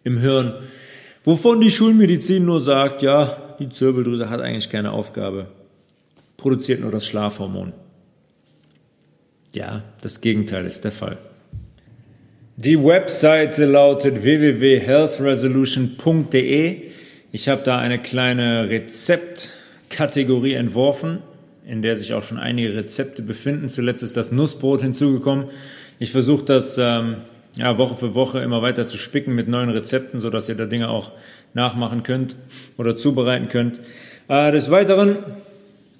im 0.04 0.18
Hirn, 0.18 0.52
wovon 1.24 1.62
die 1.62 1.70
Schulmedizin 1.70 2.44
nur 2.44 2.60
sagt, 2.60 3.00
ja, 3.00 3.56
die 3.58 3.70
Zirbeldrüse 3.70 4.28
hat 4.28 4.42
eigentlich 4.42 4.68
keine 4.68 4.92
Aufgabe, 4.92 5.46
produziert 6.36 6.82
nur 6.82 6.90
das 6.90 7.06
Schlafhormon. 7.06 7.72
Ja, 9.54 9.82
das 10.02 10.20
Gegenteil 10.20 10.66
ist 10.66 10.84
der 10.84 10.92
Fall. 10.92 11.16
Die 12.60 12.76
Webseite 12.76 13.66
lautet 13.66 14.24
www.healthresolution.de. 14.24 16.82
Ich 17.30 17.48
habe 17.48 17.62
da 17.62 17.78
eine 17.78 18.00
kleine 18.00 18.68
Rezeptkategorie 18.68 20.54
entworfen, 20.54 21.20
in 21.64 21.82
der 21.82 21.94
sich 21.94 22.14
auch 22.14 22.24
schon 22.24 22.40
einige 22.40 22.74
Rezepte 22.74 23.22
befinden. 23.22 23.68
Zuletzt 23.68 24.02
ist 24.02 24.16
das 24.16 24.32
Nussbrot 24.32 24.82
hinzugekommen. 24.82 25.50
Ich 26.00 26.10
versuche 26.10 26.44
das 26.46 26.76
ähm, 26.78 27.18
ja, 27.54 27.78
Woche 27.78 27.94
für 27.94 28.16
Woche 28.16 28.40
immer 28.40 28.60
weiter 28.60 28.88
zu 28.88 28.98
spicken 28.98 29.36
mit 29.36 29.46
neuen 29.46 29.70
Rezepten, 29.70 30.18
sodass 30.18 30.48
ihr 30.48 30.56
da 30.56 30.66
Dinge 30.66 30.88
auch 30.88 31.12
nachmachen 31.54 32.02
könnt 32.02 32.34
oder 32.76 32.96
zubereiten 32.96 33.50
könnt. 33.50 33.78
Äh, 34.26 34.50
des 34.50 34.68
Weiteren 34.68 35.18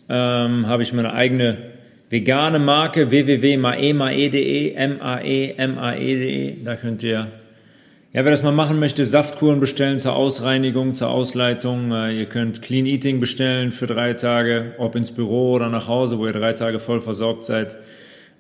ähm, 0.09 0.67
habe 0.67 0.83
ich 0.83 0.93
meine 0.93 1.13
eigene 1.13 1.78
vegane 2.11 2.59
Marke 2.59 3.11
www.maemae.de, 3.11 4.73
M-A-E-M-A-E.de. 4.73 6.65
Da 6.65 6.77
könnt 6.77 7.03
ihr, 7.03 7.29
ja, 8.13 8.25
wer 8.25 8.31
das 8.31 8.43
mal 8.43 8.53
machen 8.53 8.79
möchte, 8.79 9.05
Saftkuren 9.05 9.61
bestellen 9.61 10.01
zur 10.01 10.15
Ausreinigung, 10.15 10.95
zur 10.95 11.11
Ausleitung. 11.11 11.93
Äh, 11.93 12.19
ihr 12.19 12.27
könnt 12.27 12.63
Clean 12.63 12.87
Eating 12.87 13.21
bestellen 13.21 13.73
für 13.73 13.87
drei 13.87 14.15
Tage, 14.15 14.75
ob 14.79 14.97
ins 14.97 15.13
Büro 15.13 15.53
oder 15.53 15.69
nach 15.69 15.89
Hause, 15.89 16.19
wo 16.19 16.27
ihr 16.27 16.33
drei 16.33 16.55
Tage 16.55 16.79
voll 16.79 17.01
versorgt 17.01 17.45
seid. 17.45 17.77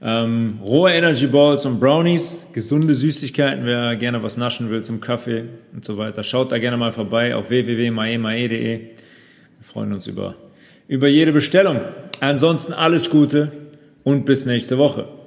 Ähm, 0.00 0.60
rohe 0.62 0.92
Energy 0.92 1.26
Balls 1.26 1.66
und 1.66 1.80
Brownies, 1.80 2.46
gesunde 2.52 2.94
Süßigkeiten, 2.94 3.66
wer 3.66 3.96
gerne 3.96 4.22
was 4.22 4.36
naschen 4.36 4.70
will 4.70 4.84
zum 4.84 5.00
Kaffee 5.00 5.44
und 5.74 5.84
so 5.84 5.98
weiter. 5.98 6.22
Schaut 6.22 6.52
da 6.52 6.58
gerne 6.58 6.76
mal 6.76 6.92
vorbei 6.92 7.34
auf 7.34 7.50
www.maemae.de. 7.50 8.78
Wir 8.78 8.90
freuen 9.60 9.92
uns 9.92 10.06
über, 10.06 10.36
über 10.86 11.08
jede 11.08 11.32
Bestellung. 11.32 11.80
Ansonsten 12.20 12.72
alles 12.72 13.10
Gute 13.10 13.52
und 14.04 14.24
bis 14.24 14.46
nächste 14.46 14.78
Woche. 14.78 15.17